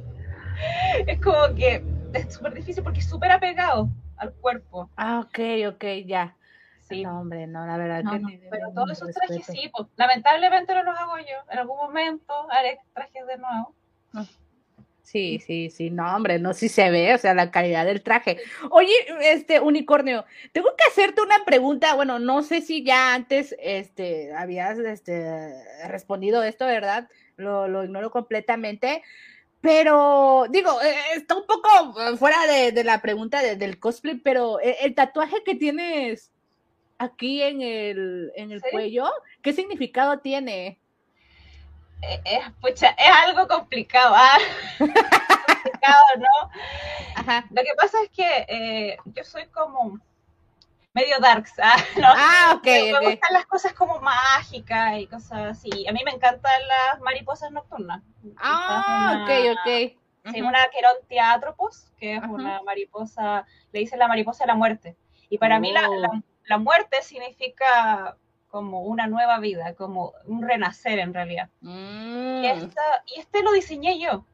Es 1.07 1.20
como 1.20 1.55
que 1.55 1.84
es 2.14 2.32
súper 2.34 2.55
difícil 2.55 2.82
porque 2.82 3.01
es 3.01 3.09
súper 3.09 3.30
apegado 3.30 3.91
al 4.18 4.32
cuerpo. 4.34 4.90
Ah, 4.96 5.20
ok, 5.20 5.38
ok, 5.74 5.84
ya. 6.06 6.36
Sí. 6.88 7.02
No, 7.02 7.20
hombre, 7.20 7.46
no, 7.46 7.66
la 7.66 7.76
verdad 7.76 8.02
No, 8.04 8.12
que 8.12 8.18
no, 8.20 8.28
ni- 8.28 8.38
pero 8.50 8.68
ni- 8.68 8.74
todos 8.74 8.86
ni 8.88 8.92
esos 8.92 9.06
respeto. 9.08 9.26
trajes 9.26 9.46
sí, 9.46 9.70
pues, 9.76 9.88
lamentablemente 9.96 10.74
no 10.74 10.82
los 10.84 10.96
hago 10.98 11.18
yo. 11.18 11.50
En 11.50 11.58
algún 11.58 11.76
momento 11.78 12.32
haré 12.50 12.78
trajes 12.94 13.26
de 13.26 13.38
nuevo. 13.38 13.74
Sí, 15.02 15.38
sí, 15.38 15.70
sí, 15.70 15.88
no, 15.90 16.16
hombre, 16.16 16.40
no, 16.40 16.52
sí 16.52 16.68
se 16.68 16.90
ve, 16.90 17.14
o 17.14 17.18
sea, 17.18 17.32
la 17.32 17.52
calidad 17.52 17.86
del 17.86 18.02
traje. 18.02 18.38
Oye, 18.70 18.90
este, 19.20 19.60
unicornio, 19.60 20.24
tengo 20.50 20.68
que 20.76 20.82
hacerte 20.90 21.22
una 21.22 21.44
pregunta, 21.44 21.94
bueno, 21.94 22.18
no 22.18 22.42
sé 22.42 22.60
si 22.60 22.82
ya 22.84 23.14
antes, 23.14 23.54
este, 23.60 24.34
habías, 24.34 24.78
este, 24.80 25.54
respondido 25.86 26.42
esto, 26.42 26.66
¿verdad? 26.66 27.08
Lo, 27.36 27.68
lo 27.68 27.84
ignoro 27.84 28.10
completamente, 28.10 29.04
pero, 29.66 30.46
digo, 30.48 30.80
eh, 30.80 30.94
está 31.16 31.34
un 31.34 31.44
poco 31.44 31.68
eh, 32.00 32.16
fuera 32.16 32.46
de, 32.46 32.70
de 32.70 32.84
la 32.84 33.02
pregunta 33.02 33.42
de- 33.42 33.56
del 33.56 33.80
cosplay, 33.80 34.14
pero 34.14 34.60
eh, 34.60 34.76
el, 34.82 34.94
tatuaje 34.94 35.42
que 35.44 35.56
tienes 35.56 36.30
aquí 36.98 37.42
en 37.42 37.62
el, 37.62 38.30
en 38.36 38.52
el 38.52 38.60
¿Sí? 38.62 38.68
cuello, 38.70 39.10
¿qué 39.42 39.52
significado 39.52 40.20
tiene? 40.20 40.78
Eh, 42.00 42.20
eh, 42.26 42.40
pucha, 42.60 42.90
es 42.90 43.10
algo 43.24 43.48
complicado, 43.48 44.14
¿ah? 44.16 44.38
complicado, 44.78 46.04
¿no? 46.18 46.50
Ajá. 47.16 47.44
Lo 47.50 47.62
que 47.64 47.74
pasa 47.76 47.98
es 48.04 48.10
que 48.10 48.46
eh, 48.48 48.96
yo 49.06 49.24
soy 49.24 49.46
como 49.46 49.98
medio 50.97 51.18
darks, 51.20 51.53
¿ah? 51.62 51.76
¿no? 51.99 52.09
Ah, 52.09 52.55
ok, 52.57 52.64
me 52.64 52.94
ok. 52.94 53.03
gustan 53.05 53.32
las 53.34 53.47
cosas 53.47 53.72
como 53.74 54.01
mágicas 54.01 54.99
y 54.99 55.07
cosas 55.07 55.40
así. 55.59 55.86
A 55.86 55.92
mí 55.92 56.01
me 56.05 56.11
encantan 56.11 56.61
las 56.66 57.01
mariposas 57.03 57.51
nocturnas. 57.53 58.03
Ah, 58.38 59.20
ok, 59.22 59.30
Una- 59.30 59.53
ok. 59.53 59.92
Sí, 60.32 60.40
Ujú. 60.40 60.49
una 60.49 60.66
Querontia 60.72 61.32
atropos, 61.34 61.92
que 61.99 62.16
es 62.16 62.22
una 62.24 62.61
mariposa, 62.62 63.44
le 63.72 63.78
dicen 63.80 63.99
la 64.01 64.09
mariposa 64.09 64.42
de 64.44 64.49
la 64.49 64.55
muerte. 64.57 64.97
Y 65.30 65.38
para 65.38 65.61
mí 65.61 65.70
la, 65.70 65.88
Oh. 65.88 65.94
la- 66.01 66.22
la 66.47 66.59
muerte 66.59 67.01
significa 67.03 68.16
como 68.49 68.80
una 68.82 69.07
nueva 69.07 69.38
vida, 69.38 69.74
como 69.74 70.14
un 70.24 70.42
renacer 70.49 70.99
en 70.99 71.12
realidad. 71.14 71.51
Mm. 71.61 72.42
Y, 72.42 72.47
esta- 72.47 73.03
y 73.14 73.20
este 73.20 73.42
lo 73.42 73.53
diseñé 73.53 73.99
yo. 74.01 74.24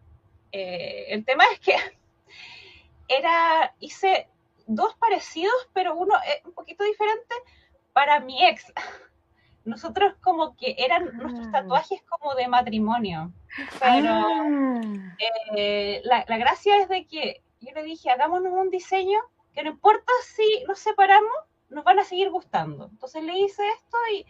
Eh, 0.52 1.06
el 1.08 1.24
tema 1.24 1.44
es 1.52 1.58
que 1.60 1.74
era, 3.08 3.74
hice 3.80 4.28
dos 4.74 4.94
parecidos, 4.96 5.54
pero 5.72 5.94
uno 5.94 6.14
es 6.26 6.44
un 6.44 6.52
poquito 6.52 6.84
diferente 6.84 7.34
para 7.92 8.20
mi 8.20 8.44
ex. 8.44 8.72
Nosotros 9.64 10.14
como 10.22 10.56
que 10.56 10.74
eran 10.78 11.16
nuestros 11.16 11.46
Ah. 11.48 11.52
tatuajes 11.52 12.02
como 12.08 12.34
de 12.34 12.48
matrimonio, 12.48 13.30
pero 13.80 14.10
Ah. 14.10 15.16
eh, 15.56 16.00
la, 16.04 16.24
la 16.26 16.36
gracia 16.38 16.78
es 16.78 16.88
de 16.88 17.06
que 17.06 17.42
yo 17.60 17.70
le 17.74 17.82
dije, 17.84 18.10
hagámonos 18.10 18.52
un 18.52 18.70
diseño 18.70 19.18
que 19.54 19.62
no 19.62 19.70
importa 19.70 20.10
si 20.24 20.64
nos 20.66 20.78
separamos, 20.80 21.32
nos 21.68 21.84
van 21.84 21.98
a 22.00 22.04
seguir 22.04 22.30
gustando. 22.30 22.86
Entonces 22.90 23.22
le 23.22 23.38
hice 23.38 23.62
esto 23.68 23.96
y 24.12 24.26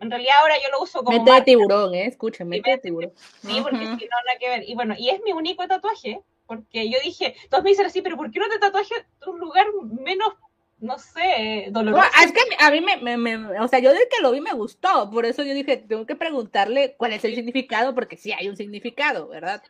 en 0.00 0.10
realidad 0.10 0.40
ahora 0.40 0.56
yo 0.56 0.70
lo 0.72 0.82
uso 0.82 1.04
como 1.04 1.16
Mente 1.16 1.32
de 1.32 1.42
tiburón, 1.42 1.94
¿eh? 1.94 2.06
Escucha, 2.06 2.44
de 2.44 2.60
de 2.60 2.78
tiburón. 2.78 3.12
Sí, 3.42 3.60
porque 3.62 3.84
Ujú. 3.86 3.98
si 3.98 4.04
no, 4.06 4.16
nada 4.26 4.38
que 4.40 4.48
ver. 4.48 4.68
Y 4.68 4.74
bueno, 4.74 4.94
y 4.98 5.10
es 5.10 5.22
mi 5.22 5.32
único 5.32 5.66
tatuaje, 5.68 6.20
porque 6.46 6.90
yo 6.90 6.98
dije, 7.02 7.34
todos 7.50 7.64
me 7.64 7.70
dicen 7.70 7.86
así, 7.86 8.02
pero 8.02 8.16
¿por 8.16 8.30
qué 8.30 8.38
no 8.40 8.48
te 8.48 8.58
tatuajes 8.58 9.04
en 9.22 9.28
un 9.28 9.40
lugar 9.40 9.66
menos, 9.82 10.34
no 10.78 10.98
sé, 10.98 11.66
doloroso? 11.70 12.04
Es 12.24 12.32
que 12.32 12.40
a 12.58 12.70
mí 12.70 12.80
me, 12.80 12.96
me- 12.98 13.16
me- 13.16 13.60
o 13.60 13.68
sea, 13.68 13.78
yo 13.78 13.90
desde 13.92 14.08
que 14.08 14.22
lo 14.22 14.32
vi 14.32 14.40
me 14.40 14.52
gustó, 14.52 15.10
por 15.10 15.26
eso 15.26 15.42
yo 15.42 15.54
dije, 15.54 15.76
tengo 15.78 16.06
que 16.06 16.16
preguntarle 16.16 16.94
cuál 16.96 17.12
es 17.12 17.24
el 17.24 17.34
significado, 17.34 17.94
porque 17.94 18.16
sí 18.16 18.32
hay 18.32 18.48
un 18.48 18.56
significado, 18.56 19.28
¿verdad? 19.28 19.62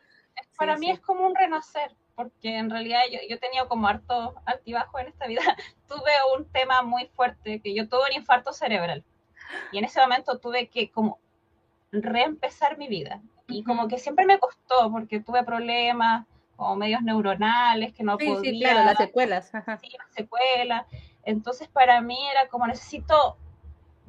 Para 0.57 0.75
Sí, 0.75 0.81
mí 0.81 0.85
sí. 0.87 0.91
es 0.93 0.99
como 0.99 1.25
un 1.25 1.35
renacer, 1.35 1.95
porque 2.15 2.57
en 2.57 2.69
realidad 2.69 3.01
yo, 3.11 3.19
yo 3.27 3.35
he 3.35 3.39
tenido 3.39 3.67
como 3.67 3.87
harto 3.87 4.35
altibajo 4.45 4.99
en 4.99 5.07
esta 5.07 5.27
vida. 5.27 5.41
tuve 5.87 6.11
un 6.37 6.45
tema 6.51 6.81
muy 6.83 7.07
fuerte, 7.15 7.59
que 7.61 7.73
yo 7.73 7.87
tuve 7.89 8.01
un 8.11 8.15
infarto 8.17 8.53
cerebral. 8.53 9.03
Y 9.71 9.77
en 9.79 9.85
ese 9.85 9.99
momento 10.01 10.37
tuve 10.39 10.67
que 10.67 10.91
como 10.91 11.19
reempezar 11.91 12.77
mi 12.77 12.87
vida. 12.87 13.21
Y 13.47 13.63
como 13.63 13.87
que 13.87 13.97
siempre 13.97 14.25
me 14.25 14.39
costó, 14.39 14.91
porque 14.91 15.21
tuve 15.21 15.43
problemas 15.43 16.25
como 16.57 16.75
medios 16.75 17.01
neuronales, 17.03 17.93
que 17.93 18.03
no 18.03 18.17
Sí, 18.19 18.25
podía... 18.27 18.51
sí, 18.51 18.59
claro, 18.59 18.83
las 18.83 18.97
secuelas. 18.97 19.55
Ajá. 19.55 19.77
sí, 19.77 19.89
las 19.97 20.11
secuelas. 20.13 20.85
Entonces 21.23 21.69
para 21.69 22.01
mí 22.01 22.17
era 22.29 22.49
como 22.49 22.67
necesito 22.67 23.37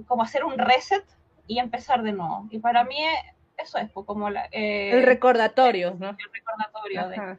como 0.07 0.23
hacer 0.25 0.45
un 0.45 0.59
reset 0.59 1.05
y 1.47 1.59
empezar 1.61 2.03
de 2.03 2.13
nuevo. 2.13 2.47
Y 2.51 2.59
para 2.59 2.83
mí 2.85 2.97
eh, 3.01 3.35
eso 3.57 3.79
es 3.79 3.89
pues, 3.91 4.05
como 4.07 4.29
la, 4.31 4.47
eh, 4.51 4.91
El 4.93 5.03
recordatorio, 5.05 5.95
¿no? 5.99 6.11
el 6.11 6.17
recordatorio 6.33 7.09
de... 7.09 7.17
Ajá. 7.17 7.39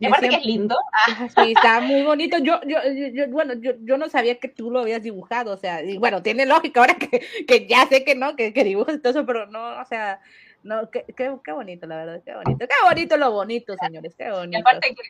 Y 0.00 0.06
aparte 0.06 0.28
que 0.28 0.36
es 0.36 0.44
lindo. 0.44 0.76
Ajá, 1.06 1.28
Sí, 1.28 1.52
está 1.56 1.80
muy 1.80 2.02
bonito. 2.02 2.36
Yo, 2.38 2.60
yo, 2.66 2.78
yo, 2.92 3.06
yo- 3.08 3.28
bueno, 3.28 3.54
yo, 3.54 3.72
yo 3.82 3.96
no 3.96 4.08
sabía 4.08 4.38
que 4.38 4.48
tú 4.48 4.70
lo 4.70 4.80
habías 4.80 5.02
dibujado, 5.02 5.52
o 5.52 5.56
sea, 5.56 5.82
y 5.82 5.98
bueno, 5.98 6.20
tiene 6.22 6.46
lógica 6.46 6.80
ahora 6.80 6.94
que, 6.96 7.22
que 7.46 7.66
ya 7.68 7.86
sé 7.86 8.04
que 8.04 8.14
no, 8.16 8.34
que, 8.34 8.52
que 8.52 8.64
dibujas 8.64 8.96
y 8.96 8.98
todo 9.00 9.10
eso, 9.12 9.24
pero 9.24 9.46
no, 9.46 9.80
o 9.80 9.84
sea, 9.86 10.20
no, 10.64 10.90
qué, 10.90 11.04
qué, 11.16 11.36
qué 11.44 11.52
bonito, 11.52 11.86
la 11.86 11.96
verdad, 11.96 12.22
qué 12.24 12.34
bonito, 12.34 12.66
qué 12.66 12.74
bonito 12.88 13.16
lo 13.16 13.30
bonito, 13.30 13.74
señores, 13.80 14.14
qué 14.16 14.24
Y 14.26 14.30
bonito. 14.30 14.58
aparte 14.60 14.94
que 14.94 15.02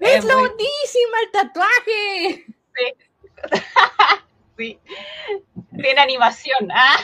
Es 0.00 0.14
Es 0.16 0.24
muy- 0.24 0.48
lindísima 0.48 1.16
el 1.24 1.30
tatuaje. 1.30 2.46
Sí. 4.58 4.78
Tiene 5.80 6.00
animación. 6.00 6.68
Ah, 6.72 6.96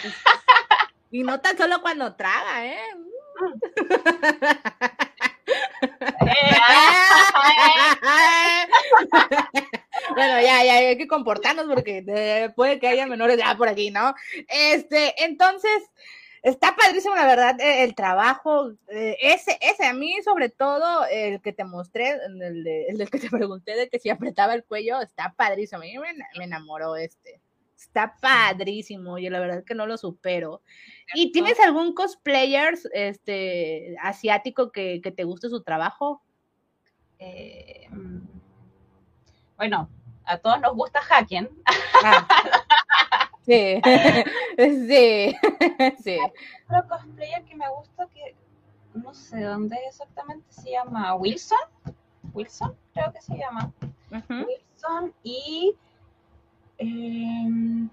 Y 1.11 1.23
no 1.25 1.41
tan 1.41 1.57
solo 1.57 1.81
cuando 1.81 2.15
traga, 2.15 2.67
¿eh? 2.67 2.79
bueno, 10.15 10.41
ya, 10.41 10.65
ya, 10.65 10.75
hay 10.75 10.97
que 10.97 11.09
comportarnos 11.09 11.67
porque 11.67 12.05
eh, 12.07 12.51
puede 12.55 12.79
que 12.79 12.89
haya 12.89 13.07
menores 13.07 13.37
edad 13.39 13.57
por 13.57 13.69
aquí, 13.69 13.91
¿no? 13.91 14.15
Este, 14.49 15.15
entonces, 15.25 15.71
está 16.43 16.75
padrísimo, 16.77 17.15
la 17.15 17.27
verdad, 17.27 17.61
eh, 17.61 17.85
el 17.85 17.95
trabajo, 17.95 18.71
eh, 18.89 19.17
ese, 19.21 19.59
ese, 19.61 19.87
a 19.87 19.93
mí 19.93 20.15
sobre 20.25 20.49
todo, 20.49 21.05
el 21.07 21.41
que 21.41 21.53
te 21.53 21.65
mostré, 21.65 22.11
el, 22.11 22.65
de- 22.65 22.87
el 22.89 22.99
del 22.99 23.11
que 23.11 23.19
te 23.19 23.31
pregunté 23.31 23.77
de 23.77 23.89
que 23.89 23.99
si 23.99 24.11
apretaba 24.11 24.55
el 24.55 24.65
cuello, 24.65 25.01
está 25.01 25.35
padrísimo, 25.37 25.83
a 25.83 25.85
mí 25.85 25.99
me, 25.99 26.13
me 26.39 26.45
enamoró 26.45 26.97
este. 26.97 27.41
Está 27.77 28.17
padrísimo, 28.21 29.19
yo 29.21 29.31
la 29.31 29.39
verdad 29.39 29.63
que 29.65 29.77
no 29.77 29.87
lo 29.87 29.97
supero. 29.97 30.63
¿Y 31.15 31.33
tienes 31.33 31.59
algún 31.61 31.95
cosplayer 31.95 32.79
este, 32.93 33.97
asiático 34.03 34.73
que, 34.73 35.01
que 35.03 35.11
te 35.11 35.25
guste 35.25 35.49
su 35.49 35.63
trabajo? 35.63 36.23
eh, 37.19 37.89
mm, 37.91 38.19
bueno, 39.57 39.89
a 40.25 40.39
todos 40.39 40.61
nos 40.61 40.75
gusta 40.75 41.01
Haken. 41.01 41.49
Ah. 42.05 42.27
Sí, 43.49 43.81
sí, 44.59 45.35
sí. 46.05 46.19
Otro 46.69 46.87
cosplayer 46.87 47.43
que 47.45 47.57
me 47.57 47.67
gusta 47.71 48.07
que 48.09 48.37
no 48.93 49.15
sé 49.15 49.41
dónde 49.41 49.75
exactamente 49.89 50.45
se 50.51 50.73
llama 50.73 51.15
Wilson. 51.15 51.57
Wilson, 52.35 52.77
creo 52.93 53.11
que 53.11 53.23
se 53.23 53.39
llama. 53.39 53.73
Wilson 54.11 55.15
y 55.23 55.75
em, 56.77 57.89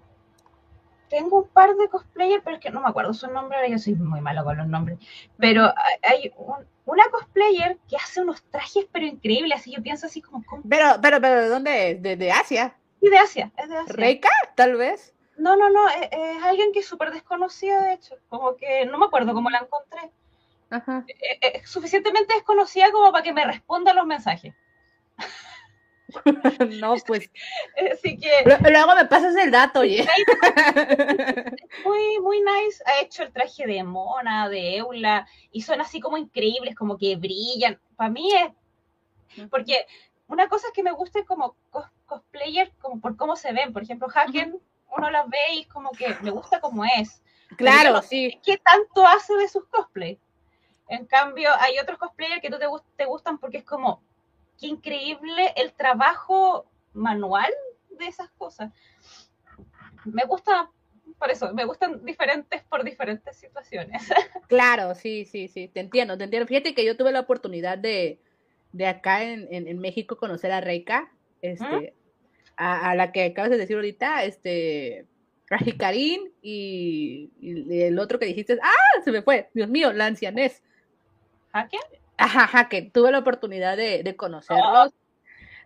tengo 1.09 1.39
un 1.43 1.47
par 1.49 1.75
de 1.75 1.89
cosplayers, 1.89 2.43
pero 2.43 2.57
es 2.57 2.61
que 2.61 2.69
no 2.69 2.81
me 2.81 2.89
acuerdo 2.89 3.13
su 3.13 3.27
nombre, 3.29 3.57
ahora 3.57 3.69
yo 3.69 3.77
soy 3.79 3.95
muy 3.95 4.21
malo 4.21 4.43
con 4.43 4.57
los 4.57 4.67
nombres. 4.67 4.99
Pero 5.37 5.73
hay- 6.03 6.31
un- 6.37 6.65
una 6.85 7.03
cosplayer 7.09 7.77
que 7.89 7.95
hace 7.97 8.21
unos 8.21 8.43
trajes 8.51 8.85
pero 8.91 9.05
increíbles, 9.05 9.65
y 9.67 9.75
yo 9.75 9.81
pienso 9.81 10.05
así 10.05 10.21
como, 10.21 10.43
¿cómo? 10.45 10.61
Pero, 10.69 10.97
pero, 11.01 11.19
pero, 11.21 11.41
¿de 11.41 11.47
dónde 11.49 11.91
es? 11.91 12.01
¿De, 12.01 12.15
de 12.15 12.31
Asia? 12.31 12.75
Y 13.01 13.09
de 13.09 13.17
Asia, 13.17 13.51
es 13.57 13.69
de 13.69 13.77
Asia. 13.77 13.93
¿Reika, 13.95 14.29
tal 14.55 14.75
vez? 14.75 15.13
No, 15.37 15.55
no, 15.57 15.69
no, 15.69 15.87
es, 15.89 16.07
es 16.11 16.43
alguien 16.43 16.71
que 16.71 16.79
es 16.79 16.87
súper 16.87 17.11
desconocida, 17.11 17.81
de 17.83 17.93
hecho, 17.93 18.15
como 18.29 18.55
que 18.55 18.85
no 18.85 18.97
me 18.97 19.05
acuerdo 19.05 19.33
cómo 19.33 19.49
la 19.49 19.59
encontré. 19.59 20.11
Ajá. 20.69 21.03
Eh, 21.07 21.37
eh, 21.41 21.51
Es 21.61 21.69
suficientemente 21.69 22.33
desconocida 22.33 22.91
como 22.91 23.11
para 23.11 23.23
que 23.23 23.33
me 23.33 23.43
responda 23.45 23.93
los 23.93 24.05
mensajes. 24.05 24.53
No, 26.79 26.95
pues. 27.05 27.29
Así 27.91 28.17
que 28.17 28.29
Lu- 28.45 28.69
Luego 28.71 28.95
me 28.95 29.05
pasas 29.05 29.35
el 29.35 29.51
dato, 29.51 29.79
oye. 29.81 30.05
muy, 31.85 32.19
muy 32.19 32.41
nice. 32.41 32.83
Ha 32.85 33.01
hecho 33.01 33.23
el 33.23 33.31
traje 33.31 33.65
de 33.65 33.83
Mona, 33.83 34.49
de 34.49 34.77
Eula, 34.77 35.27
y 35.51 35.61
son 35.61 35.81
así 35.81 35.99
como 35.99 36.17
increíbles, 36.17 36.75
como 36.75 36.97
que 36.97 37.15
brillan. 37.15 37.79
Para 37.95 38.09
mí 38.09 38.31
es. 38.33 39.47
Porque 39.49 39.85
una 40.27 40.47
cosa 40.47 40.67
es 40.67 40.73
que 40.73 40.83
me 40.83 40.91
guste 40.91 41.25
como 41.25 41.55
cos- 41.71 41.89
cosplayer, 42.05 42.71
como 42.81 42.99
por 43.01 43.15
cómo 43.17 43.35
se 43.35 43.51
ven. 43.53 43.73
Por 43.73 43.83
ejemplo, 43.83 44.07
Haken 44.13 44.59
uno 44.97 45.09
las 45.11 45.27
ve 45.27 45.37
y 45.53 45.59
es 45.61 45.67
como 45.67 45.91
que 45.91 46.15
me 46.21 46.31
gusta 46.31 46.59
como 46.61 46.85
es. 46.85 47.21
Claro, 47.57 48.01
sí. 48.01 48.39
¿Qué 48.43 48.57
tanto 48.57 49.05
hace 49.05 49.33
de 49.35 49.47
sus 49.47 49.65
cosplays? 49.67 50.19
En 50.87 51.05
cambio, 51.05 51.49
hay 51.59 51.79
otros 51.79 51.97
cosplayers 51.97 52.41
que 52.41 52.49
tú 52.49 52.57
te, 52.59 52.67
te 52.95 53.05
gustan 53.05 53.37
porque 53.39 53.57
es 53.57 53.63
como, 53.63 54.01
qué 54.59 54.67
increíble 54.67 55.53
el 55.55 55.73
trabajo 55.73 56.65
manual 56.93 57.51
de 57.97 58.07
esas 58.07 58.29
cosas. 58.31 58.71
Me 60.05 60.23
gusta, 60.25 60.69
por 61.17 61.31
eso, 61.31 61.53
me 61.53 61.65
gustan 61.65 62.03
diferentes 62.05 62.63
por 62.63 62.83
diferentes 62.83 63.35
situaciones. 63.37 64.03
Claro, 64.47 64.93
sí, 64.93 65.25
sí, 65.25 65.47
sí, 65.47 65.67
te 65.67 65.79
entiendo, 65.79 66.19
te 66.19 66.25
entiendo. 66.25 66.45
Fíjate 66.45 66.75
que 66.75 66.85
yo 66.85 66.95
tuve 66.95 67.11
la 67.11 67.21
oportunidad 67.21 67.79
de, 67.79 68.19
de 68.73 68.85
acá 68.85 69.23
en, 69.23 69.47
en, 69.49 69.79
México 69.79 70.17
conocer 70.17 70.51
a 70.51 70.61
Reika, 70.61 71.11
este, 71.41 71.95
a, 72.55 72.91
a, 72.91 72.95
la 72.95 73.11
que 73.11 73.23
acabas 73.25 73.49
de 73.49 73.57
decir 73.57 73.75
ahorita, 73.75 74.23
este, 74.23 75.07
a 75.49 75.93
y, 75.93 76.31
y, 76.41 77.81
el 77.81 77.99
otro 77.99 78.19
que 78.19 78.25
dijiste, 78.25 78.57
¡ah! 78.61 79.01
Se 79.03 79.11
me 79.11 79.21
fue, 79.21 79.49
Dios 79.53 79.69
mío, 79.69 79.93
la 79.93 80.05
ancianés. 80.05 80.63
¿Hacker? 81.51 81.81
Ajá, 82.18 82.47
Hacker, 82.47 82.91
tuve 82.91 83.11
la 83.11 83.20
oportunidad 83.20 83.78
de, 83.78 84.03
de 84.03 84.16
conocerlos. 84.16 84.93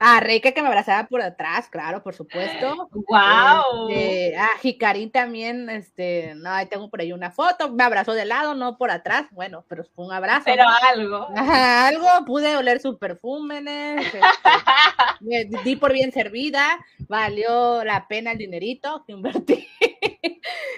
A 0.02 0.22
Reika 0.22 0.54
que 0.54 0.62
me 0.62 0.70
abrazaba 0.70 1.10
por 1.10 1.22
atrás, 1.22 1.68
claro, 1.68 2.02
por 2.02 2.14
supuesto. 2.14 2.90
¡Wow! 2.94 3.90
Este, 3.90 4.38
a 4.38 4.48
Jicarín 4.62 5.12
también, 5.12 5.70
este, 5.70 6.36
no, 6.36 6.52
ahí 6.52 6.68
tengo 6.68 6.90
por 6.90 7.02
ahí 7.02 7.12
una 7.12 7.32
foto, 7.32 7.74
me 7.74 7.84
abrazó 7.84 8.14
de 8.14 8.24
lado, 8.24 8.56
no 8.56 8.78
por 8.78 8.92
atrás, 8.92 9.26
bueno, 9.32 9.66
pero 9.68 9.84
fue 9.94 10.06
un 10.06 10.14
abrazo. 10.14 10.44
Pero 10.46 10.64
algo. 10.90 11.28
Ajá, 11.36 11.88
algo, 11.90 12.08
pude 12.26 12.56
oler 12.56 12.80
sus 12.80 12.98
perfúmenes, 12.98 14.06
este, 14.06 14.22
me 15.20 15.44
di 15.66 15.76
por 15.76 15.92
bien 15.92 16.14
servida, 16.14 16.80
valió 17.10 17.84
la 17.84 18.08
pena 18.08 18.32
el 18.32 18.38
dinerito 18.38 19.04
que 19.06 19.12
invertí. 19.12 19.68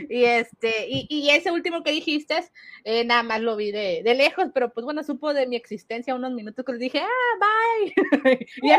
Y 0.09 0.25
este, 0.25 0.87
y, 0.87 1.07
y, 1.09 1.29
ese 1.29 1.51
último 1.51 1.83
que 1.83 1.91
dijiste, 1.91 2.35
eh, 2.83 3.03
nada 3.05 3.23
más 3.23 3.41
lo 3.41 3.55
vi 3.55 3.71
de, 3.71 4.01
de, 4.03 4.15
lejos, 4.15 4.47
pero 4.53 4.71
pues 4.71 4.83
bueno, 4.83 5.03
supo 5.03 5.33
de 5.33 5.47
mi 5.47 5.55
existencia 5.55 6.15
unos 6.15 6.31
minutos 6.31 6.65
que 6.65 6.73
le 6.73 6.79
dije, 6.79 6.99
ah, 6.99 7.37
bye. 7.39 7.93
y, 8.57 8.69
bye. 8.69 8.77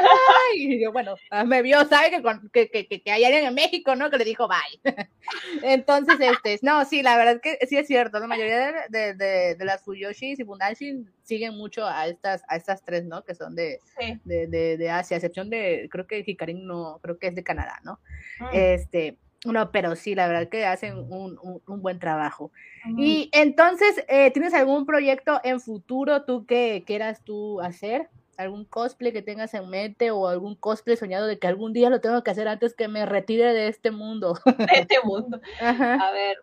y 0.54 0.82
yo, 0.82 0.92
bueno, 0.92 1.14
ah, 1.30 1.44
me 1.44 1.62
vio, 1.62 1.84
sabe 1.86 2.10
que, 2.10 2.68
que, 2.70 2.86
que, 2.86 3.00
que, 3.00 3.10
hay 3.10 3.24
alguien 3.24 3.44
en 3.44 3.54
México, 3.54 3.94
¿no? 3.96 4.10
Que 4.10 4.18
le 4.18 4.24
dijo 4.24 4.48
bye. 4.48 4.94
Entonces, 5.62 6.16
este, 6.20 6.58
no, 6.62 6.84
sí, 6.84 7.02
la 7.02 7.16
verdad 7.16 7.40
es 7.42 7.58
que 7.58 7.66
sí 7.66 7.76
es 7.76 7.86
cierto, 7.86 8.18
la 8.18 8.26
mayoría 8.26 8.86
de, 8.88 9.14
de, 9.14 9.54
de 9.54 9.64
las 9.64 9.82
Fuyoshis 9.84 10.38
y 10.38 10.42
Bundanshin 10.42 11.10
siguen 11.22 11.56
mucho 11.56 11.86
a 11.86 12.06
estas, 12.06 12.42
a 12.48 12.56
estas 12.56 12.82
tres, 12.82 13.04
¿no? 13.04 13.24
Que 13.24 13.34
son 13.34 13.54
de, 13.54 13.80
sí. 13.98 14.20
de, 14.24 14.46
de, 14.46 14.76
de, 14.76 14.90
Asia, 14.90 15.16
a 15.16 15.18
excepción 15.18 15.50
de, 15.50 15.88
creo 15.90 16.06
que 16.06 16.22
Hikarin 16.26 16.66
no, 16.66 16.98
creo 17.02 17.18
que 17.18 17.28
es 17.28 17.34
de 17.34 17.44
Canadá, 17.44 17.80
¿no? 17.84 18.00
Mm. 18.40 18.48
Este, 18.52 19.16
no, 19.45 19.72
pero 19.72 19.97
sí, 19.97 20.14
la 20.14 20.28
verdad 20.28 20.49
que 20.49 20.66
hacen 20.66 20.97
un, 20.97 21.38
un, 21.43 21.61
un 21.66 21.82
buen 21.82 21.99
trabajo. 21.99 22.53
Y 22.97 23.30
entonces, 23.32 24.05
eh, 24.09 24.30
¿tienes 24.32 24.55
algún 24.55 24.86
proyecto 24.86 25.40
en 25.45 25.61
futuro 25.61 26.24
tú 26.24 26.47
que 26.47 26.82
quieras 26.86 27.22
tú 27.24 27.61
hacer? 27.61 28.09
¿Algún 28.36 28.64
cosplay 28.64 29.12
que 29.12 29.22
tengas 29.22 29.55
en 29.55 29.68
mente 29.68 30.11
o 30.11 30.26
algún 30.26 30.57
cosplay 30.57 30.97
soñado 30.97 31.26
de 31.26 31.38
que 31.38 31.47
algún 31.47 31.72
día 31.72 31.90
lo 31.90 32.01
tengo 32.01 32.22
que 32.22 32.30
hacer 32.30 32.49
antes 32.49 32.74
que 32.74 32.88
me 32.88 33.07
retire 33.07 33.53
de 33.53 33.68
este 33.68 33.90
mundo? 33.90 34.38
De 34.59 34.80
este 34.80 34.97
mundo. 35.05 35.40
Ajá. 35.61 35.95
A 35.95 36.12
ver, 36.12 36.36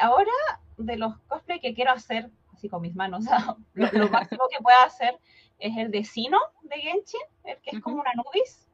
ahora 0.00 0.32
de 0.76 0.96
los 0.96 1.16
cosplay 1.28 1.60
que 1.60 1.74
quiero 1.74 1.92
hacer, 1.92 2.30
así 2.52 2.68
con 2.68 2.82
mis 2.82 2.94
manos, 2.94 3.24
lo, 3.74 3.86
lo 3.92 4.08
máximo 4.08 4.44
que 4.50 4.62
pueda 4.62 4.82
hacer 4.84 5.18
es 5.58 5.76
el 5.76 5.90
de 5.90 6.04
Sino 6.04 6.38
de 6.62 6.76
Genshin, 6.76 7.20
el 7.44 7.58
que 7.58 7.70
es 7.70 7.76
uh 7.76 7.78
-huh. 7.78 7.82
como 7.82 8.00
una 8.00 8.12
nubis 8.14 8.66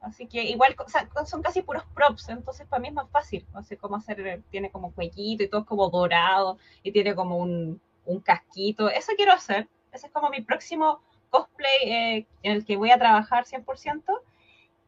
Así 0.00 0.26
que 0.26 0.44
igual 0.44 0.76
o 0.78 0.88
sea, 0.88 1.08
son 1.26 1.42
casi 1.42 1.62
puros 1.62 1.82
props, 1.94 2.28
entonces 2.28 2.66
para 2.68 2.80
mí 2.80 2.88
es 2.88 2.94
más 2.94 3.10
fácil. 3.10 3.44
No 3.52 3.62
sé 3.62 3.76
cómo 3.76 3.96
hacer, 3.96 4.42
tiene 4.50 4.70
como 4.70 4.92
cuellito 4.92 5.42
y 5.42 5.48
todo 5.48 5.62
es 5.62 5.66
como 5.66 5.90
dorado 5.90 6.58
y 6.82 6.92
tiene 6.92 7.14
como 7.14 7.36
un, 7.38 7.80
un 8.06 8.20
casquito. 8.20 8.88
Eso 8.88 9.12
quiero 9.16 9.32
hacer. 9.32 9.68
Ese 9.92 10.06
es 10.06 10.12
como 10.12 10.30
mi 10.30 10.40
próximo 10.40 11.00
cosplay 11.30 11.82
eh, 11.82 12.26
en 12.42 12.52
el 12.52 12.64
que 12.64 12.76
voy 12.76 12.90
a 12.90 12.98
trabajar 12.98 13.44
100%. 13.44 14.02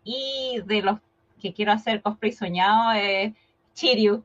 Y 0.05 0.61
de 0.65 0.83
los 0.83 0.99
que 1.41 1.53
quiero 1.53 1.73
hacer 1.73 2.03
cosplay 2.03 2.33
soñado 2.33 2.93
es 2.93 3.35
Chiryu. 3.75 4.25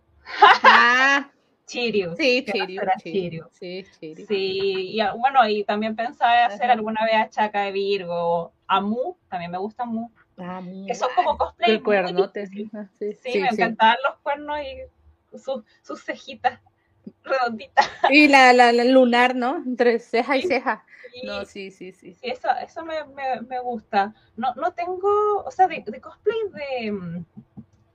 Ah, 0.64 1.30
Chiryu. 1.66 2.16
Sí, 2.16 2.46
Chiryu. 2.46 2.82
Chiryu. 3.00 3.46
Sí, 3.52 3.86
Chiryu. 4.00 4.28
Sí, 4.28 4.92
y 4.94 5.00
bueno, 5.18 5.48
y 5.48 5.64
también 5.64 5.96
pensaba 5.96 6.46
hacer 6.46 6.66
Ajá. 6.66 6.74
alguna 6.74 7.04
vez 7.06 7.16
a 7.16 7.30
Chaka 7.30 7.62
de 7.64 7.72
Virgo, 7.72 8.54
a 8.68 8.82
Mu, 8.82 9.16
también 9.30 9.52
me 9.52 9.58
gusta 9.58 9.86
Mu. 9.86 10.10
Ah, 10.38 10.62
que 10.88 10.96
son 10.96 11.10
como 11.16 11.38
cosplay. 11.38 11.72
El 11.72 11.84
cuernote. 11.84 12.48
Sí, 12.48 12.70
sí, 13.00 13.14
sí, 13.24 13.40
me 13.40 13.48
encantaban 13.48 13.98
los 14.08 14.18
cuernos 14.20 14.60
y 14.62 15.38
sus, 15.38 15.64
sus 15.82 16.04
cejitas 16.04 16.60
redonditas. 17.24 17.86
Y 18.10 18.28
la, 18.28 18.54
la, 18.54 18.72
la, 18.72 18.84
lunar, 18.84 19.36
¿no? 19.36 19.58
Entre 19.58 20.00
ceja 20.00 20.38
y 20.38 20.42
ceja. 20.44 20.84
No, 21.24 21.46
sí, 21.46 21.72
sí, 21.72 21.94
sí. 21.94 22.14
sí 22.14 22.30
eso 22.30 22.50
eso 22.62 22.84
me, 22.84 23.06
me, 23.06 23.42
me, 23.48 23.60
gusta. 23.62 24.14
No, 24.36 24.54
no 24.56 24.74
tengo, 24.74 25.44
o 25.46 25.52
sea, 25.52 25.68
de, 25.68 25.84
de 25.86 26.02
cosplay 26.02 26.38
de, 26.54 27.24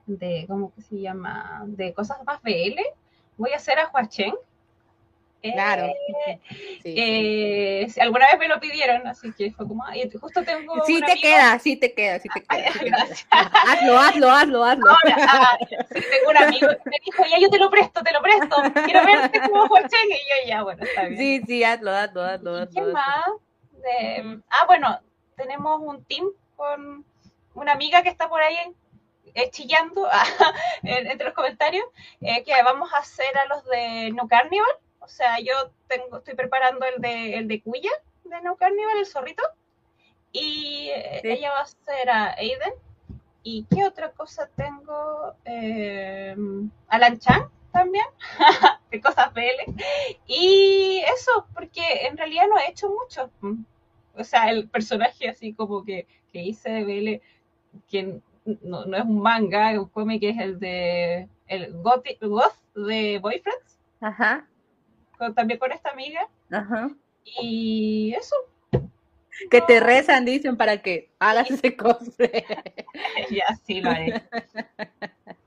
de, 0.07 0.47
¿cómo 0.49 0.73
que 0.75 0.81
se 0.81 1.01
llama? 1.01 1.65
De 1.67 1.93
cosas 1.93 2.19
más 2.25 2.41
BL. 2.43 2.81
Voy 3.37 3.53
a 3.53 3.57
hacer 3.57 3.79
a 3.79 3.89
Huacheng. 3.89 4.35
Claro. 5.43 5.93
Eh, 6.27 6.39
sí, 6.83 6.95
eh, 6.97 7.87
sí. 7.89 8.01
Alguna 8.01 8.27
vez 8.27 8.39
me 8.39 8.49
lo 8.49 8.61
pidieron, 8.61 9.07
así 9.07 9.33
que 9.33 9.51
fue 9.53 9.67
como, 9.67 9.85
y 9.93 10.09
justo 10.11 10.43
tengo. 10.45 10.85
Sí 10.85 11.01
te 11.01 11.13
amigo... 11.13 11.23
queda, 11.23 11.59
sí 11.59 11.77
te 11.77 11.95
queda, 11.95 12.19
sí 12.19 12.29
te 12.33 12.43
queda. 12.49 12.73
Sí 12.73 12.85
Gracias. 12.85 13.27
Hazlo, 13.31 13.99
hazlo, 13.99 14.31
hazlo, 14.31 14.65
hazlo. 14.65 14.91
Ahora, 14.91 15.17
ah, 15.29 15.59
sí, 15.61 15.77
tengo 15.93 16.31
un 16.31 16.37
amigo 16.37 16.69
que 16.69 16.91
me 16.91 16.97
dijo, 17.05 17.25
ya 17.31 17.39
yo 17.39 17.51
te 17.51 17.59
lo 17.59 17.71
presto, 17.71 18.03
te 18.03 18.13
lo 18.13 18.23
presto. 18.23 18.57
Quiero 18.85 19.05
verte 19.05 19.41
como 19.49 19.67
Juanchen. 19.69 20.11
Y 20.11 20.13
yo, 20.13 20.49
ya, 20.49 20.63
bueno, 20.63 20.85
está 20.85 21.05
bien. 21.05 21.19
Sí, 21.19 21.43
sí, 21.47 21.65
hazlo, 21.65 21.91
hazlo, 21.91 22.23
hazlo. 22.23 22.57
hazlo 22.57 22.85
¿Qué 22.87 22.93
más? 22.93 23.27
De... 23.73 24.41
Ah, 24.51 24.67
bueno, 24.67 25.01
tenemos 25.37 25.81
un 25.83 26.05
team 26.05 26.27
con 26.57 27.05
una 27.55 27.73
amiga 27.73 28.03
que 28.03 28.11
está 28.11 28.29
por 28.29 28.43
ahí 28.43 28.57
chillando 29.51 30.09
entre 30.83 31.27
los 31.27 31.35
comentarios, 31.35 31.85
eh, 32.21 32.43
que 32.45 32.63
vamos 32.63 32.93
a 32.93 32.99
hacer 32.99 33.37
a 33.39 33.47
los 33.47 33.65
de 33.67 34.13
No 34.13 34.29
Carnival 34.29 34.67
o 35.01 35.09
sea, 35.09 35.39
yo 35.41 35.73
tengo, 35.89 36.19
estoy 36.19 36.35
preparando 36.35 36.87
el 36.87 37.01
de, 37.01 37.35
el 37.35 37.49
de 37.49 37.63
Cuya, 37.63 37.91
de 38.25 38.41
No 38.43 38.57
Carnival, 38.57 38.99
el 38.99 39.07
zorrito. 39.07 39.43
Y 40.33 40.91
sí. 41.23 41.29
ella 41.29 41.51
va 41.53 41.61
a 41.61 41.67
ser 41.67 42.11
a 42.11 42.35
Aiden. 42.35 42.75
¿Y 43.43 43.67
qué 43.71 43.85
otra 43.85 44.13
cosa 44.13 44.49
tengo? 44.55 45.35
Eh, 45.45 46.37
Alan 46.89 47.19
Chan 47.19 47.49
también. 47.73 48.05
qué 48.91 49.01
cosas 49.01 49.33
PL. 49.33 49.75
Y 50.27 51.03
eso, 51.13 51.47
porque 51.55 52.07
en 52.07 52.17
realidad 52.17 52.45
no 52.49 52.59
he 52.59 52.71
hecho 52.71 52.91
mucho. 52.91 53.31
O 54.15 54.23
sea, 54.23 54.51
el 54.51 54.69
personaje 54.69 55.29
así 55.29 55.55
como 55.55 55.85
que, 55.85 56.07
que 56.33 56.43
hice 56.43 56.71
de 56.71 56.85
BL, 56.85 57.81
que 57.89 58.21
no, 58.63 58.85
no, 58.85 58.97
es 58.97 59.05
un 59.05 59.21
manga, 59.21 59.73
es 59.73 59.79
un 59.79 59.89
cómic, 59.89 60.23
es 60.23 60.39
el 60.39 60.61
de 60.61 61.29
el 61.47 61.73
Goth, 61.83 62.07
Goth 62.21 62.55
de 62.75 63.19
Boyfriends. 63.19 63.79
Ajá 64.01 64.47
con, 65.21 65.35
también 65.35 65.61
con 65.61 65.71
esta 65.71 65.91
amiga. 65.91 66.27
Ajá. 66.51 66.91
Y 67.41 68.15
eso. 68.19 68.35
Que 69.51 69.61
te 69.61 69.81
rezan, 69.81 70.25
dicen, 70.25 70.57
para 70.57 70.83
que 70.83 71.11
hagas 71.19 71.51
ese 71.51 71.77
cosplay. 71.77 72.45
ya 73.31 73.55
sí 73.65 73.81
lo 73.81 73.91
haré. 73.91 74.23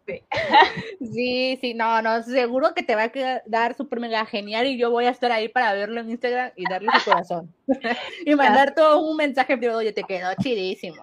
Sí. 0.06 0.22
sí, 1.14 1.58
sí, 1.62 1.74
no, 1.74 2.02
no, 2.02 2.22
seguro 2.24 2.74
que 2.74 2.84
te 2.84 2.96
va 2.96 3.04
a 3.04 3.10
quedar 3.10 3.76
súper 3.76 4.00
mega 4.00 4.26
genial 4.26 4.68
y 4.68 4.78
yo 4.78 4.92
voy 4.92 5.06
a 5.06 5.10
estar 5.10 5.32
ahí 5.32 5.48
para 5.48 5.74
verlo 5.74 6.02
en 6.02 6.10
Instagram 6.10 6.52
y 6.56 6.70
darle 6.70 6.90
su 7.00 7.10
corazón. 7.10 7.54
y 8.26 8.36
mandar 8.36 8.74
todo 8.76 9.02
un 9.02 9.18
mensaje 9.18 9.58
privado, 9.58 9.80
oye, 9.80 9.94
te 9.94 10.04
quedó 10.04 10.30
chidísimo. 10.42 11.02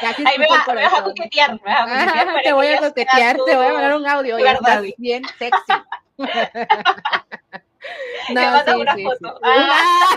Casi 0.00 0.24
Ahí 0.26 0.38
me, 0.38 0.46
va, 0.46 0.74
me 0.74 0.82
vas 0.82 0.98
a 0.98 1.02
coquetear, 1.02 1.52
me 1.64 1.72
vas 1.72 1.80
a 1.80 1.84
coquetear 1.84 2.28
Ajá, 2.28 2.42
te 2.42 2.52
voy 2.52 2.66
a 2.68 2.78
coquetear, 2.78 3.36
te 3.36 3.56
voy 3.56 3.66
a 3.66 3.72
mandar 3.72 3.96
un 3.96 4.06
audio, 4.06 4.38
y 4.38 4.94
bien 4.98 5.22
sexy. 5.38 5.72
no, 8.34 8.64
sí, 8.64 8.70
una 8.80 8.94
sí, 8.94 9.04
foto. 9.04 9.34
Sí. 9.34 9.40
Ah. 9.44 10.16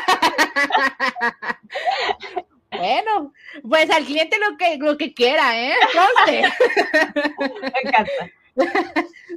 bueno, 2.71 3.33
pues 3.67 3.89
al 3.91 4.05
cliente 4.05 4.37
lo 4.39 4.57
que, 4.57 4.77
lo 4.77 4.97
que 4.97 5.13
quiera, 5.13 5.59
¿eh? 5.59 5.75
Me 7.61 7.73
encanta. 7.83 8.31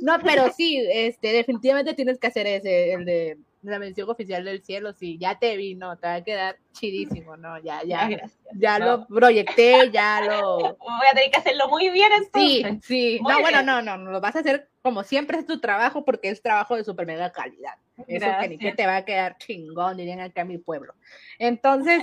No, 0.00 0.18
pero 0.20 0.52
sí, 0.52 0.84
este, 0.90 1.32
definitivamente 1.32 1.94
tienes 1.94 2.18
que 2.18 2.26
hacer 2.26 2.46
ese, 2.46 2.92
el 2.92 3.04
de 3.04 3.38
la 3.64 3.78
mención 3.78 4.08
oficial 4.08 4.44
del 4.44 4.62
cielo, 4.62 4.92
sí, 4.92 5.18
ya 5.18 5.38
te 5.38 5.56
vi, 5.56 5.74
no, 5.74 5.96
te 5.96 6.06
va 6.06 6.14
a 6.16 6.24
quedar 6.24 6.56
chidísimo, 6.72 7.36
¿no? 7.36 7.58
Ya, 7.62 7.82
ya, 7.86 8.08
ya 8.54 8.78
no. 8.78 8.86
lo 8.86 9.06
proyecté, 9.06 9.90
ya 9.90 10.20
lo... 10.20 10.58
Voy 10.58 11.06
a 11.10 11.14
tener 11.14 11.30
que 11.30 11.38
hacerlo 11.38 11.68
muy 11.68 11.90
bien 11.90 12.10
entonces. 12.12 12.80
Sí, 12.82 13.16
sí, 13.16 13.18
Muy 13.22 13.32
no, 13.32 13.40
bueno, 13.40 13.58
bien. 13.58 13.66
no, 13.66 13.82
no, 13.82 13.96
no, 13.96 14.10
lo 14.10 14.20
vas 14.20 14.36
a 14.36 14.40
hacer 14.40 14.68
como 14.82 15.02
siempre 15.02 15.38
es 15.38 15.46
tu 15.46 15.60
trabajo 15.60 16.04
porque 16.04 16.28
es 16.28 16.42
trabajo 16.42 16.76
de 16.76 16.84
super 16.84 17.06
mega 17.06 17.32
calidad. 17.32 17.74
Eso 18.06 18.26
que 18.40 18.48
ni 18.48 18.58
que 18.58 18.72
te 18.72 18.86
va 18.86 18.96
a 18.96 19.04
quedar 19.04 19.38
chingón, 19.38 19.96
dirían 19.96 20.20
acá 20.20 20.42
en 20.42 20.48
mi 20.48 20.58
pueblo. 20.58 20.94
Entonces, 21.38 22.02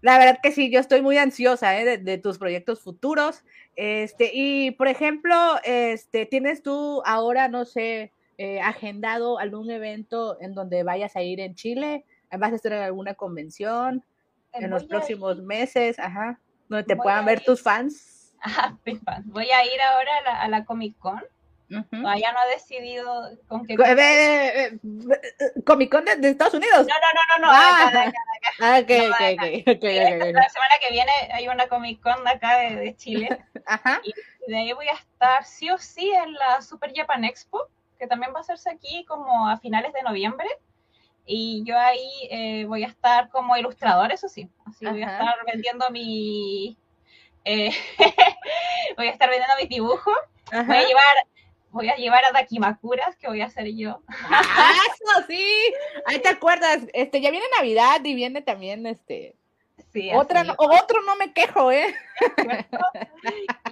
la 0.00 0.18
verdad 0.18 0.38
que 0.42 0.52
sí, 0.52 0.70
yo 0.70 0.80
estoy 0.80 1.00
muy 1.02 1.16
ansiosa 1.16 1.78
¿eh? 1.80 1.84
de, 1.84 1.98
de 1.98 2.18
tus 2.18 2.38
proyectos 2.38 2.82
futuros 2.82 3.42
Este, 3.74 4.30
y 4.32 4.70
por 4.72 4.86
ejemplo, 4.86 5.34
este, 5.64 6.26
¿tienes 6.26 6.62
tú 6.62 7.02
ahora, 7.04 7.48
no 7.48 7.64
sé, 7.64 8.12
eh, 8.38 8.60
agendado 8.60 9.38
algún 9.38 9.70
evento 9.70 10.38
en 10.40 10.54
donde 10.54 10.82
vayas 10.82 11.16
a 11.16 11.22
ir 11.22 11.40
en 11.40 11.54
Chile? 11.54 12.04
¿Vas 12.36 12.52
a 12.52 12.56
estar 12.56 12.72
en 12.72 12.82
alguna 12.82 13.14
convención 13.14 14.04
en 14.52 14.70
los 14.70 14.84
próximos 14.84 15.42
meses? 15.42 15.98
Ajá, 15.98 16.40
donde 16.68 16.84
te 16.84 16.96
puedan 16.96 17.24
ver 17.24 17.44
tus 17.44 17.62
fans. 17.62 18.34
Ajá, 18.40 18.76
mis 18.84 19.00
fans. 19.00 19.26
Voy 19.26 19.50
a 19.50 19.64
ir 19.64 19.80
ahora 19.80 20.10
a 20.18 20.22
la, 20.22 20.40
a 20.42 20.48
la 20.48 20.64
Comic 20.64 20.98
Con 20.98 21.22
Todavía 21.68 22.32
no 22.32 22.38
he 22.46 22.54
decidido 22.54 23.38
con 23.48 23.66
qué. 23.66 23.76
¿Comic 25.64 25.90
Con 25.90 26.04
de, 26.04 26.28
Estados 26.28 26.54
Unidos? 26.54 26.86
No, 26.86 26.94
no, 26.94 27.10
no, 27.14 27.22
no, 27.30 27.46
no. 27.46 27.52
Ah, 27.52 27.88
acá, 27.88 28.02
acá, 28.02 29.02
La 30.32 30.48
semana 30.48 30.74
que 30.80 30.90
viene 30.90 31.12
hay 31.32 31.48
una 31.48 31.66
Comic 31.66 32.00
Con 32.00 32.22
de 32.22 32.30
acá 32.30 32.58
de, 32.58 32.94
Chile. 32.96 33.28
Ajá. 33.66 34.00
Y 34.04 34.50
de 34.50 34.58
ahí 34.58 34.72
voy 34.72 34.88
a 34.88 34.94
estar 34.94 35.44
sí 35.44 35.70
o 35.70 35.78
sí 35.78 36.10
en 36.10 36.34
la 36.34 36.60
Super 36.60 36.92
Japan 36.94 37.24
Expo, 37.24 37.68
que 37.98 38.06
también 38.06 38.32
va 38.34 38.38
a 38.38 38.42
hacerse 38.42 38.70
aquí 38.70 39.04
como 39.06 39.48
a 39.48 39.58
finales 39.58 39.92
de 39.92 40.02
noviembre. 40.02 40.48
Y 41.26 41.62
yo 41.64 41.78
ahí 41.78 42.28
eh, 42.30 42.64
voy 42.66 42.84
a 42.84 42.88
estar 42.88 43.30
como 43.30 43.56
ilustrador, 43.56 44.12
eso 44.12 44.28
sí. 44.28 44.50
Así 44.66 44.86
voy 44.86 45.02
a 45.02 45.12
estar 45.12 45.34
vendiendo 45.46 45.90
mi. 45.90 46.76
Eh, 47.44 47.70
voy 48.96 49.08
a 49.08 49.10
estar 49.10 49.30
vendiendo 49.30 49.56
mis 49.58 49.68
dibujos. 49.68 50.16
Voy 50.50 50.76
a 50.76 50.86
llevar 50.86 51.16
voy 51.74 51.88
a 51.88 51.96
llevar 51.96 52.24
a 52.24 52.32
Dakimakuras, 52.32 53.16
que 53.16 53.26
voy 53.26 53.42
a 53.42 53.46
hacer 53.46 53.66
yo. 53.74 54.00
Ah, 54.08 54.72
eso 54.86 55.26
sí. 55.26 55.44
Ahí 56.06 56.20
te 56.20 56.28
acuerdas, 56.28 56.86
este, 56.94 57.20
ya 57.20 57.30
viene 57.30 57.46
Navidad 57.56 58.00
y 58.04 58.14
viene 58.14 58.40
también 58.40 58.86
este. 58.86 59.36
Sí, 59.94 60.10
Otra, 60.12 60.42
o 60.58 60.76
otro 60.76 61.02
no 61.02 61.14
me 61.14 61.32
quejo, 61.32 61.70
¿eh? 61.70 61.94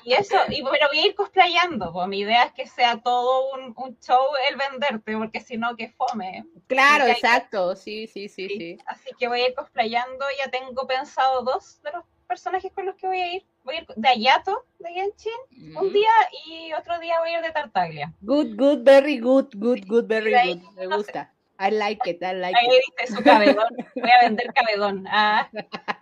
Y 0.05 0.15
eso, 0.15 0.37
y 0.49 0.63
bueno, 0.63 0.87
voy 0.89 1.01
a 1.01 1.07
ir 1.07 1.15
cosplayando, 1.17 1.93
pues 1.93 2.07
mi 2.07 2.21
idea 2.21 2.45
es 2.45 2.53
que 2.53 2.67
sea 2.67 3.01
todo 3.03 3.53
un, 3.55 3.75
un 3.77 3.99
show 3.99 4.21
el 4.49 4.57
venderte, 4.57 5.17
porque 5.17 5.41
si 5.41 5.57
no, 5.57 5.77
que 5.77 5.89
fome. 5.91 6.45
Claro, 6.69 7.07
exacto, 7.07 7.75
sí, 7.75 8.07
sí, 8.07 8.29
sí, 8.29 8.49
sí, 8.49 8.79
Así 8.87 9.11
que 9.19 9.27
voy 9.27 9.41
a 9.41 9.49
ir 9.49 9.55
cosplayando, 9.55 10.25
ya 10.39 10.49
tengo 10.49 10.87
pensado 10.87 11.43
dos 11.43 11.83
de 11.83 11.91
los 11.91 12.05
personajes 12.29 12.73
con 12.73 12.87
los 12.87 12.95
que 12.95 13.09
voy 13.09 13.21
a 13.21 13.35
ir. 13.35 13.47
Voy 13.65 13.77
a 13.77 13.79
ir 13.81 13.87
de 13.95 14.09
Ayato, 14.09 14.65
de 14.79 14.91
Genshin, 14.91 15.77
un 15.77 15.93
día 15.93 16.11
y 16.47 16.73
otro 16.73 16.99
día 17.01 17.19
voy 17.21 17.31
a 17.31 17.39
ir 17.39 17.43
de 17.45 17.51
Tartaglia. 17.53 18.13
Good, 18.21 18.57
good, 18.57 18.85
very 18.85 19.19
good, 19.19 19.47
good, 19.55 19.81
good, 19.87 20.07
very 20.07 20.33
good. 20.33 20.63
Me 20.77 20.87
gusta. 20.87 21.33
I 21.61 21.71
like 21.71 22.01
it, 22.11 22.21
I 22.23 22.33
like 22.35 22.57
Ahí 22.59 22.67
it. 22.67 22.83
viste 22.99 23.15
su 23.15 23.23
cabedón. 23.23 23.69
Voy 23.95 24.11
a 24.11 24.23
vender 24.25 24.53
cabedón. 24.53 25.07
Ah, 25.09 25.49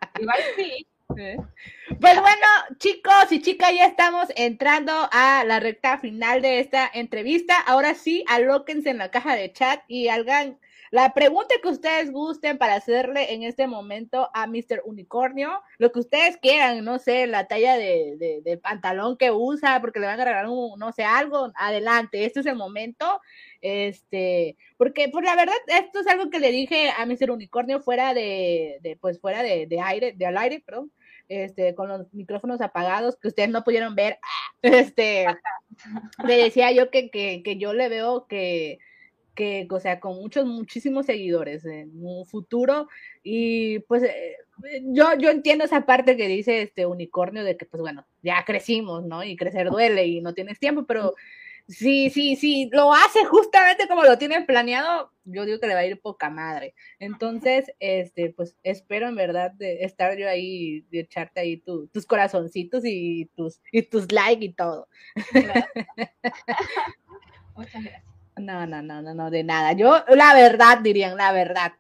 Pues 2.01 2.21
bueno, 2.21 2.47
chicos 2.79 3.31
y 3.31 3.43
chicas, 3.43 3.73
ya 3.75 3.87
estamos 3.87 4.29
entrando 4.37 4.93
a 5.13 5.45
la 5.45 5.61
recta 5.61 5.99
final 5.99 6.41
de 6.41 6.61
esta 6.61 6.89
entrevista. 6.93 7.59
Ahora 7.61 7.95
sí, 7.95 8.25
alóquense 8.29 8.91
en 8.91 8.99
la 8.99 9.11
caja 9.11 9.35
de 9.35 9.53
chat 9.53 9.83
y 9.89 10.09
hagan 10.09 10.59
la 10.91 11.15
pregunta 11.15 11.55
que 11.63 11.69
ustedes 11.69 12.11
gusten 12.11 12.59
para 12.59 12.75
hacerle 12.75 13.33
en 13.33 13.45
este 13.45 13.69
momento 13.69 14.29
a 14.35 14.49
Mr. 14.49 14.83
Unicornio, 14.85 15.63
lo 15.79 15.93
que 15.93 16.01
ustedes 16.01 16.37
quieran, 16.39 16.85
no 16.85 16.99
sé, 16.99 17.29
la 17.29 17.47
talla 17.47 17.77
de, 17.77 18.43
de, 18.45 18.57
pantalón 18.57 19.17
que 19.17 19.31
usa, 19.31 19.81
porque 19.81 20.01
le 20.01 20.07
van 20.07 20.21
a 20.21 20.25
regalar 20.25 20.49
un, 20.49 20.79
no 20.81 20.91
sé, 20.91 21.05
algo, 21.05 21.53
adelante, 21.55 22.25
este 22.25 22.41
es 22.41 22.47
el 22.47 22.57
momento. 22.57 23.21
Este, 23.61 24.57
porque, 24.77 25.09
pues 25.09 25.25
la 25.25 25.37
verdad, 25.37 25.55
esto 25.67 26.01
es 26.01 26.07
algo 26.07 26.31
que 26.31 26.41
le 26.41 26.51
dije 26.51 26.91
a 26.97 27.05
Mr. 27.05 27.31
Unicornio 27.31 27.81
fuera 27.81 28.15
de, 28.15 28.79
de 28.83 28.97
pues 28.97 29.21
fuera 29.21 29.43
de, 29.43 29.67
de 29.67 29.81
aire, 29.81 30.13
de 30.13 30.27
al 30.27 30.39
aire, 30.39 30.63
perdón, 30.65 30.91
este, 31.29 31.75
con 31.75 31.89
los 31.89 32.13
micrófonos 32.13 32.61
apagados 32.61 33.17
que 33.17 33.29
ustedes 33.29 33.51
no 33.51 33.63
pudieron 33.63 33.95
ver, 33.95 34.19
este, 34.63 35.27
le 36.27 36.37
decía 36.37 36.73
yo 36.73 36.91
que, 36.91 37.11
que, 37.11 37.43
que 37.43 37.57
yo 37.57 37.73
le 37.73 37.89
veo 37.89 38.27
que, 38.27 38.79
que, 39.35 39.67
o 39.71 39.81
sea, 39.81 40.01
con 40.01 40.17
muchos, 40.17 40.45
muchísimos 40.47 41.07
seguidores 41.07 41.65
en 41.65 41.91
un 41.95 42.27
futuro. 42.27 42.89
Y 43.23 43.81
pues 43.81 44.03
eh, 44.03 44.37
yo, 44.83 45.17
yo 45.19 45.31
entiendo 45.31 45.65
esa 45.65 45.87
parte 45.87 46.17
que 46.17 46.29
dice 46.29 46.63
este 46.63 46.87
unicornio 46.87 47.45
de 47.45 47.57
que, 47.57 47.67
pues 47.67 47.81
bueno, 47.81 48.07
ya 48.23 48.45
crecimos, 48.45 49.05
¿no? 49.05 49.25
Y 49.25 49.37
crecer 49.37 49.71
duele 49.71 50.07
y 50.07 50.21
no 50.21 50.35
tienes 50.35 50.59
tiempo, 50.59 50.85
pero 50.85 51.15
sí, 51.71 52.11
sí, 52.11 52.37
sí, 52.37 52.68
lo 52.73 52.93
hace 52.93 53.25
justamente 53.25 53.89
como 53.89 54.03
lo 54.03 54.18
tienen 54.18 54.47
planeado, 54.47 55.12
yo 55.25 55.45
digo 55.45 55.61
que 55.61 55.66
le 55.66 55.75
va 55.75 55.81
a 55.81 55.87
ir 55.87 56.01
poca 56.01 56.31
madre. 56.31 56.75
Entonces, 56.99 57.73
este, 57.81 58.31
pues 58.31 58.57
espero 58.62 59.09
en 59.09 59.16
verdad 59.16 59.53
de 59.53 59.85
estar 59.85 60.16
yo 60.16 60.29
ahí, 60.29 60.83
de 60.91 61.01
echarte 61.01 61.41
ahí 61.41 61.57
tus 61.59 62.07
corazoncitos 62.07 62.83
y 62.85 63.27
tus, 63.37 63.61
y 63.73 63.83
tus 63.83 64.11
likes 64.12 64.45
y 64.45 64.53
todo. 64.53 64.89
Muchas 67.57 67.83
gracias. 67.83 68.05
No, 68.37 68.66
no, 68.66 68.83
no, 68.83 69.03
no, 69.03 69.14
no, 69.14 69.31
de 69.31 69.45
nada. 69.45 69.73
Yo, 69.73 70.05
la 70.09 70.35
verdad, 70.35 70.79
dirían, 70.79 71.16
la 71.16 71.33
verdad. 71.33 71.75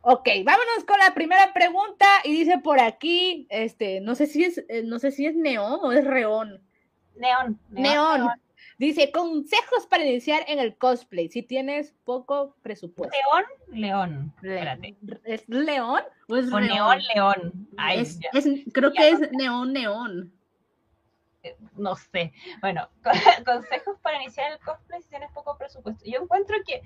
Ok, 0.00 0.28
vámonos 0.44 0.84
con 0.86 0.98
la 0.98 1.14
primera 1.14 1.52
pregunta 1.52 2.06
y 2.24 2.32
dice 2.32 2.58
por 2.58 2.80
aquí, 2.80 3.46
este, 3.50 4.00
no 4.00 4.14
sé 4.14 4.26
si 4.26 4.44
es, 4.44 4.64
eh, 4.68 4.82
no 4.84 4.98
sé 4.98 5.10
si 5.10 5.26
es 5.26 5.34
neón 5.34 5.80
o 5.82 5.92
es 5.92 6.04
reón. 6.04 6.62
Neón. 7.16 7.58
Neón. 7.70 8.30
Dice, 8.78 9.10
consejos 9.10 9.86
para 9.86 10.04
iniciar 10.04 10.44
en 10.48 10.58
el 10.58 10.76
cosplay 10.76 11.28
si 11.28 11.42
tienes 11.42 11.94
poco 12.04 12.54
presupuesto. 12.62 13.16
León, 13.68 14.34
león. 14.42 14.82
¿Es 15.24 15.48
león 15.48 16.02
o 16.28 16.36
es 16.36 16.50
neón, 16.50 16.98
león? 17.14 17.68
creo 18.72 18.92
que 18.92 19.08
es 19.08 19.32
neón, 19.32 19.72
neón 19.72 20.36
no 21.76 21.96
sé. 21.96 22.32
Bueno, 22.60 22.88
consejos 23.46 23.98
para 24.00 24.22
iniciar 24.22 24.52
el 24.52 24.58
cosplay 24.60 25.02
si 25.02 25.08
tienes 25.08 25.30
poco 25.32 25.56
presupuesto. 25.56 26.04
Yo 26.04 26.22
encuentro 26.22 26.56
que 26.66 26.82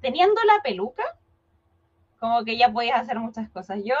teniendo 0.00 0.40
la 0.44 0.62
peluca, 0.62 1.04
como 2.18 2.44
que 2.44 2.56
ya 2.56 2.72
puedes 2.72 2.92
hacer 2.94 3.18
muchas 3.18 3.48
cosas. 3.50 3.80
Yo, 3.84 3.94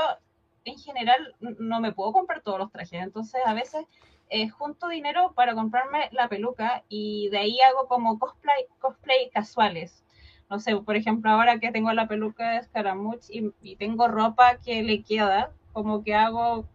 en 0.64 0.78
general, 0.78 1.34
no 1.40 1.80
me 1.80 1.92
puedo 1.92 2.12
comprar 2.12 2.40
todos 2.42 2.58
los 2.58 2.70
trajes, 2.70 3.02
entonces 3.02 3.40
a 3.44 3.54
veces 3.54 3.86
eh, 4.32 4.48
junto 4.48 4.88
dinero 4.88 5.32
para 5.34 5.54
comprarme 5.54 6.08
la 6.12 6.28
peluca 6.28 6.84
y 6.88 7.28
de 7.28 7.38
ahí 7.38 7.60
hago 7.60 7.86
como 7.86 8.18
cosplay, 8.18 8.64
cosplay 8.78 9.30
casuales. 9.30 10.02
No 10.48 10.58
sé, 10.58 10.76
por 10.76 10.96
ejemplo, 10.96 11.30
ahora 11.30 11.58
que 11.60 11.70
tengo 11.70 11.92
la 11.92 12.08
peluca 12.08 12.50
de 12.50 12.62
Scaramouche 12.62 13.32
y, 13.32 13.52
y 13.60 13.76
tengo 13.76 14.08
ropa 14.08 14.56
que 14.56 14.82
le 14.82 15.02
queda, 15.02 15.52
como 15.72 16.02
que 16.02 16.14
hago 16.14 16.66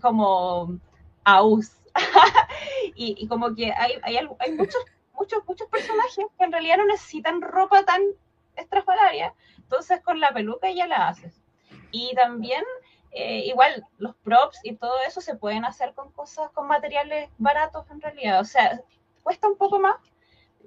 como 0.00 0.78
aus 1.24 1.76
y, 2.94 3.26
como 3.28 3.54
que 3.54 3.72
hay, 3.72 3.94
hay, 4.02 4.16
hay, 4.38 4.52
muchos, 4.52 4.82
muchos, 5.18 5.42
muchos 5.46 5.68
personajes 5.68 6.26
que 6.38 6.44
en 6.44 6.52
realidad 6.52 6.78
no 6.78 6.86
necesitan 6.86 7.42
ropa 7.42 7.84
tan 7.84 8.00
estrafalaria, 8.56 9.34
entonces 9.58 10.00
con 10.00 10.20
la 10.20 10.32
peluca 10.32 10.70
ya 10.70 10.86
la 10.86 11.08
haces. 11.08 11.42
Y 11.90 12.14
también, 12.14 12.64
eh, 13.18 13.46
igual, 13.46 13.82
los 13.96 14.14
props 14.16 14.60
y 14.62 14.76
todo 14.76 14.92
eso 15.08 15.22
se 15.22 15.36
pueden 15.36 15.64
hacer 15.64 15.94
con 15.94 16.12
cosas, 16.12 16.50
con 16.50 16.68
materiales 16.68 17.30
baratos 17.38 17.90
en 17.90 18.02
realidad, 18.02 18.40
o 18.40 18.44
sea, 18.44 18.80
cuesta 19.22 19.48
un 19.48 19.56
poco 19.56 19.78
más, 19.78 19.96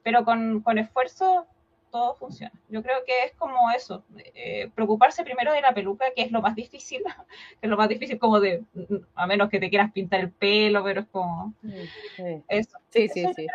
pero 0.02 0.26
con, 0.26 0.62
con 0.62 0.80
esfuerzo 0.80 1.46
todo 1.92 2.16
funciona. 2.16 2.52
Yo 2.68 2.82
creo 2.82 3.06
que 3.06 3.26
es 3.26 3.34
como 3.36 3.70
eso, 3.70 4.04
eh, 4.34 4.72
preocuparse 4.74 5.24
primero 5.24 5.54
de 5.54 5.62
la 5.62 5.76
peluca, 5.76 6.06
que 6.16 6.24
es 6.24 6.32
lo 6.32 6.42
más 6.42 6.56
difícil, 6.56 7.04
que 7.62 7.68
es 7.68 7.70
lo 7.70 7.78
más 7.78 7.88
difícil 7.88 8.18
como 8.18 8.40
de, 8.40 8.64
a 9.14 9.28
menos 9.28 9.50
que 9.50 9.60
te 9.60 9.70
quieras 9.70 9.92
pintar 9.92 10.20
el 10.20 10.32
pelo, 10.32 10.84
pero 10.84 11.02
es 11.02 11.08
como 11.08 11.54
sí, 11.62 12.44
eso. 12.48 12.80
Sí, 12.90 13.08
sí, 13.10 13.28
sí. 13.36 13.48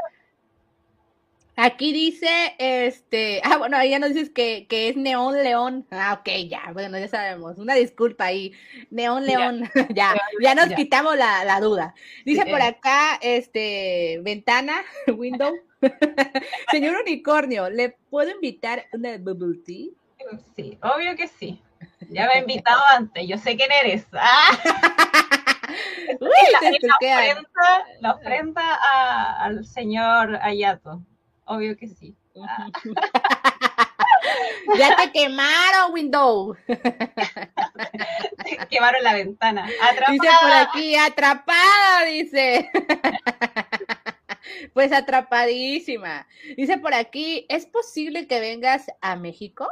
Aquí 1.57 1.93
dice, 1.93 2.29
este, 2.59 3.41
ah, 3.45 3.59
bueno, 3.59 3.77
ahí 3.77 3.91
ya 3.91 3.99
nos 3.99 4.15
dices 4.15 4.31
que, 4.31 4.67
que 4.69 4.89
es 4.89 4.97
Neón 4.97 5.35
León. 5.43 5.87
Ah, 5.91 6.19
ok, 6.21 6.29
ya, 6.49 6.71
bueno, 6.73 6.99
ya 6.99 7.09
sabemos. 7.09 7.59
Una 7.59 7.75
disculpa 7.75 8.27
ahí. 8.27 8.53
Neón 8.91 9.25
León, 9.27 9.71
ya, 9.95 10.15
ya, 10.41 10.55
nos 10.55 10.69
quitamos 10.75 11.17
la, 11.17 11.45
la, 11.45 11.61
duda. 11.61 11.95
Dice 12.25 12.45
por 12.47 12.61
acá, 12.61 13.19
este, 13.21 14.21
ventana, 14.23 14.83
window. 15.17 15.55
Señor 16.71 16.97
Unicornio, 17.03 17.69
¿le 17.69 17.91
puedo 18.11 18.31
invitar 18.31 18.87
una 18.93 19.19
bubble 19.19 19.59
tea? 19.65 19.89
Sí, 20.57 20.79
obvio 20.83 21.15
que 21.17 21.29
sí. 21.29 21.61
Ya 22.09 22.27
me 22.27 22.35
he 22.35 22.39
invitado 22.39 22.81
antes, 22.97 23.29
yo 23.29 23.37
sé 23.37 23.57
quién 23.57 23.71
eres. 23.71 24.07
¡Ah! 24.13 24.59
Uy, 26.21 26.31
la, 28.01 28.13
ofrenda, 28.15 28.79
al 29.39 29.65
señor 29.65 30.37
Ayato. 30.37 31.03
Obvio 31.45 31.77
que 31.77 31.89
sí. 31.89 32.17
Ah. 32.43 32.69
ya 34.79 34.97
te 34.97 35.13
quemaron, 35.13 35.93
Windows. 35.93 36.57
quemaron 38.71 39.03
la 39.03 39.15
ventana. 39.15 39.67
Dice 39.67 40.29
por 40.41 40.53
aquí, 40.53 40.97
atrapada, 40.97 42.05
dice. 42.07 42.71
Pues 44.73 44.93
atrapadísima. 44.93 46.27
Dice 46.57 46.79
por 46.79 46.95
aquí, 46.95 47.47
¿es 47.49 47.67
posible 47.67 48.27
que 48.27 48.41
vengas 48.41 48.87
a 49.01 49.17
México? 49.17 49.69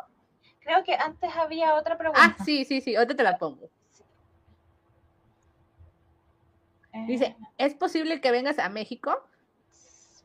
Creo 0.61 0.85
que 0.85 0.95
antes 0.95 1.31
había 1.37 1.75
otra 1.75 1.99
pregunta. 1.99 2.23
Ah, 2.23 2.45
sí, 2.45 2.65
sí, 2.65 2.81
sí, 2.81 2.97
otra 2.97 3.17
te 3.17 3.23
la 3.23 3.39
pongo. 3.39 3.69
Dice, 7.07 7.25
eh. 7.25 7.37
¿es 7.59 7.75
posible 7.75 8.21
que 8.21 8.31
vengas 8.31 8.59
a 8.59 8.69
México? 8.69 9.27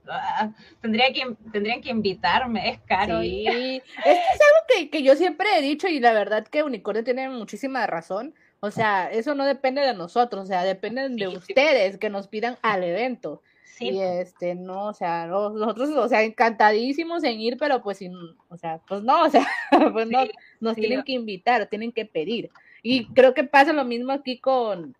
Ah, 0.10 0.52
tendría 0.82 1.12
que, 1.12 1.36
tendrían 1.52 1.82
que 1.82 1.90
invitarme, 1.90 2.70
es 2.70 2.80
caro. 2.82 3.22
Sí. 3.22 3.48
es 3.98 4.04
que 4.04 4.12
es 4.12 4.40
algo 4.76 4.90
que, 4.92 5.04
yo 5.04 5.16
siempre 5.16 5.48
he 5.58 5.62
dicho 5.62 5.88
y 5.88 6.00
la 6.00 6.14
verdad 6.14 6.48
que 6.48 6.64
Unicornio 6.64 7.04
tiene 7.04 7.30
muchísima 7.30 7.86
razón. 7.88 8.34
O 8.60 8.72
sea, 8.72 9.12
eso 9.12 9.36
no 9.36 9.46
depende 9.46 9.82
de 9.82 9.94
nosotros, 9.94 10.44
o 10.44 10.48
sea, 10.48 10.64
depende 10.64 11.10
de 11.10 11.28
ustedes 11.28 11.98
que 11.98 12.10
nos 12.10 12.28
pidan 12.28 12.58
al 12.64 12.84
evento. 12.84 13.44
Sí. 13.64 13.90
Y 13.90 14.02
este, 14.02 14.56
no, 14.56 14.88
o 14.88 14.94
sea, 14.94 15.28
nosotros, 15.28 15.90
o 15.90 16.08
sea, 16.08 16.24
encantadísimos 16.24 17.24
en 17.24 17.40
ir, 17.40 17.58
pero 17.58 17.84
pues, 17.84 18.00
sin, 18.00 18.16
o 18.50 18.58
sea, 18.58 18.80
pues 18.88 19.04
no, 19.04 19.22
o 19.26 19.30
sea, 19.30 19.46
pues 19.94 20.08
no, 20.10 20.22
nos 20.60 20.76
tienen 20.76 21.04
que 21.04 21.12
invitar, 21.12 21.68
tienen 21.68 21.92
que 21.92 22.06
pedir. 22.06 22.50
Y 22.82 23.06
creo 23.14 23.34
que 23.36 23.44
pasa 23.44 23.74
lo 23.74 23.86
mismo 23.86 24.12
aquí 24.12 24.40
con, 24.40 24.96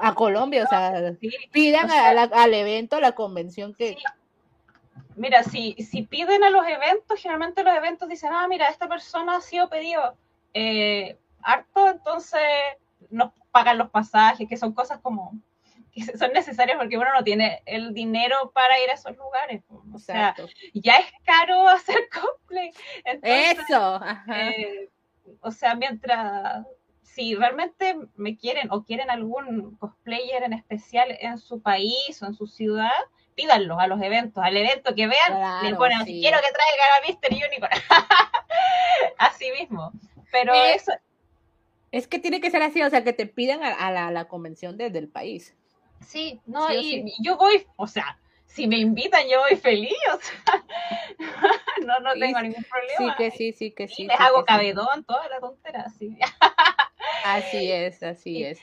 a 0.00 0.14
Colombia, 0.14 0.64
o 0.64 0.68
sea, 0.68 1.14
pidan 1.52 1.90
al 1.90 2.54
evento, 2.54 2.96
a 2.96 3.00
la 3.00 3.12
convención 3.12 3.74
que... 3.74 3.96
Mira, 5.16 5.42
si, 5.42 5.74
si 5.74 6.02
piden 6.02 6.44
a 6.44 6.50
los 6.50 6.66
eventos, 6.66 7.20
generalmente 7.20 7.62
los 7.62 7.74
eventos 7.74 8.08
dicen, 8.08 8.30
ah, 8.32 8.46
mira, 8.48 8.68
esta 8.68 8.88
persona 8.88 9.36
ha 9.36 9.40
sido 9.40 9.68
pedido 9.68 10.14
eh, 10.54 11.18
harto, 11.42 11.88
entonces 11.88 12.40
nos 13.10 13.32
pagan 13.50 13.78
los 13.78 13.90
pasajes, 13.90 14.48
que 14.48 14.56
son 14.56 14.72
cosas 14.72 15.00
como 15.00 15.32
que 15.92 16.04
son 16.16 16.32
necesarias 16.32 16.78
porque 16.78 16.96
uno 16.96 17.12
no 17.12 17.24
tiene 17.24 17.62
el 17.66 17.92
dinero 17.92 18.52
para 18.54 18.80
ir 18.80 18.90
a 18.90 18.94
esos 18.94 19.16
lugares. 19.16 19.62
O 19.92 19.98
sea, 19.98 20.34
ya 20.72 20.96
es 20.96 21.06
caro 21.24 21.68
hacer 21.68 22.08
cosplay. 22.08 22.72
Eso. 23.22 24.00
Eh, 24.32 24.88
o 25.40 25.50
sea, 25.50 25.74
mientras 25.74 26.64
si 27.14 27.34
realmente 27.34 27.96
me 28.16 28.36
quieren 28.36 28.70
o 28.70 28.84
quieren 28.84 29.10
algún 29.10 29.76
cosplayer 29.76 30.42
en 30.44 30.52
especial 30.52 31.16
en 31.20 31.38
su 31.38 31.60
país 31.60 32.22
o 32.22 32.26
en 32.26 32.34
su 32.34 32.46
ciudad, 32.46 32.90
pídanlo 33.34 33.80
a 33.80 33.86
los 33.86 34.00
eventos, 34.00 34.42
al 34.42 34.56
evento 34.56 34.94
que 34.94 35.06
vean, 35.06 35.64
le 35.64 35.74
ponen, 35.74 36.04
quiero 36.04 36.38
que 36.38 36.52
traigan 36.52 36.88
a 36.96 37.08
Mr. 37.08 37.48
Unicorn. 37.48 37.72
así 39.18 39.50
mismo. 39.58 39.92
Pero 40.30 40.54
eh, 40.54 40.74
eso... 40.74 40.92
Es 41.90 42.06
que 42.06 42.20
tiene 42.20 42.40
que 42.40 42.50
ser 42.50 42.62
así, 42.62 42.82
o 42.82 42.90
sea, 42.90 43.02
que 43.02 43.12
te 43.12 43.26
pidan 43.26 43.60
a, 43.64 44.10
la, 44.10 44.28
convención 44.28 44.76
desde 44.76 44.98
el 44.98 45.08
país. 45.08 45.56
Sí, 46.06 46.40
no, 46.46 46.72
y 46.72 47.12
yo 47.20 47.36
voy, 47.36 47.66
o 47.74 47.88
sea, 47.88 48.19
si 48.52 48.66
me 48.66 48.78
invitan, 48.78 49.22
yo 49.28 49.40
voy 49.40 49.56
feliz, 49.56 49.92
o 50.12 50.20
sea, 50.20 50.64
no, 51.86 52.00
no 52.00 52.12
tengo 52.14 52.40
ningún 52.40 52.64
problema. 52.64 53.16
Sí, 53.16 53.16
que 53.16 53.30
sí, 53.30 53.52
sí, 53.52 53.70
que 53.70 53.88
sí. 53.88 54.04
les 54.06 54.20
hago 54.20 54.44
cabedón, 54.44 55.04
toda 55.04 55.28
la 55.28 55.40
tontera, 55.40 55.82
así. 55.82 56.18
Así 57.24 57.70
es, 57.70 58.02
así 58.02 58.44
es. 58.44 58.58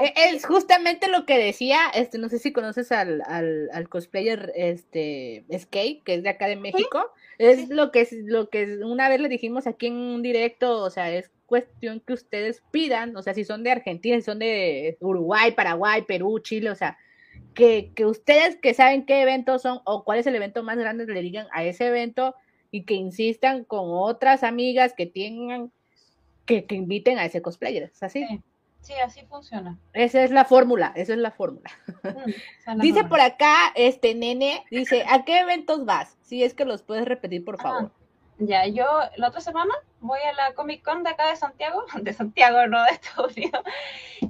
E, 0.00 0.12
es 0.16 0.46
justamente 0.46 1.08
lo 1.08 1.26
que 1.26 1.38
decía, 1.38 1.80
este, 1.94 2.18
no 2.18 2.28
sé 2.28 2.38
si 2.38 2.52
conoces 2.52 2.92
al, 2.92 3.22
al, 3.26 3.88
cosplayer 3.88 4.52
este 4.54 5.44
Skate, 5.52 6.02
que 6.04 6.14
es 6.14 6.22
de 6.22 6.28
acá 6.28 6.46
de 6.46 6.56
México. 6.56 7.12
Es 7.38 7.68
lo 7.68 7.90
que 7.90 8.02
es 8.02 8.12
lo 8.12 8.48
que 8.50 8.78
una 8.84 9.08
vez 9.08 9.20
le 9.20 9.28
dijimos 9.28 9.66
aquí 9.66 9.86
en 9.86 9.94
un 9.94 10.22
directo, 10.22 10.78
o 10.78 10.90
sea, 10.90 11.10
es 11.10 11.30
cuestión 11.46 12.00
que 12.00 12.12
ustedes 12.12 12.62
pidan, 12.70 13.16
o 13.16 13.22
sea, 13.22 13.34
si 13.34 13.44
son 13.44 13.64
de 13.64 13.72
Argentina, 13.72 14.16
si 14.16 14.22
son 14.22 14.38
de 14.38 14.96
Uruguay, 15.00 15.52
Paraguay, 15.52 16.02
Perú, 16.02 16.38
Chile, 16.38 16.70
o 16.70 16.76
sea, 16.76 16.96
que, 17.60 17.92
que 17.94 18.06
ustedes 18.06 18.56
que 18.56 18.72
saben 18.72 19.04
qué 19.04 19.20
eventos 19.20 19.60
son 19.60 19.82
o 19.84 20.02
cuál 20.02 20.18
es 20.18 20.26
el 20.26 20.34
evento 20.34 20.62
más 20.62 20.78
grande, 20.78 21.04
le 21.04 21.20
digan 21.20 21.46
a 21.52 21.62
ese 21.62 21.88
evento 21.88 22.34
y 22.70 22.84
que 22.84 22.94
insistan 22.94 23.64
con 23.64 23.82
otras 23.84 24.44
amigas 24.44 24.94
que 24.96 25.04
tengan 25.04 25.70
que, 26.46 26.64
inviten 26.70 27.18
a 27.18 27.26
ese 27.26 27.42
cosplayer. 27.42 27.90
¿Es 27.92 28.02
así? 28.02 28.26
Sí. 28.80 28.94
así 29.04 29.26
funciona. 29.26 29.78
Esa 29.92 30.24
es 30.24 30.30
la 30.30 30.46
fórmula, 30.46 30.94
esa 30.96 31.12
es 31.12 31.18
la 31.18 31.30
fórmula. 31.30 31.70
Mm, 32.66 32.80
dice 32.80 33.02
por 33.04 33.20
acá, 33.20 33.72
este 33.74 34.14
nene, 34.14 34.64
dice, 34.70 35.04
¿a 35.08 35.24
qué 35.24 35.40
eventos 35.40 35.84
vas? 35.84 36.16
Si 36.22 36.44
es 36.44 36.54
que 36.54 36.64
los 36.64 36.82
puedes 36.82 37.04
repetir, 37.04 37.44
por 37.44 37.60
favor. 37.60 37.90
ya, 38.38 38.64
yo 38.68 38.86
la 39.16 39.28
otra 39.28 39.40
semana 39.40 39.74
voy 40.00 40.20
a 40.20 40.32
la 40.32 40.54
Comic 40.54 40.84
Con 40.84 41.02
de 41.02 41.10
acá 41.10 41.28
de 41.28 41.36
Santiago, 41.36 41.84
de 42.00 42.12
Santiago, 42.12 42.66
no 42.66 42.82
de 42.82 42.90
Estados 42.90 43.36
Unidos. 43.36 43.62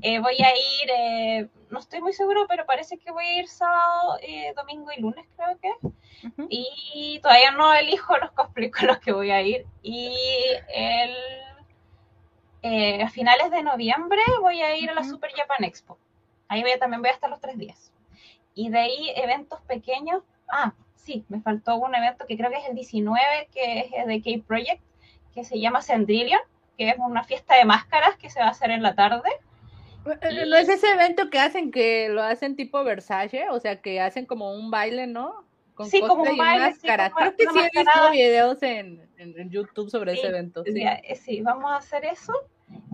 Eh, 0.03 0.19
voy 0.21 0.37
a 0.43 0.55
ir, 0.55 0.91
eh, 0.97 1.49
no 1.71 1.79
estoy 1.79 2.01
muy 2.01 2.13
seguro, 2.13 2.47
pero 2.49 2.67
parece 2.67 2.99
que 2.99 3.11
voy 3.11 3.25
a 3.25 3.39
ir 3.41 3.49
sábado, 3.49 4.19
eh, 4.23 4.53
domingo 4.57 4.91
y 4.97 5.01
lunes, 5.01 5.27
creo 5.37 5.59
que. 5.59 5.71
Y 6.49 7.19
todavía 7.23 7.51
no 7.53 7.73
elijo 7.73 8.17
los 8.19 8.33
cosplays 8.33 8.73
con 8.73 8.89
los 8.89 8.99
que 8.99 9.13
voy 9.13 9.31
a 9.31 9.41
ir. 9.41 9.67
Y 9.83 10.15
el 10.75 11.15
eh, 12.63 13.03
a 13.03 13.09
finales 13.09 13.51
de 13.51 13.63
noviembre 13.63 14.21
voy 14.41 14.61
a 14.61 14.77
ir 14.77 14.91
a 14.91 14.95
la 14.95 15.05
Super 15.05 15.31
Japan 15.35 15.65
Expo. 15.65 15.99
Ahí 16.49 16.63
voy 16.63 16.79
también 16.79 17.01
voy 17.01 17.11
a 17.11 17.15
estar 17.15 17.31
los 17.31 17.41
tres 17.41 17.57
días. 17.57 17.93
Y 18.55 18.69
de 18.69 18.79
ahí 18.79 19.13
eventos 19.17 19.61
pequeños. 19.63 20.23
Ah, 20.51 20.75
sí, 20.95 21.25
me 21.29 21.41
faltó 21.41 21.77
un 21.77 21.95
evento 21.95 22.27
que 22.27 22.37
creo 22.37 22.51
que 22.51 22.59
es 22.59 22.69
el 22.69 22.75
19, 22.75 23.49
que 23.53 23.91
es 23.95 24.07
de 24.07 24.21
K-Project, 24.21 24.83
que 25.35 25.45
se 25.45 25.61
llama 25.61 25.83
Sendrillion, 25.83 26.41
que 26.77 26.91
es 26.91 26.97
una 26.99 27.25
fiesta 27.25 27.57
de 27.57 27.65
máscaras 27.65 28.17
que 28.17 28.31
se 28.31 28.41
va 28.41 28.47
a 28.47 28.51
hacer 28.51 28.71
en 28.71 28.83
la 28.83 28.95
tarde. 28.95 29.29
Eh, 30.23 30.47
¿No 30.47 30.57
es 30.57 30.69
ese 30.69 30.91
evento 30.91 31.29
que 31.29 31.39
hacen 31.39 31.71
que 31.71 32.09
lo 32.09 32.23
hacen 32.23 32.57
tipo 32.57 32.83
Versace? 32.85 33.51
O 33.51 33.61
sea, 33.61 33.81
que 33.81 34.01
hacen 34.01 34.27
como 34.27 34.53
un 34.53 34.71
baile, 34.71 35.07
¿no? 35.07 35.45
sí, 35.89 36.01
como 36.01 36.23
un 36.23 36.37
baile. 36.37 36.75
Creo 36.83 37.37
que 37.37 37.47
sí 37.47 37.59
he 37.59 37.79
visto 37.79 38.11
videos 38.11 38.63
en, 38.63 39.09
en, 39.19 39.51
YouTube 39.51 39.91
sobre 39.91 40.15
ese 40.15 40.29
evento. 40.29 40.65
Sí. 40.65 40.83
Eh, 40.83 41.15
sí. 41.17 41.41
vamos 41.43 41.71
a 41.71 41.77
hacer 41.77 42.05
eso. 42.05 42.33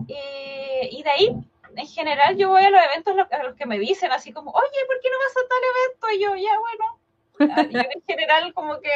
y 0.07 1.03
de 1.03 1.09
ahí, 1.09 1.35
en 1.75 1.87
general, 1.87 2.35
yo 2.37 2.49
voy 2.49 2.63
a 2.63 2.69
los 2.69 2.81
eventos 2.83 3.15
a 3.31 3.43
los 3.43 3.55
que 3.55 3.65
me 3.65 3.79
dicen 3.79 4.11
así 4.11 4.31
como, 4.31 4.51
oye, 4.51 4.79
¿por 4.87 4.99
qué 5.01 5.09
no 5.09 5.17
vas 5.19 5.37
a 5.37 5.47
tal 5.47 5.59
evento? 5.73 6.09
Y 6.11 6.23
yo, 6.23 6.35
ya, 6.35 6.59
bueno. 6.59 6.99
Ah, 7.39 7.63
yo 7.69 7.79
en 7.79 8.01
general, 8.07 8.53
como 8.53 8.79
que 8.79 8.89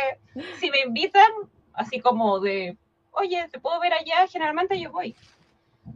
si 0.60 0.72
me 0.72 0.82
invitan, 0.82 1.32
así 1.74 2.00
como 2.00 2.40
de, 2.40 2.76
oye, 3.12 3.48
¿te 3.52 3.60
puedo 3.60 3.80
ver 3.80 3.94
allá? 3.94 4.28
Generalmente 4.28 4.80
yo 4.80 4.92
voy. 4.92 5.16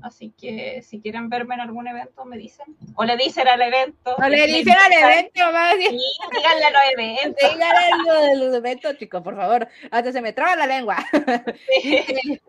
Así 0.02 0.32
que 0.32 0.82
si 0.82 1.00
quieren 1.00 1.30
verme 1.30 1.54
en 1.56 1.62
algún 1.62 1.88
evento, 1.88 2.26
me 2.26 2.38
dicen. 2.38 2.76
O 2.96 3.06
le 3.06 3.16
dicen 3.18 3.48
al 3.48 3.62
evento. 3.62 4.16
O 4.16 4.28
le 4.28 4.48
dicen 4.48 4.74
al 4.74 4.92
evento, 4.92 5.52
más. 5.52 5.76
Sí, 5.76 6.02
díganle 6.36 6.72
los 6.72 6.82
eventos. 6.94 7.50
Díganle 7.54 8.32
a 8.32 8.36
los 8.36 8.56
eventos, 8.56 8.98
chicos, 8.98 9.22
por 9.22 9.36
favor. 9.36 9.68
Hasta 9.92 10.12
se 10.12 10.22
me 10.22 10.34
traba 10.34 10.56
la 10.56 10.66
lengua. 10.68 10.98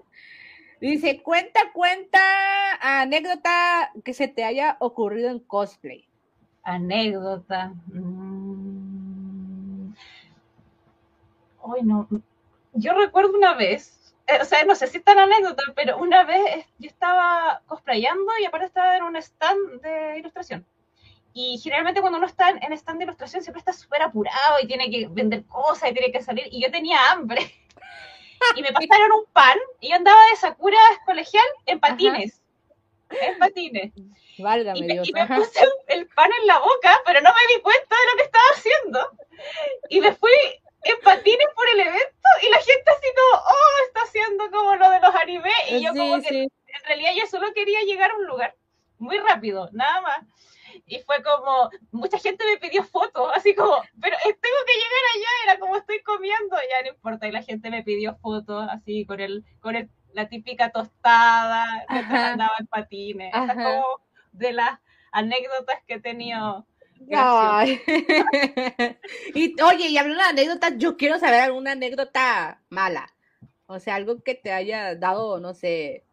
Dice, 0.81 1.23
cuenta, 1.23 1.61
cuenta 1.73 2.21
anécdota 3.01 3.93
que 4.05 4.13
se 4.13 4.29
te 4.29 4.45
haya 4.45 4.77
ocurrido 4.81 5.31
en 5.31 5.41
cosplay. 5.41 6.07
Anécdota. 6.63 7.73
Mm. 7.87 9.95
Ay, 11.75 11.83
no. 11.83 12.07
Yo 12.75 12.93
recuerdo 12.93 13.37
una 13.37 13.55
vez 13.55 14.06
o 14.41 14.45
sea, 14.45 14.65
no 14.65 14.75
sé 14.75 14.87
si 14.89 14.99
es 14.99 15.05
tan 15.05 15.19
anécdota, 15.19 15.63
pero 15.75 15.99
una 15.99 16.25
vez 16.25 16.67
yo 16.79 16.89
estaba 16.89 17.63
cosplayando 17.67 18.33
y 18.41 18.45
aparte 18.45 18.67
estaba 18.67 18.97
en 18.97 19.05
un 19.05 19.17
stand 19.17 19.81
de 19.81 20.19
ilustración. 20.19 20.67
Y 21.33 21.59
generalmente 21.59 22.01
cuando 22.01 22.19
uno 22.19 22.27
está 22.27 22.49
en 22.49 22.73
stand 22.73 22.99
de 22.99 23.05
ilustración 23.05 23.43
siempre 23.43 23.61
está 23.61 23.73
súper 23.73 24.03
apurado 24.03 24.59
y 24.63 24.67
tiene 24.67 24.91
que 24.91 25.07
vender 25.09 25.45
cosas 25.45 25.91
y 25.91 25.93
tiene 25.93 26.11
que 26.11 26.23
salir. 26.23 26.49
Y 26.51 26.63
yo 26.63 26.71
tenía 26.71 26.99
hambre. 27.11 27.53
Y 28.55 28.63
me 28.63 28.73
pasaron 28.73 29.13
un 29.13 29.25
pan 29.33 29.59
y 29.81 29.91
yo 29.91 29.97
andaba 29.97 30.21
de 30.31 30.37
Sakura 30.37 30.79
colegial 31.07 31.47
en 31.67 31.81
patines. 31.81 32.43
En 33.09 33.39
patines. 33.39 33.93
Válgame 34.39 34.79
y 34.79 34.83
me, 34.83 34.93
Dios. 34.95 35.09
Y 35.09 35.13
me 35.13 35.27
puse 35.27 35.65
el 35.89 36.07
pan 36.09 36.31
en 36.41 36.47
la 36.47 36.59
boca, 36.59 37.01
pero 37.07 37.21
no 37.21 37.31
me 37.31 37.55
di 37.55 37.63
cuenta 37.63 37.97
de 37.97 38.11
lo 38.11 38.17
que 38.17 38.23
estaba 38.25 38.45
haciendo. 38.55 39.11
Y 39.89 40.01
me 40.01 40.13
fui 40.15 40.31
en 40.87 41.01
patines 41.03 41.47
por 41.55 41.69
el 41.69 41.81
evento 41.81 42.29
y 42.43 42.51
la 42.51 42.59
gente 42.59 42.91
así 42.91 43.09
como, 43.17 43.43
oh, 43.43 43.87
está 43.87 44.03
haciendo 44.03 44.51
como 44.51 44.77
lo 44.77 44.91
de 44.91 45.01
los 45.01 45.15
animes. 45.15 45.53
Y 45.71 45.83
yo 45.83 45.91
como 45.91 46.21
que 46.21 46.43
en 46.43 46.85
realidad 46.87 47.13
yo 47.17 47.27
solo 47.27 47.53
quería 47.55 47.81
llegar 47.83 48.11
a 48.11 48.17
un 48.17 48.27
lugar 48.27 48.55
muy 48.99 49.19
rápido, 49.19 49.69
nada 49.73 50.01
más. 50.01 50.19
Y 50.87 50.99
fue 51.01 51.23
como, 51.23 51.71
mucha 51.91 52.19
gente 52.19 52.45
me 52.45 52.59
pidió 52.59 52.85
fotos, 52.85 53.31
así 53.35 53.55
como, 53.55 53.83
pero 54.01 54.17
tengo 54.23 54.61
que 54.67 54.75
llegar 54.75 55.03
allá, 55.15 55.29
era 55.45 55.59
como 55.59 55.77
estoy 55.77 56.03
comiendo, 56.03 56.57
ya 56.71 56.83
no 56.83 56.89
importa. 56.89 57.27
Y 57.27 57.33
la 57.33 57.43
gente 57.43 57.71
me 57.71 57.83
pidió 57.83 58.17
fotos 58.17 58.67
así 58.71 59.07
con 59.07 59.21
el, 59.21 59.45
con 59.61 59.75
el, 59.75 59.91
la 60.13 60.29
típica 60.29 60.71
tostada, 60.71 61.85
que 61.89 61.97
andaba 61.97 62.55
en 62.59 62.67
patines. 62.67 63.33
Es 63.35 63.55
como 63.55 64.01
de 64.33 64.53
las 64.53 64.79
anécdotas 65.13 65.83
que 65.87 65.95
he 65.95 66.01
tenido 66.01 66.67
y 69.35 69.61
oye, 69.63 69.89
y 69.89 69.99
hablando 69.99 70.23
de 70.23 70.31
anécdotas, 70.31 70.75
yo 70.77 70.97
quiero 70.97 71.19
saber 71.19 71.41
alguna 71.41 71.73
anécdota 71.73 72.61
mala. 72.69 73.13
O 73.67 73.81
sea, 73.81 73.97
algo 73.97 74.23
que 74.23 74.35
te 74.35 74.53
haya 74.53 74.95
dado, 74.95 75.41
no 75.41 75.53
sé, 75.55 76.05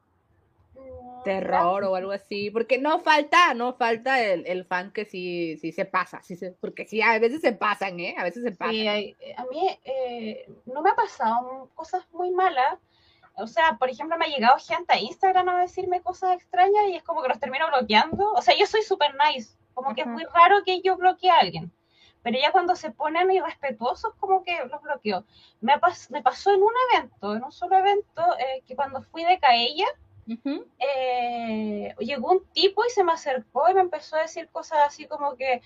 terror 1.23 1.83
o 1.83 1.95
algo 1.95 2.11
así. 2.11 2.49
Porque 2.49 2.77
no 2.77 2.99
falta, 2.99 3.53
no 3.53 3.73
falta 3.73 4.21
el, 4.21 4.65
fan 4.65 4.91
que 4.91 5.05
sí, 5.05 5.57
sí 5.57 5.71
se 5.71 5.85
pasa. 5.85 6.21
Sí 6.21 6.37
porque 6.59 6.85
sí, 6.85 7.01
a 7.01 7.17
veces 7.19 7.41
se 7.41 7.53
pasan, 7.53 7.99
¿eh? 7.99 8.15
A 8.17 8.23
veces 8.23 8.43
se 8.43 8.51
pasan. 8.51 8.75
Eh, 8.75 9.15
a 9.37 9.45
mí 9.45 9.79
eh, 9.85 10.47
no 10.65 10.81
me 10.81 10.89
ha 10.91 10.95
pasado 10.95 11.69
cosas 11.75 12.05
muy 12.11 12.31
malas. 12.31 12.79
O 13.35 13.47
sea, 13.47 13.77
por 13.79 13.89
ejemplo, 13.89 14.15
me 14.17 14.25
ha 14.25 14.29
llegado 14.29 14.57
gente 14.59 14.93
a 14.93 14.99
Instagram 14.99 15.49
a 15.49 15.61
decirme 15.61 16.01
cosas 16.01 16.35
extrañas 16.35 16.89
y 16.89 16.95
es 16.95 17.03
como 17.03 17.23
que 17.23 17.29
los 17.29 17.39
termino 17.39 17.67
bloqueando. 17.67 18.31
O 18.33 18.41
sea, 18.41 18.55
yo 18.55 18.67
soy 18.67 18.83
súper 18.83 19.11
nice 19.15 19.55
Como 19.73 19.95
que 19.95 20.01
es 20.01 20.07
muy 20.07 20.23
raro 20.33 20.63
que 20.65 20.81
yo 20.81 20.97
bloquee 20.97 21.29
a 21.29 21.39
alguien. 21.39 21.71
Pero 22.21 22.39
ya 22.39 22.51
cuando 22.51 22.75
se 22.75 22.91
ponen 22.91 23.31
irrespetuosos, 23.31 24.13
como 24.15 24.43
que 24.43 24.57
los 24.65 24.81
bloqueo. 24.81 25.25
Me, 25.59 25.73
me 26.09 26.21
pasó 26.21 26.53
en 26.53 26.63
un 26.63 26.71
evento, 26.91 27.35
en 27.35 27.43
un 27.43 27.51
solo 27.51 27.77
evento, 27.77 28.23
eh, 28.39 28.63
que 28.65 28.75
cuando 28.75 29.01
fui 29.01 29.25
de 29.25 29.39
Caella, 29.39 29.87
eh, 30.79 31.93
llegó 31.99 32.31
un 32.31 32.45
tipo 32.53 32.85
y 32.85 32.89
se 32.89 33.03
me 33.03 33.11
acercó 33.11 33.69
y 33.69 33.73
me 33.73 33.81
empezó 33.81 34.15
a 34.15 34.21
decir 34.21 34.47
cosas 34.49 34.79
así 34.87 35.05
como 35.05 35.35
que 35.35 35.61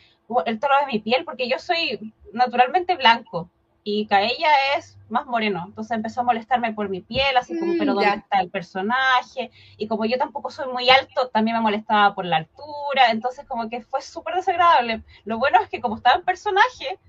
el 0.45 0.59
tono 0.59 0.73
de 0.79 0.87
mi 0.87 0.99
piel, 0.99 1.25
porque 1.25 1.47
yo 1.47 1.59
soy 1.59 2.13
naturalmente 2.33 2.95
blanco 2.95 3.51
y 3.89 4.05
Kaella 4.05 4.49
es 4.77 4.97
más 5.07 5.25
moreno. 5.27 5.63
Entonces 5.65 5.95
empezó 5.95 6.19
a 6.19 6.25
molestarme 6.25 6.73
por 6.73 6.89
mi 6.89 6.99
piel, 6.99 7.37
así 7.37 7.57
como, 7.57 7.71
pero 7.79 7.93
mm, 7.93 7.95
¿dónde 7.95 8.15
está 8.17 8.41
el 8.41 8.49
personaje? 8.49 9.49
Y 9.77 9.87
como 9.87 10.03
yo 10.03 10.17
tampoco 10.17 10.51
soy 10.51 10.67
muy 10.73 10.89
alto, 10.89 11.29
también 11.29 11.55
me 11.55 11.63
molestaba 11.63 12.13
por 12.13 12.25
la 12.25 12.35
altura. 12.35 13.11
Entonces 13.11 13.45
como 13.47 13.69
que 13.69 13.79
fue 13.79 14.01
súper 14.01 14.35
desagradable. 14.35 15.03
Lo 15.23 15.37
bueno 15.37 15.61
es 15.61 15.69
que 15.69 15.79
como 15.79 15.95
estaba 15.95 16.17
en 16.17 16.25
personaje, 16.25 16.99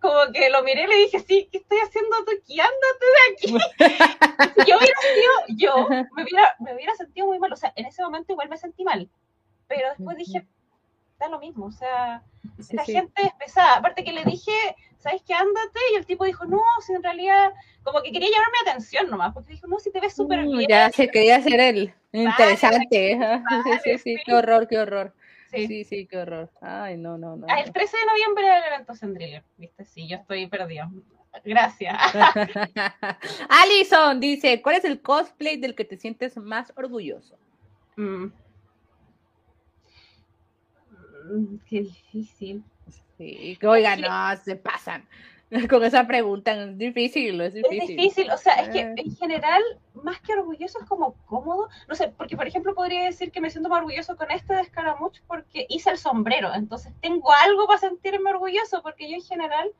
como 0.00 0.32
que 0.32 0.48
lo 0.48 0.62
miré 0.62 0.84
y 0.84 0.86
le 0.86 0.96
dije, 0.96 1.20
sí, 1.20 1.50
¿qué 1.52 1.58
estoy 1.58 1.80
haciendo 1.80 2.16
aquí? 2.34 2.60
Ándate 2.60 3.06
de 3.12 3.32
aquí. 3.34 4.54
si 4.64 4.70
yo 4.70 4.78
hubiera 4.78 4.98
sido 5.00 5.58
yo, 5.58 5.88
me 6.12 6.22
hubiera, 6.22 6.56
me 6.60 6.74
hubiera 6.74 6.94
sentido 6.94 7.26
muy 7.26 7.38
mal. 7.38 7.52
O 7.52 7.56
sea, 7.56 7.74
en 7.76 7.84
ese 7.84 8.02
momento 8.02 8.32
igual 8.32 8.48
me 8.48 8.56
sentí 8.56 8.84
mal. 8.84 9.10
Pero 9.68 9.90
después 9.90 10.16
dije, 10.16 10.46
da 11.18 11.28
lo 11.28 11.38
mismo. 11.40 11.66
O 11.66 11.72
sea, 11.72 12.22
la 12.70 12.84
gente 12.84 13.20
es 13.22 13.34
pesada. 13.34 13.76
Aparte 13.76 14.02
que 14.02 14.14
le 14.14 14.24
dije, 14.24 14.52
¿sabes 15.06 15.22
qué? 15.26 15.34
Ándate. 15.34 15.80
Y 15.92 15.96
el 15.96 16.06
tipo 16.06 16.24
dijo, 16.24 16.44
no, 16.46 16.60
si 16.84 16.92
en 16.92 17.02
realidad, 17.02 17.52
como 17.82 18.02
que 18.02 18.12
quería 18.12 18.28
llamarme 18.28 18.56
la 18.64 18.70
atención 18.72 19.08
nomás. 19.08 19.32
Porque 19.32 19.52
dijo, 19.52 19.66
no, 19.66 19.78
si 19.78 19.90
te 19.90 20.00
ves 20.00 20.14
súper 20.14 20.44
mm, 20.44 20.56
bien. 20.56 20.68
Ya 20.68 20.90
se 20.90 21.08
quería 21.08 21.36
hacer 21.36 21.60
el 21.60 21.94
interesante. 22.12 23.18
sí, 23.64 23.70
sí, 23.84 23.98
sí, 23.98 24.16
qué 24.24 24.34
horror, 24.34 24.66
qué 24.68 24.78
horror. 24.78 25.14
Sí. 25.50 25.84
sí, 25.84 26.06
qué 26.06 26.18
horror. 26.18 26.50
Ay, 26.60 26.96
no, 26.96 27.16
no, 27.16 27.36
no. 27.36 27.46
Ah, 27.48 27.60
el 27.60 27.72
13 27.72 27.96
de 27.96 28.06
noviembre 28.06 28.58
el 28.58 28.64
evento 28.64 28.94
Sendriller, 28.94 29.42
¿viste? 29.56 29.84
Sí, 29.84 30.06
yo 30.06 30.16
estoy 30.16 30.46
perdido. 30.48 30.90
Gracias. 31.44 31.96
Alison 33.48 34.20
dice, 34.20 34.60
¿cuál 34.60 34.76
es 34.76 34.84
el 34.84 35.00
cosplay 35.00 35.56
del 35.56 35.74
que 35.74 35.84
te 35.84 35.96
sientes 35.96 36.36
más 36.36 36.72
orgulloso? 36.76 37.38
Mm. 37.96 38.26
Mm, 41.30 41.58
qué 41.68 41.82
difícil. 41.82 42.64
Sí, 43.18 43.56
que 43.60 43.66
oigan, 43.66 44.00
no, 44.00 44.36
se 44.44 44.56
pasan. 44.56 45.06
Con 45.70 45.84
esa 45.84 46.06
pregunta 46.06 46.52
es 46.52 46.76
difícil, 46.76 47.40
es 47.40 47.54
difícil. 47.54 47.80
Es 47.80 47.88
difícil, 47.88 48.30
o 48.30 48.36
sea, 48.36 48.54
es 48.54 48.68
que 48.70 48.82
ah. 48.82 48.94
en 48.96 49.16
general, 49.16 49.62
más 49.94 50.20
que 50.20 50.32
orgulloso, 50.32 50.80
es 50.80 50.88
como 50.88 51.14
cómodo. 51.26 51.68
No 51.88 51.94
sé, 51.94 52.08
porque 52.08 52.36
por 52.36 52.48
ejemplo 52.48 52.74
podría 52.74 53.04
decir 53.04 53.30
que 53.30 53.40
me 53.40 53.50
siento 53.50 53.68
más 53.68 53.78
orgulloso 53.78 54.16
con 54.16 54.30
este 54.30 54.54
de 54.54 54.62
Escaramuch 54.62 55.20
porque 55.28 55.66
hice 55.68 55.90
el 55.90 55.98
sombrero, 55.98 56.52
entonces 56.54 56.92
tengo 57.00 57.32
algo 57.44 57.66
para 57.66 57.78
sentirme 57.78 58.30
orgulloso, 58.30 58.82
porque 58.82 59.08
yo 59.08 59.16
en 59.16 59.22
general, 59.22 59.70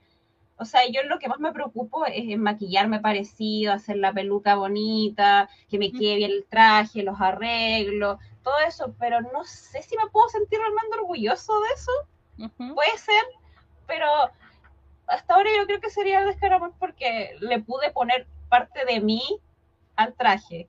o 0.56 0.64
sea, 0.64 0.82
yo 0.88 1.02
lo 1.02 1.18
que 1.18 1.28
más 1.28 1.40
me 1.40 1.52
preocupo 1.52 2.06
es 2.06 2.14
en 2.28 2.40
maquillarme 2.40 3.00
parecido, 3.00 3.72
hacer 3.72 3.96
la 3.96 4.12
peluca 4.12 4.54
bonita, 4.54 5.50
que 5.68 5.78
me 5.78 5.90
quede 5.90 6.16
bien 6.16 6.30
el 6.30 6.46
traje, 6.48 7.02
los 7.02 7.20
arreglos, 7.20 8.18
todo 8.44 8.54
eso, 8.68 8.94
pero 9.00 9.20
no 9.20 9.42
sé 9.44 9.82
si 9.82 9.96
me 9.96 10.08
puedo 10.10 10.28
sentir 10.28 10.60
realmente 10.60 10.96
orgulloso 10.96 11.60
de 11.60 11.74
eso. 11.74 11.92
Puede 12.36 12.98
ser, 12.98 13.24
pero 13.86 14.06
hasta 15.06 15.34
ahora 15.34 15.50
yo 15.56 15.66
creo 15.66 15.80
que 15.80 15.90
sería 15.90 16.20
el 16.20 16.26
de 16.26 16.72
porque 16.78 17.36
le 17.40 17.60
pude 17.60 17.90
poner 17.90 18.26
parte 18.48 18.84
de 18.84 19.00
mí 19.00 19.22
al 19.96 20.14
traje. 20.14 20.68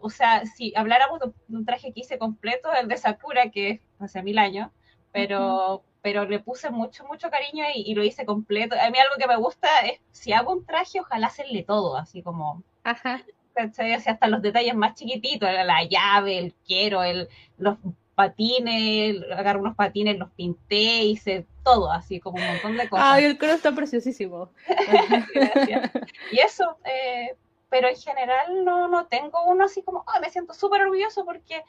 O 0.00 0.10
sea, 0.10 0.44
si 0.46 0.72
habláramos 0.76 1.20
de 1.20 1.56
un 1.56 1.64
traje 1.64 1.92
que 1.92 2.00
hice 2.00 2.18
completo, 2.18 2.72
el 2.72 2.88
de 2.88 2.96
Sakura, 2.96 3.50
que 3.50 3.70
es 3.70 3.80
hace 4.00 4.22
mil 4.22 4.38
años, 4.38 4.70
pero, 5.12 5.84
pero 6.02 6.24
le 6.24 6.40
puse 6.40 6.70
mucho, 6.70 7.04
mucho 7.06 7.30
cariño 7.30 7.64
y, 7.74 7.94
lo 7.94 8.02
hice 8.02 8.26
completo. 8.26 8.74
A 8.74 8.90
mí 8.90 8.98
algo 8.98 9.14
que 9.18 9.28
me 9.28 9.36
gusta 9.36 9.68
es, 9.86 10.00
si 10.10 10.32
hago 10.32 10.52
un 10.52 10.66
traje, 10.66 11.00
ojalá 11.00 11.28
hacerle 11.28 11.62
todo, 11.62 11.96
así 11.96 12.22
como... 12.22 12.62
Ajá. 12.84 13.22
hasta 13.54 14.26
los 14.28 14.42
detalles 14.42 14.74
más 14.74 14.94
chiquititos, 14.94 15.48
la 15.50 15.84
llave, 15.84 16.38
el 16.38 16.54
quiero, 16.66 17.02
el, 17.02 17.28
los 17.56 17.78
patines, 18.18 19.22
agarré 19.30 19.60
unos 19.60 19.76
patines, 19.76 20.18
los 20.18 20.28
pinté, 20.32 21.04
hice 21.04 21.46
todo, 21.62 21.92
así 21.92 22.18
como 22.18 22.36
un 22.36 22.48
montón 22.48 22.76
de 22.76 22.88
cosas. 22.88 23.06
Ay, 23.08 23.24
el 23.26 23.38
color 23.38 23.54
está 23.54 23.70
preciosísimo. 23.70 24.50
y 26.32 26.38
eso, 26.40 26.78
eh, 26.84 27.36
pero 27.70 27.86
en 27.86 27.94
general 27.94 28.64
no, 28.64 28.88
no 28.88 29.06
tengo 29.06 29.44
uno 29.44 29.66
así 29.66 29.82
como, 29.82 30.02
ay, 30.08 30.20
me 30.20 30.30
siento 30.30 30.52
súper 30.52 30.82
orgulloso 30.82 31.24
porque 31.24 31.62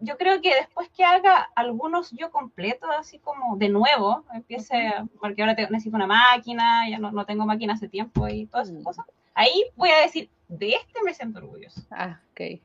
yo 0.00 0.16
creo 0.16 0.40
que 0.40 0.54
después 0.54 0.88
que 0.96 1.04
haga 1.04 1.50
algunos 1.54 2.10
yo 2.12 2.30
completos, 2.30 2.88
así 2.98 3.18
como 3.18 3.58
de 3.58 3.68
nuevo, 3.68 4.24
empiece, 4.32 4.94
porque 5.20 5.42
ahora 5.42 5.54
necesito 5.68 5.96
una 5.96 6.06
máquina, 6.06 6.88
ya 6.88 6.98
no, 6.98 7.12
no 7.12 7.26
tengo 7.26 7.44
máquina 7.44 7.74
hace 7.74 7.86
tiempo 7.86 8.26
y 8.28 8.46
todas 8.46 8.70
esas 8.70 8.80
mm. 8.80 8.84
cosas, 8.84 9.04
ahí 9.34 9.62
voy 9.76 9.90
a 9.90 9.98
decir, 9.98 10.30
de 10.48 10.70
este 10.70 11.02
me 11.04 11.12
siento 11.12 11.40
orgulloso. 11.40 11.82
Ah, 11.90 12.18
ok. 12.32 12.62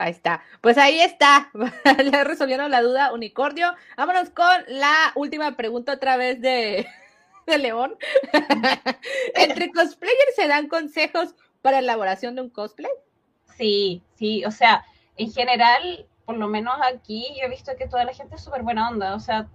Ahí 0.00 0.12
está. 0.12 0.42
Pues 0.62 0.78
ahí 0.78 0.98
está. 0.98 1.50
Le 2.02 2.24
resolvieron 2.24 2.70
la 2.70 2.80
duda, 2.80 3.12
Unicornio. 3.12 3.74
Vámonos 3.98 4.30
con 4.30 4.46
la 4.68 5.12
última 5.14 5.58
pregunta 5.58 5.92
otra 5.92 6.16
vez 6.16 6.40
de, 6.40 6.86
de 7.46 7.58
León. 7.58 7.98
¿Entre 9.34 9.70
cosplayers 9.70 10.36
se 10.36 10.48
dan 10.48 10.68
consejos 10.68 11.34
para 11.60 11.80
elaboración 11.80 12.34
de 12.34 12.40
un 12.40 12.48
cosplay? 12.48 12.90
Sí, 13.58 14.02
sí. 14.14 14.42
O 14.46 14.50
sea, 14.50 14.86
en 15.18 15.30
general, 15.30 16.06
por 16.24 16.38
lo 16.38 16.48
menos 16.48 16.76
aquí, 16.82 17.26
yo 17.38 17.44
he 17.44 17.50
visto 17.50 17.72
que 17.76 17.86
toda 17.86 18.04
la 18.04 18.14
gente 18.14 18.36
es 18.36 18.42
súper 18.42 18.62
buena 18.62 18.88
onda. 18.88 19.14
O 19.14 19.20
sea, 19.20 19.50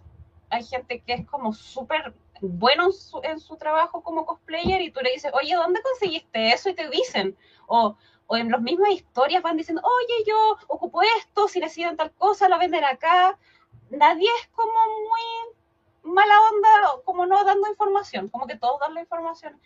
hay 0.52 0.64
gente 0.64 1.02
que 1.02 1.14
es 1.14 1.26
como 1.26 1.54
súper 1.54 2.14
bueno 2.40 2.86
en 2.86 2.94
su, 2.94 3.20
en 3.24 3.40
su, 3.40 3.58
trabajo 3.58 4.04
como 4.04 4.28
cosplayer 4.28 4.80
y 4.82 4.92
tú 4.92 5.00
le 5.02 5.12
dices, 5.12 5.32
oye, 5.34 5.56
¿dónde 5.56 5.82
conseguiste 5.82 6.54
eso? 6.54 6.70
Y 6.70 6.76
te 6.76 6.88
dicen, 6.88 7.36
o 7.66 7.98
o 8.28 8.38
en 8.38 8.52
las 8.52 8.62
mismas 8.62 8.92
historias 8.92 9.44
van 9.44 9.58
diciendo, 9.58 9.82
oye, 9.84 10.24
yo 10.28 10.58
ocupo 10.68 11.02
esto, 11.20 11.48
si 11.48 11.60
necesitan 11.60 11.98
tal 11.98 12.12
cosa, 12.14 12.50
lo 12.50 12.58
venden 12.58 12.84
acá. 12.84 13.38
Nadie 13.90 14.28
es 14.42 14.48
como 14.48 14.74
muy 14.74 16.14
mala 16.14 16.34
onda, 16.52 17.02
como 17.04 17.26
no 17.26 17.44
dando 17.44 17.68
información, 17.68 18.30
como 18.30 18.48
que 18.48 18.58
todos 18.58 18.80
dan 18.80 18.94
la 18.94 19.02
información. 19.02 19.60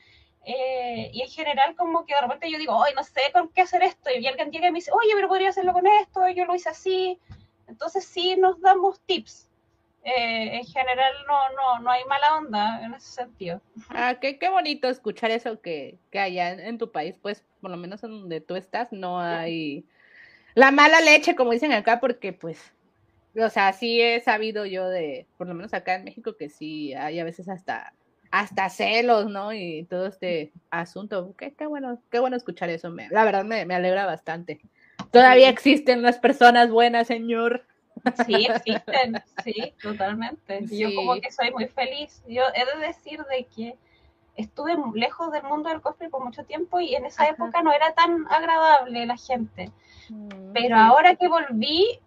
Eh, 0.45 1.11
y 1.13 1.21
en 1.21 1.29
general 1.29 1.75
como 1.75 2.05
que 2.05 2.15
de 2.15 2.21
repente 2.21 2.49
yo 2.49 2.57
digo, 2.57 2.81
ay, 2.83 2.93
no 2.95 3.03
sé 3.03 3.21
con 3.33 3.49
qué 3.49 3.61
hacer 3.61 3.83
esto, 3.83 4.09
y 4.09 4.25
alguien 4.25 4.51
llega 4.51 4.67
y 4.67 4.71
me 4.71 4.79
dice, 4.79 4.91
oye, 4.91 5.11
pero 5.13 5.27
podría 5.27 5.49
hacerlo 5.49 5.73
con 5.73 5.87
esto, 5.87 6.27
yo 6.29 6.45
lo 6.45 6.55
hice 6.55 6.69
así. 6.69 7.19
Entonces 7.67 8.05
sí 8.05 8.35
nos 8.35 8.59
damos 8.61 8.99
tips. 9.01 9.48
Eh, 10.03 10.57
en 10.57 10.65
general 10.65 11.13
no, 11.27 11.49
no, 11.55 11.79
no 11.83 11.91
hay 11.91 12.03
mala 12.05 12.37
onda 12.37 12.83
en 12.83 12.93
ese 12.93 13.11
sentido. 13.11 13.61
Ah, 13.89 14.15
qué, 14.19 14.39
qué 14.39 14.49
bonito 14.49 14.87
escuchar 14.87 15.31
eso 15.31 15.61
que, 15.61 15.97
que 16.09 16.19
allá 16.19 16.51
en, 16.51 16.77
tu 16.77 16.91
país, 16.91 17.15
pues, 17.21 17.45
por 17.61 17.69
lo 17.69 17.77
menos 17.77 18.03
en 18.03 18.11
donde 18.11 18.39
tú 18.39 18.55
estás, 18.55 18.91
no 18.91 19.19
hay 19.19 19.85
la 20.55 20.71
mala 20.71 21.01
leche, 21.01 21.35
como 21.35 21.51
dicen 21.51 21.73
acá, 21.73 21.99
porque 21.99 22.33
pues, 22.33 22.73
o 23.35 23.49
sea, 23.49 23.73
sí 23.73 24.01
he 24.01 24.19
sabido 24.21 24.65
yo 24.65 24.87
de, 24.87 25.27
por 25.37 25.47
lo 25.47 25.53
menos 25.53 25.73
acá 25.73 25.95
en 25.95 26.05
México, 26.05 26.37
que 26.37 26.49
sí 26.49 26.93
hay 26.93 27.19
a 27.19 27.23
veces 27.23 27.49
hasta 27.49 27.93
hasta 28.31 28.69
celos, 28.69 29.29
¿no? 29.29 29.53
Y 29.53 29.85
todo 29.89 30.07
este 30.07 30.51
asunto. 30.69 31.33
Qué, 31.37 31.53
qué 31.53 31.65
bueno, 31.65 31.99
qué 32.11 32.19
bueno 32.19 32.37
escuchar 32.37 32.69
eso. 32.69 32.91
Me, 32.91 33.09
la 33.09 33.25
verdad 33.25 33.43
me, 33.43 33.65
me 33.65 33.75
alegra 33.75 34.05
bastante. 34.05 34.61
Todavía 35.11 35.49
existen 35.49 36.01
las 36.01 36.19
personas 36.19 36.69
buenas, 36.69 37.07
señor. 37.07 37.65
Sí, 38.25 38.47
existen, 38.49 39.21
sí, 39.43 39.73
totalmente. 39.81 40.65
Yo 40.69 40.89
como 40.95 41.19
que 41.19 41.31
soy 41.31 41.51
muy 41.51 41.67
feliz. 41.67 42.23
Yo 42.27 42.43
he 42.53 42.77
de 42.77 42.87
decir 42.87 43.23
de 43.25 43.45
que 43.45 43.77
estuve 44.35 44.75
lejos 44.93 45.31
del 45.31 45.43
mundo 45.43 45.69
del 45.69 45.81
cosplay 45.81 46.09
por 46.09 46.23
mucho 46.23 46.43
tiempo 46.43 46.79
y 46.79 46.95
en 46.95 47.05
esa 47.05 47.27
época 47.27 47.61
no 47.61 47.73
era 47.73 47.93
tan 47.93 48.25
agradable 48.29 49.05
la 49.05 49.17
gente. 49.17 49.71
Mm, 50.09 50.53
Pero 50.53 50.77
ahora 50.77 51.15
que 51.15 51.27
volví, 51.27 51.99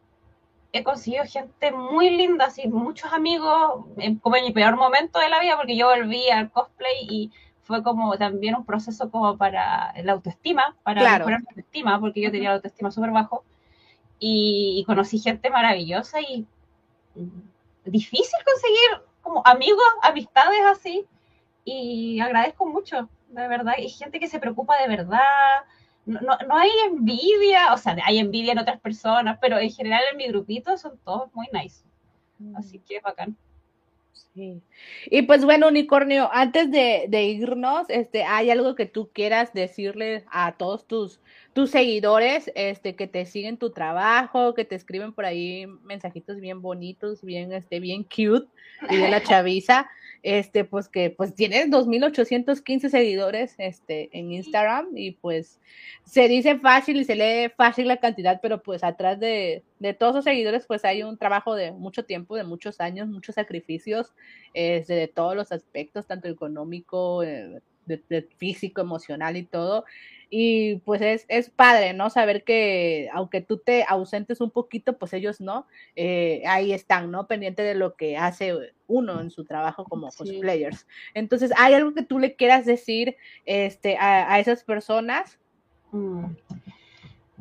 he 0.72 0.82
conseguido 0.82 1.24
gente 1.24 1.72
muy 1.72 2.10
linda, 2.10 2.46
así, 2.46 2.66
muchos 2.68 3.12
amigos, 3.12 3.84
como 4.22 4.36
en 4.36 4.44
mi 4.44 4.52
peor 4.52 4.76
momento 4.76 5.18
de 5.18 5.28
la 5.28 5.40
vida, 5.40 5.56
porque 5.56 5.76
yo 5.76 5.88
volví 5.88 6.30
al 6.30 6.50
cosplay 6.50 7.06
y 7.08 7.30
fue 7.62 7.82
como 7.82 8.16
también 8.16 8.56
un 8.56 8.64
proceso 8.64 9.10
como 9.10 9.36
para 9.36 9.92
la 10.02 10.12
autoestima, 10.12 10.74
para 10.82 11.02
mejorar 11.02 11.40
la 11.42 11.48
autoestima, 11.50 12.00
porque 12.00 12.22
yo 12.22 12.30
tenía 12.30 12.48
la 12.48 12.56
autoestima 12.56 12.90
súper 12.90 13.10
bajo 13.10 13.44
y, 14.24 14.84
conocí 14.86 15.18
gente 15.18 15.50
maravillosa 15.50 16.20
y 16.20 16.46
difícil 17.84 18.38
conseguir 18.44 19.08
como 19.20 19.42
amigos, 19.44 19.82
amistades 20.00 20.60
así 20.70 21.04
y 21.64 22.20
agradezco 22.20 22.66
mucho, 22.66 23.08
de 23.28 23.48
verdad, 23.48 23.74
hay 23.76 23.88
gente 23.88 24.20
que 24.20 24.28
se 24.28 24.38
preocupa 24.38 24.80
de 24.80 24.88
verdad, 24.88 25.64
no, 26.06 26.20
no, 26.20 26.56
hay 26.56 26.70
envidia, 26.86 27.72
o 27.72 27.76
sea, 27.76 27.96
hay 28.04 28.18
envidia 28.18 28.52
en 28.52 28.58
otras 28.58 28.80
personas, 28.80 29.38
pero 29.40 29.58
en 29.58 29.70
general 29.70 30.02
en 30.12 30.16
mi 30.16 30.28
grupito 30.28 30.76
son 30.76 30.98
todos 30.98 31.34
muy 31.34 31.48
nice, 31.52 31.84
así 32.56 32.78
que 32.78 32.96
es 32.96 33.02
bacán. 33.02 33.36
Sí. 34.34 34.62
Y 35.06 35.22
pues 35.22 35.44
bueno, 35.44 35.68
Unicornio, 35.68 36.30
antes 36.32 36.70
de, 36.70 37.06
de, 37.08 37.24
irnos, 37.24 37.90
este, 37.90 38.24
¿hay 38.24 38.50
algo 38.50 38.74
que 38.74 38.86
tú 38.86 39.10
quieras 39.12 39.52
decirle 39.52 40.24
a 40.30 40.52
todos 40.52 40.86
tus, 40.86 41.20
tus 41.52 41.70
seguidores, 41.70 42.50
este, 42.54 42.94
que 42.96 43.06
te 43.06 43.26
siguen 43.26 43.56
tu 43.56 43.70
trabajo, 43.70 44.54
que 44.54 44.64
te 44.64 44.74
escriben 44.74 45.12
por 45.12 45.24
ahí 45.24 45.66
mensajitos 45.84 46.40
bien 46.40 46.62
bonitos, 46.62 47.22
bien, 47.22 47.52
este, 47.52 47.80
bien 47.80 48.04
cute, 48.04 48.48
y 48.90 48.96
de 48.96 49.08
la 49.08 49.22
chaviza? 49.22 49.88
este, 50.22 50.64
pues 50.64 50.88
que 50.88 51.10
pues 51.10 51.34
tienes 51.34 51.68
2.815 51.68 52.88
seguidores 52.88 53.54
este, 53.58 54.08
en 54.12 54.32
Instagram 54.32 54.88
y 54.96 55.12
pues 55.12 55.60
se 56.04 56.28
dice 56.28 56.58
fácil 56.58 56.98
y 56.98 57.04
se 57.04 57.16
lee 57.16 57.52
fácil 57.56 57.88
la 57.88 57.96
cantidad, 57.96 58.40
pero 58.40 58.62
pues 58.62 58.84
atrás 58.84 59.18
de, 59.18 59.64
de 59.80 59.94
todos 59.94 60.14
esos 60.14 60.24
seguidores 60.24 60.66
pues 60.66 60.84
hay 60.84 61.02
un 61.02 61.18
trabajo 61.18 61.54
de 61.56 61.72
mucho 61.72 62.04
tiempo, 62.04 62.36
de 62.36 62.44
muchos 62.44 62.80
años, 62.80 63.08
muchos 63.08 63.34
sacrificios 63.34 64.12
este, 64.54 64.94
de 64.94 65.08
todos 65.08 65.34
los 65.34 65.50
aspectos, 65.50 66.06
tanto 66.06 66.28
económico, 66.28 67.24
eh, 67.24 67.60
de, 67.86 68.28
físico, 68.36 68.80
emocional 68.80 69.36
y 69.36 69.42
todo. 69.42 69.84
Y 70.34 70.76
pues 70.76 71.02
es, 71.02 71.26
es, 71.28 71.50
padre, 71.50 71.92
¿no? 71.92 72.08
Saber 72.08 72.42
que 72.42 73.10
aunque 73.12 73.42
tú 73.42 73.58
te 73.58 73.84
ausentes 73.86 74.40
un 74.40 74.50
poquito, 74.50 74.96
pues 74.96 75.12
ellos 75.12 75.42
no, 75.42 75.66
eh, 75.94 76.42
ahí 76.46 76.72
están, 76.72 77.10
¿no? 77.10 77.26
Pendiente 77.26 77.60
de 77.60 77.74
lo 77.74 77.96
que 77.96 78.16
hace 78.16 78.72
uno 78.86 79.20
en 79.20 79.30
su 79.30 79.44
trabajo 79.44 79.84
como 79.84 80.08
cosplayers. 80.10 80.86
Entonces, 81.12 81.52
¿hay 81.58 81.74
algo 81.74 81.92
que 81.92 82.02
tú 82.02 82.18
le 82.18 82.34
quieras 82.34 82.64
decir 82.64 83.14
este, 83.44 83.98
a, 84.00 84.40
esas 84.40 84.64
personas? 84.64 85.38
Mm. 85.90 86.24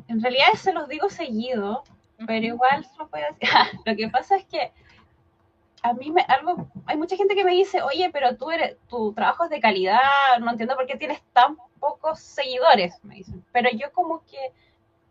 En 0.08 0.22
realidad 0.22 0.52
se 0.56 0.74
los 0.74 0.86
digo 0.86 1.08
seguido, 1.08 1.84
pero 2.26 2.44
igual 2.44 2.84
lo 2.98 3.08
puedo 3.08 3.24
decir. 3.40 3.48
lo 3.86 3.96
que 3.96 4.08
pasa 4.10 4.36
es 4.36 4.44
que 4.44 4.70
a 5.82 5.94
mí 5.94 6.10
me, 6.10 6.20
algo, 6.28 6.68
hay 6.84 6.98
mucha 6.98 7.16
gente 7.16 7.34
que 7.34 7.44
me 7.46 7.52
dice, 7.52 7.80
oye, 7.80 8.10
pero 8.12 8.36
tú 8.36 8.50
eres, 8.50 8.76
tu 8.86 9.14
trabajo 9.14 9.44
es 9.44 9.50
de 9.50 9.60
calidad, 9.60 9.98
no 10.40 10.50
entiendo 10.50 10.76
por 10.76 10.84
qué 10.84 10.98
tienes 10.98 11.22
tan 11.32 11.56
pocos 11.82 12.20
seguidores, 12.20 12.94
me 13.02 13.16
dicen. 13.16 13.44
Pero 13.52 13.68
yo 13.72 13.92
como 13.92 14.22
que, 14.24 14.38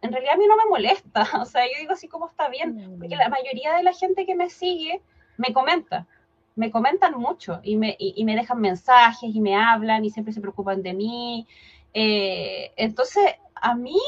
en 0.02 0.12
realidad 0.12 0.36
a 0.36 0.38
mí 0.38 0.48
no 0.48 0.56
me 0.56 0.70
molesta, 0.70 1.28
o 1.42 1.46
sea, 1.46 1.66
yo 1.66 1.74
digo 1.80 1.92
así 1.92 2.08
como 2.08 2.28
está 2.28 2.48
bien, 2.48 2.96
porque 2.98 3.18
la 3.18 3.30
mayoría 3.30 3.74
de 3.76 3.84
la 3.84 3.94
gente 3.94 4.26
que 4.26 4.36
me 4.36 4.50
sigue 4.50 5.02
me 5.38 5.52
comenta, 5.52 6.08
me 6.56 6.72
comentan 6.72 7.18
mucho 7.18 7.60
y 7.62 7.76
me, 7.76 7.96
y, 8.00 8.24
me 8.24 8.36
dejan 8.36 8.62
mensajes 8.62 9.30
y 9.36 9.42
me 9.42 9.56
hablan 9.56 10.06
y 10.06 10.10
siempre 10.10 10.34
se 10.34 10.42
preocupan 10.42 10.82
de 10.82 10.94
mí. 10.94 11.48
Eh, 11.94 12.72
entonces, 12.78 13.36
a 13.56 13.76
mí 13.76 14.00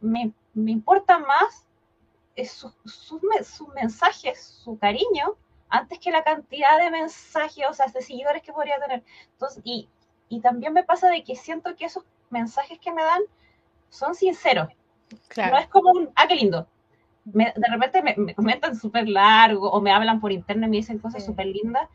me, 0.00 0.32
me 0.52 0.72
importa 0.72 1.18
más 1.18 1.66
sus 2.44 2.72
su, 2.84 3.20
mensajes, 3.74 4.60
su 4.64 4.78
cariño, 4.78 5.36
antes 5.68 5.98
que 5.98 6.10
la 6.10 6.24
cantidad 6.24 6.78
de 6.78 6.90
mensajes, 6.90 7.64
o 7.68 7.74
sea, 7.74 7.86
de 7.86 8.02
seguidores 8.02 8.42
que 8.42 8.52
podría 8.52 8.78
tener. 8.80 9.02
Entonces, 9.32 9.62
y, 9.64 9.88
y 10.30 10.40
también 10.40 10.72
me 10.72 10.84
pasa 10.84 11.10
de 11.10 11.22
que 11.22 11.36
siento 11.36 11.76
que 11.76 11.84
esos 11.84 12.04
mensajes 12.30 12.78
que 12.78 12.92
me 12.92 13.02
dan 13.02 13.20
son 13.90 14.14
sinceros. 14.14 14.68
No 15.36 15.58
es 15.58 15.66
como 15.66 15.90
un, 15.90 16.08
ah, 16.14 16.26
qué 16.28 16.36
lindo. 16.36 16.68
de 17.24 17.52
repente 17.68 18.00
me, 18.16 18.34
comentan 18.34 18.76
súper 18.76 19.08
largo 19.08 19.68
o 19.70 19.80
me 19.80 19.92
hablan 19.92 20.20
por 20.20 20.30
internet 20.30 20.68
y 20.68 20.70
me 20.70 20.76
dicen 20.78 21.00
cosas 21.00 21.26
súper 21.26 21.46
lindas. 21.46 21.88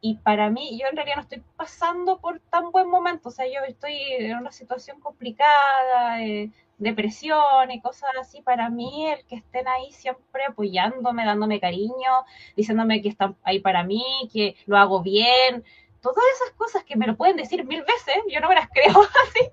Y 0.00 0.16
para 0.16 0.50
mí, 0.50 0.76
yo 0.78 0.88
en 0.88 0.96
realidad 0.96 1.16
no 1.16 1.22
estoy 1.22 1.42
pasando 1.56 2.18
por 2.18 2.40
tan 2.50 2.72
buen 2.72 2.90
momento. 2.90 3.28
O 3.28 3.32
sea, 3.32 3.46
yo 3.46 3.60
estoy 3.66 3.96
en 4.18 4.36
una 4.36 4.50
situación 4.50 5.00
complicada, 5.00 6.22
eh, 6.22 6.50
depresión 6.78 7.70
y 7.70 7.80
cosas 7.80 8.10
así, 8.20 8.42
para 8.42 8.68
mí 8.68 9.06
el 9.06 9.24
que 9.26 9.36
estén 9.36 9.66
ahí 9.68 9.90
siempre 9.92 10.44
apoyándome, 10.44 11.24
dándome 11.24 11.60
cariño, 11.60 12.24
diciéndome 12.56 13.00
que 13.02 13.08
están 13.08 13.36
ahí 13.44 13.60
para 13.60 13.84
mí, 13.84 14.04
que 14.32 14.56
lo 14.66 14.76
hago 14.76 15.00
bien, 15.00 15.64
todas 16.12 16.28
esas 16.34 16.54
cosas 16.56 16.84
que 16.84 16.96
me 16.96 17.06
lo 17.06 17.16
pueden 17.16 17.36
decir 17.36 17.64
mil 17.64 17.82
veces, 17.82 18.16
yo 18.28 18.40
no 18.40 18.48
me 18.48 18.54
las 18.54 18.68
creo 18.68 19.00
así, 19.28 19.48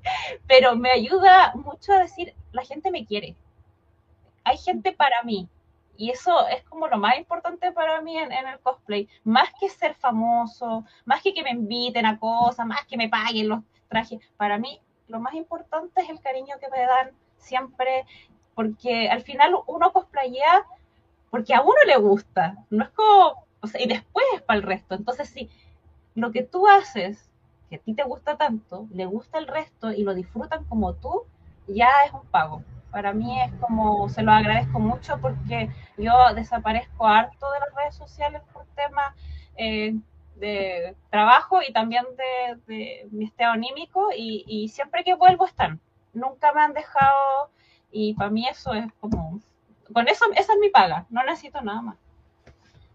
pero 0.48 0.76
me 0.76 0.92
ayuda 0.92 1.54
mucho 1.56 1.94
a 1.94 2.00
decir, 2.00 2.34
la 2.52 2.64
gente 2.64 2.92
me 2.92 3.06
quiere, 3.06 3.36
hay 4.44 4.58
gente 4.58 4.92
para 4.92 5.24
mí. 5.24 5.48
Y 5.96 6.10
eso 6.10 6.48
es 6.48 6.64
como 6.64 6.88
lo 6.88 6.98
más 6.98 7.18
importante 7.18 7.72
para 7.72 8.02
mí 8.02 8.18
en, 8.18 8.32
en 8.32 8.48
el 8.48 8.60
cosplay. 8.60 9.08
Más 9.24 9.48
que 9.60 9.70
ser 9.70 9.94
famoso, 9.94 10.84
más 11.06 11.22
que 11.22 11.36
que 11.36 11.44
me 11.44 11.52
inviten 11.52 12.08
a 12.08 12.18
cosas, 12.18 12.66
más 12.66 12.84
que 12.88 12.98
me 12.98 13.10
paguen 13.10 13.48
los 13.48 13.60
trajes. 13.90 14.20
Para 14.36 14.58
mí 14.58 14.82
lo 15.08 15.20
más 15.20 15.36
importante 15.36 16.02
es 16.02 16.10
el 16.10 16.20
cariño 16.20 16.56
que 16.60 16.68
me 16.70 16.80
dan 16.80 17.12
siempre, 17.38 18.06
porque 18.56 19.08
al 19.08 19.22
final 19.22 19.56
uno 19.68 19.94
cosplayea 19.94 20.66
porque 21.34 21.56
a 21.56 21.64
uno 21.64 21.74
le 21.88 21.98
gusta, 21.98 22.64
no 22.70 22.84
es 22.84 22.92
como, 22.92 23.48
o 23.60 23.66
sea, 23.66 23.82
y 23.82 23.88
después 23.88 24.24
es 24.36 24.44
para 24.44 24.60
el 24.60 24.64
resto. 24.64 24.94
Entonces, 24.94 25.28
si 25.30 25.50
lo 26.16 26.32
que 26.32 26.44
tú 26.44 26.68
haces, 26.68 27.30
que 27.70 27.78
a 27.78 27.80
ti 27.80 27.94
te 27.94 28.04
gusta 28.04 28.38
tanto, 28.38 28.88
le 28.94 29.06
gusta 29.06 29.38
el 29.38 29.48
resto 29.48 29.92
y 29.92 30.04
lo 30.04 30.14
disfrutan 30.14 30.64
como 30.66 30.94
tú, 30.94 31.24
ya 31.68 31.90
es 32.06 32.14
un 32.14 32.26
pago. 32.28 32.64
Para 32.92 33.14
mí 33.14 33.42
es 33.42 33.52
como, 33.60 34.08
se 34.10 34.22
lo 34.22 34.32
agradezco 34.32 34.80
mucho 34.80 35.18
porque 35.20 35.70
yo 35.98 36.14
desaparezco 36.36 37.08
harto 37.08 37.52
de 37.52 37.60
las 37.60 37.76
redes 37.76 37.96
sociales 37.96 38.42
por 38.54 38.66
temas 38.76 39.16
eh, 39.58 39.96
de 40.36 40.96
trabajo 41.10 41.62
y 41.68 41.74
también 41.74 42.06
de, 42.68 43.08
mi 43.12 43.26
estado 43.26 43.54
anímico 43.54 44.10
y, 44.16 44.68
siempre 44.70 45.04
que 45.04 45.16
vuelvo 45.16 45.46
están. 45.46 45.80
Nunca 46.14 46.54
me 46.54 46.62
han 46.62 46.74
dejado 46.74 47.50
y 47.92 48.14
para 48.14 48.30
mí 48.30 48.48
eso 48.48 48.74
es 48.74 48.86
como, 49.00 49.40
con 49.92 50.08
eso, 50.08 50.26
esa 50.36 50.54
es 50.54 50.60
mi 50.60 50.70
paga, 50.70 51.06
no 51.10 51.24
necesito 51.24 51.62
nada 51.62 51.82
más. 51.82 51.98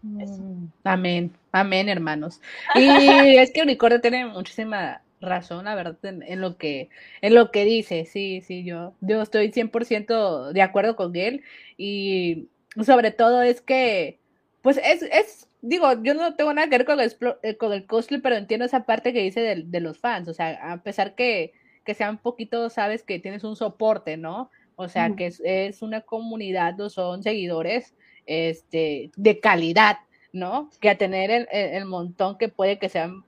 Mm, 0.01 0.65
amén, 0.83 1.33
amén, 1.51 1.89
hermanos. 1.89 2.41
Y 2.75 2.87
es 3.39 3.51
que 3.51 3.61
Unicornio 3.61 4.01
tiene 4.01 4.25
muchísima 4.25 5.01
razón, 5.21 5.65
la 5.65 5.75
verdad, 5.75 5.97
en, 6.03 6.41
lo 6.41 6.57
que 6.57 6.89
en 7.21 7.35
lo 7.35 7.51
que 7.51 7.65
dice. 7.65 8.05
Sí, 8.05 8.41
sí, 8.41 8.63
yo, 8.63 8.93
yo 9.01 9.21
estoy 9.21 9.51
100% 9.51 10.53
de 10.53 10.61
acuerdo 10.61 10.95
con 10.95 11.15
él 11.15 11.43
y 11.77 12.47
sobre 12.83 13.11
todo 13.11 13.41
es 13.41 13.61
que, 13.61 14.19
pues 14.61 14.77
es, 14.77 15.01
es 15.03 15.47
digo, 15.61 16.01
yo 16.01 16.13
no 16.13 16.35
tengo 16.35 16.53
nada 16.53 16.69
que 16.69 16.77
ver 16.77 16.85
con 16.85 16.99
el, 16.99 17.15
eh, 17.43 17.57
con 17.57 17.73
el 17.73 17.85
cosplay, 17.85 18.21
pero 18.21 18.35
entiendo 18.35 18.65
esa 18.65 18.85
parte 18.85 19.13
que 19.13 19.23
dice 19.23 19.41
de, 19.41 19.63
de, 19.65 19.79
los 19.81 19.99
fans, 19.99 20.27
o 20.27 20.33
sea, 20.33 20.71
a 20.71 20.81
pesar 20.83 21.15
que, 21.15 21.53
que 21.83 21.93
sea 21.93 22.09
un 22.09 22.17
poquito, 22.17 22.69
sabes 22.69 23.03
que 23.03 23.19
tienes 23.19 23.43
un 23.43 23.55
soporte, 23.55 24.17
¿no? 24.17 24.51
O 24.75 24.87
sea, 24.87 25.13
que 25.13 25.25
es, 25.25 25.41
es, 25.43 25.81
una 25.81 26.01
comunidad, 26.01 26.77
no 26.77 26.89
son 26.89 27.21
seguidores 27.21 27.95
este, 28.29 29.09
de 29.15 29.39
calidad, 29.39 29.97
¿no? 30.31 30.69
Que 30.79 30.91
a 30.91 30.97
tener 30.97 31.31
el, 31.31 31.47
el, 31.51 31.85
montón 31.85 32.37
que 32.37 32.47
puede 32.47 32.77
que 32.77 32.87
sean 32.87 33.25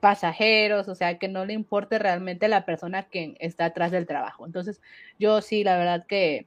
pasajeros, 0.00 0.88
o 0.88 0.94
sea, 0.96 1.18
que 1.18 1.28
no 1.28 1.46
le 1.46 1.54
importe 1.54 2.00
realmente 2.00 2.48
la 2.48 2.66
persona 2.66 3.04
que 3.04 3.36
está 3.38 3.66
atrás 3.66 3.92
del 3.92 4.08
trabajo. 4.08 4.44
Entonces, 4.44 4.82
yo 5.20 5.40
sí, 5.40 5.62
la 5.62 5.78
verdad 5.78 6.04
que, 6.06 6.46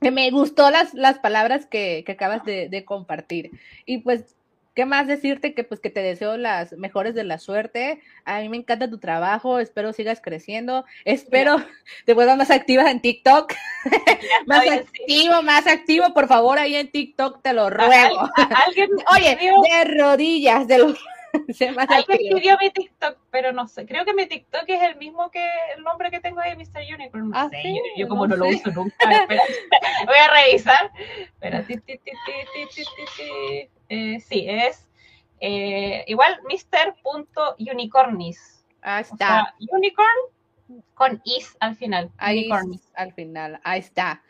me 0.00 0.30
gustó 0.30 0.70
las, 0.70 0.92
las 0.92 1.20
palabras 1.20 1.66
que, 1.66 2.02
que 2.04 2.12
acabas 2.12 2.44
de, 2.44 2.84
compartir. 2.84 3.52
Y 3.86 3.98
pues, 3.98 4.36
¿qué 4.78 4.86
más 4.86 5.08
decirte? 5.08 5.54
Que 5.54 5.64
pues 5.64 5.80
que 5.80 5.90
te 5.90 5.98
deseo 5.98 6.36
las 6.36 6.70
mejores 6.74 7.12
de 7.16 7.24
la 7.24 7.38
suerte. 7.38 8.00
A 8.24 8.38
mí 8.38 8.48
me 8.48 8.58
encanta 8.58 8.88
tu 8.88 8.98
trabajo, 8.98 9.58
espero 9.58 9.92
sigas 9.92 10.20
creciendo, 10.20 10.84
espero 11.04 11.56
te 12.04 12.14
vuelvas 12.14 12.38
más 12.38 12.52
activa 12.52 12.88
en 12.88 13.00
TikTok. 13.00 13.52
más 14.46 14.64
activo, 14.68 15.42
más 15.42 15.66
activo, 15.66 16.14
por 16.14 16.28
favor, 16.28 16.60
ahí 16.60 16.76
en 16.76 16.92
TikTok 16.92 17.42
te 17.42 17.54
lo 17.54 17.70
ruego. 17.70 18.30
¿Alguien 18.66 18.90
Oye, 19.16 19.36
de 19.36 19.84
rodillas, 20.00 20.68
de 20.68 20.78
los 20.78 21.04
Alguien 21.88 22.04
escribió 22.08 22.56
mi 22.60 22.70
TikTok, 22.70 23.18
pero 23.30 23.52
no 23.52 23.68
sé. 23.68 23.86
Creo 23.86 24.04
que 24.04 24.14
mi 24.14 24.26
TikTok 24.26 24.64
es 24.66 24.82
el 24.82 24.96
mismo 24.96 25.30
que 25.30 25.46
el 25.76 25.82
nombre 25.82 26.10
que 26.10 26.20
tengo 26.20 26.40
ahí, 26.40 26.56
Mr. 26.56 26.82
Unicorn. 26.94 27.32
Ah, 27.34 27.50
yo, 27.96 28.08
como 28.08 28.26
no, 28.26 28.36
lo 28.36 28.48
uso 28.48 28.70
nunca. 28.70 28.96
voy 30.06 30.16
a 30.16 30.30
revisar. 30.30 30.90
Espera, 31.20 31.64
eh, 33.88 34.20
sí, 34.20 34.46
es 34.48 34.88
eh, 35.40 36.04
igual 36.06 36.38
Mr.unicornis. 36.44 38.64
Ahí 38.82 39.02
está. 39.02 39.54
unicorn 39.70 40.16
con 40.94 41.20
is 41.24 41.56
al 41.60 41.76
final. 41.76 42.10
Ahí 42.18 42.48
al 42.94 43.12
final. 43.12 43.60
Ahí 43.64 43.80
está. 43.80 44.22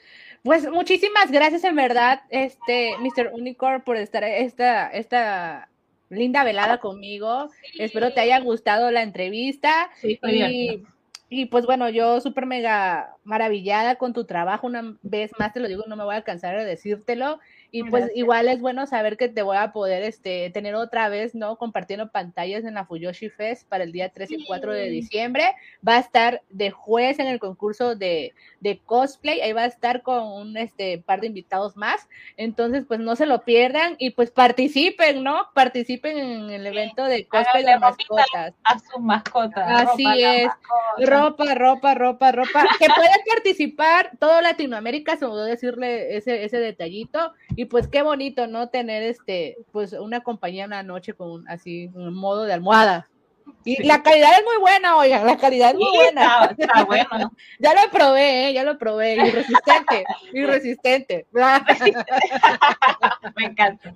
Pues 0.42 0.70
muchísimas 0.70 1.30
gracias 1.30 1.64
en 1.64 1.74
verdad, 1.74 2.22
este 2.30 2.96
Mr. 2.98 3.30
Unicorn, 3.32 3.82
por 3.82 3.96
estar 3.96 4.22
esta, 4.24 4.88
esta 4.88 5.68
linda 6.10 6.44
velada 6.44 6.78
conmigo. 6.78 7.48
Espero 7.78 8.12
te 8.12 8.20
haya 8.20 8.40
gustado 8.40 8.90
la 8.90 9.02
entrevista. 9.02 9.90
y, 10.02 10.82
y, 11.30 11.46
pues 11.46 11.66
bueno, 11.66 11.88
yo 11.90 12.20
súper 12.20 12.46
mega 12.46 13.16
maravillada 13.24 13.96
con 13.96 14.12
tu 14.12 14.24
trabajo. 14.24 14.66
Una 14.66 14.96
vez 15.02 15.32
más 15.38 15.52
te 15.52 15.60
lo 15.60 15.68
digo, 15.68 15.84
no 15.86 15.96
me 15.96 16.04
voy 16.04 16.16
a 16.16 16.22
cansar 16.22 16.58
de 16.58 16.64
decírtelo. 16.64 17.38
Y 17.70 17.84
pues 17.84 18.10
igual 18.14 18.48
es 18.48 18.60
bueno 18.60 18.86
saber 18.86 19.16
que 19.18 19.28
te 19.28 19.42
voy 19.42 19.58
a 19.58 19.72
poder 19.72 20.02
este, 20.02 20.48
tener 20.50 20.74
otra 20.74 21.08
vez, 21.10 21.34
¿no? 21.34 21.56
Compartiendo 21.56 22.10
pantallas 22.10 22.64
en 22.64 22.74
la 22.74 22.86
Fuyoshi 22.86 23.28
Fest 23.28 23.68
para 23.68 23.84
el 23.84 23.92
día 23.92 24.08
3 24.08 24.30
y 24.30 24.46
4 24.46 24.72
de 24.72 24.88
diciembre. 24.88 25.54
Va 25.86 25.96
a 25.96 26.00
estar 26.00 26.42
de 26.48 26.70
juez 26.70 27.18
en 27.18 27.26
el 27.26 27.38
concurso 27.38 27.94
de, 27.94 28.34
de 28.60 28.78
cosplay. 28.78 29.42
Ahí 29.42 29.52
va 29.52 29.62
a 29.62 29.66
estar 29.66 30.02
con 30.02 30.22
un 30.24 30.56
este, 30.56 30.98
par 30.98 31.20
de 31.20 31.26
invitados 31.26 31.76
más. 31.76 32.08
Entonces, 32.38 32.84
pues 32.88 33.00
no 33.00 33.16
se 33.16 33.26
lo 33.26 33.44
pierdan 33.44 33.96
y 33.98 34.10
pues 34.10 34.30
participen, 34.30 35.22
¿no? 35.22 35.48
Participen 35.52 36.16
en 36.16 36.50
el 36.50 36.66
evento 36.66 37.04
de 37.04 37.26
cosplay 37.26 37.64
de 37.64 37.78
mascotas. 37.78 38.54
A 38.64 38.78
sus 38.78 39.00
mascotas. 39.00 39.88
Así 39.88 40.06
es. 40.22 40.50
Ropa, 41.06 41.54
ropa, 41.54 41.94
ropa, 41.94 42.32
ropa. 42.32 42.64
que 42.78 42.86
pueden 42.86 43.20
participar 43.28 44.12
todo 44.18 44.40
Latinoamérica, 44.40 45.16
se 45.16 45.26
me 45.26 45.34
decirle 45.36 46.16
ese, 46.16 46.44
ese 46.44 46.58
detallito. 46.58 47.32
Y 47.58 47.64
pues 47.64 47.88
qué 47.88 48.02
bonito, 48.02 48.46
¿no? 48.46 48.68
Tener 48.68 49.02
este, 49.02 49.56
pues 49.72 49.92
una 49.92 50.20
compañía 50.20 50.66
una 50.66 50.84
noche 50.84 51.14
con 51.14 51.44
así, 51.48 51.90
un 51.92 52.14
modo 52.14 52.44
de 52.44 52.52
almohada. 52.52 53.08
Y 53.64 53.82
la 53.82 54.00
calidad 54.00 54.30
es 54.38 54.44
muy 54.44 54.58
buena, 54.60 54.96
oigan, 54.96 55.26
la 55.26 55.36
calidad 55.36 55.70
es 55.70 55.74
muy 55.74 55.90
buena. 55.92 56.54
Está, 56.56 56.84
bueno. 56.84 57.32
ya 57.58 57.74
lo 57.74 57.90
probé, 57.90 58.46
¿eh? 58.46 58.52
ya 58.52 58.62
lo 58.62 58.78
probé, 58.78 59.14
irresistente, 59.14 60.04
irresistente. 60.32 61.26
Me 63.36 63.46
encanta. 63.46 63.92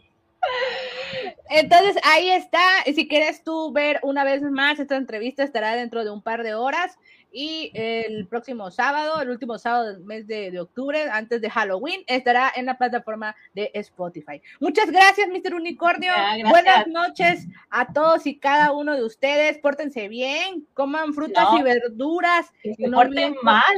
Entonces 1.49 2.03
ahí 2.03 2.31
está. 2.31 2.59
Si 2.93 3.07
quieres 3.07 3.45
tú 3.45 3.71
ver 3.71 4.01
una 4.03 4.25
vez 4.25 4.43
más 4.43 4.81
esta 4.81 4.97
entrevista, 4.97 5.45
estará 5.45 5.77
dentro 5.77 6.03
de 6.03 6.11
un 6.11 6.21
par 6.21 6.43
de 6.43 6.57
horas. 6.57 6.99
Y 7.33 7.71
el 7.73 8.27
próximo 8.27 8.71
sábado, 8.71 9.23
el 9.23 9.31
último 9.31 9.57
sábado 9.57 9.95
del 9.95 10.05
mes 10.05 10.27
de, 10.27 10.61
octubre, 10.61 11.09
antes 11.11 11.41
de 11.41 11.49
Halloween, 11.49 12.03
estará 12.07 12.53
en 12.55 12.67
la 12.67 12.77
plataforma 12.77 13.35
de 13.55 13.71
Spotify. 13.75 14.43
Muchas 14.61 14.91
gracias, 14.91 15.29
Mr. 15.29 15.55
Unicornio. 15.55 16.13
Buenas 16.51 16.87
noches 16.89 17.47
a 17.71 17.91
todos 17.91 18.27
y 18.27 18.39
cada 18.39 18.73
uno 18.73 18.95
de 18.95 19.03
ustedes. 19.03 19.57
Pórtense 19.59 20.09
bien, 20.09 20.67
coman 20.75 21.15
frutas 21.15 21.49
y 21.59 21.63
verduras. 21.63 22.53
no 22.79 22.99
olviden 22.99 23.35
mal. 23.43 23.77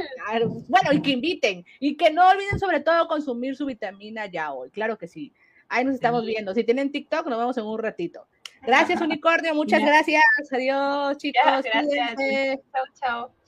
Bueno, 0.67 0.91
y 0.91 1.01
que 1.01 1.11
inviten. 1.11 1.65
Y 1.79 1.95
que 1.95 2.11
no 2.11 2.27
olviden 2.27 2.59
sobre 2.59 2.81
todo 2.81 3.07
consumir 3.07 3.55
su 3.55 3.65
vitamina 3.65 4.25
ya 4.25 4.51
hoy. 4.51 4.69
Claro 4.69 4.97
que 4.97 5.07
sí. 5.07 5.33
Ahí 5.69 5.85
nos 5.85 5.95
estamos 5.95 6.25
viendo. 6.25 6.53
Si 6.53 6.65
tienen 6.65 6.91
TikTok, 6.91 7.27
nos 7.27 7.39
vemos 7.39 7.57
en 7.57 7.65
un 7.65 7.79
ratito. 7.79 8.27
Gracias, 8.65 8.99
Unicornio. 8.99 9.55
Muchas 9.55 9.81
gracias. 9.81 10.23
Adiós, 10.51 11.17
chicos. 11.17 11.41
Gracias. 11.63 12.59
Chao, 12.71 12.85
chao. 12.99 13.44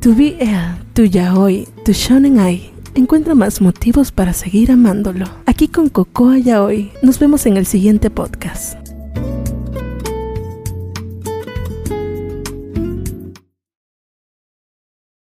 Tu 0.00 0.14
BL, 0.14 0.78
tu 0.94 1.04
Yaoi, 1.04 1.68
tu 1.84 1.92
Shonen 1.92 2.38
Ai. 2.38 2.70
Encuentra 2.94 3.34
más 3.34 3.60
motivos 3.60 4.10
para 4.10 4.32
seguir 4.32 4.72
amándolo. 4.72 5.26
Aquí 5.44 5.68
con 5.68 5.90
Cocoa 5.90 6.38
Yaoi. 6.38 6.90
Nos 7.02 7.18
vemos 7.18 7.44
en 7.44 7.58
el 7.58 7.66
siguiente 7.66 8.08
podcast. 8.08 8.79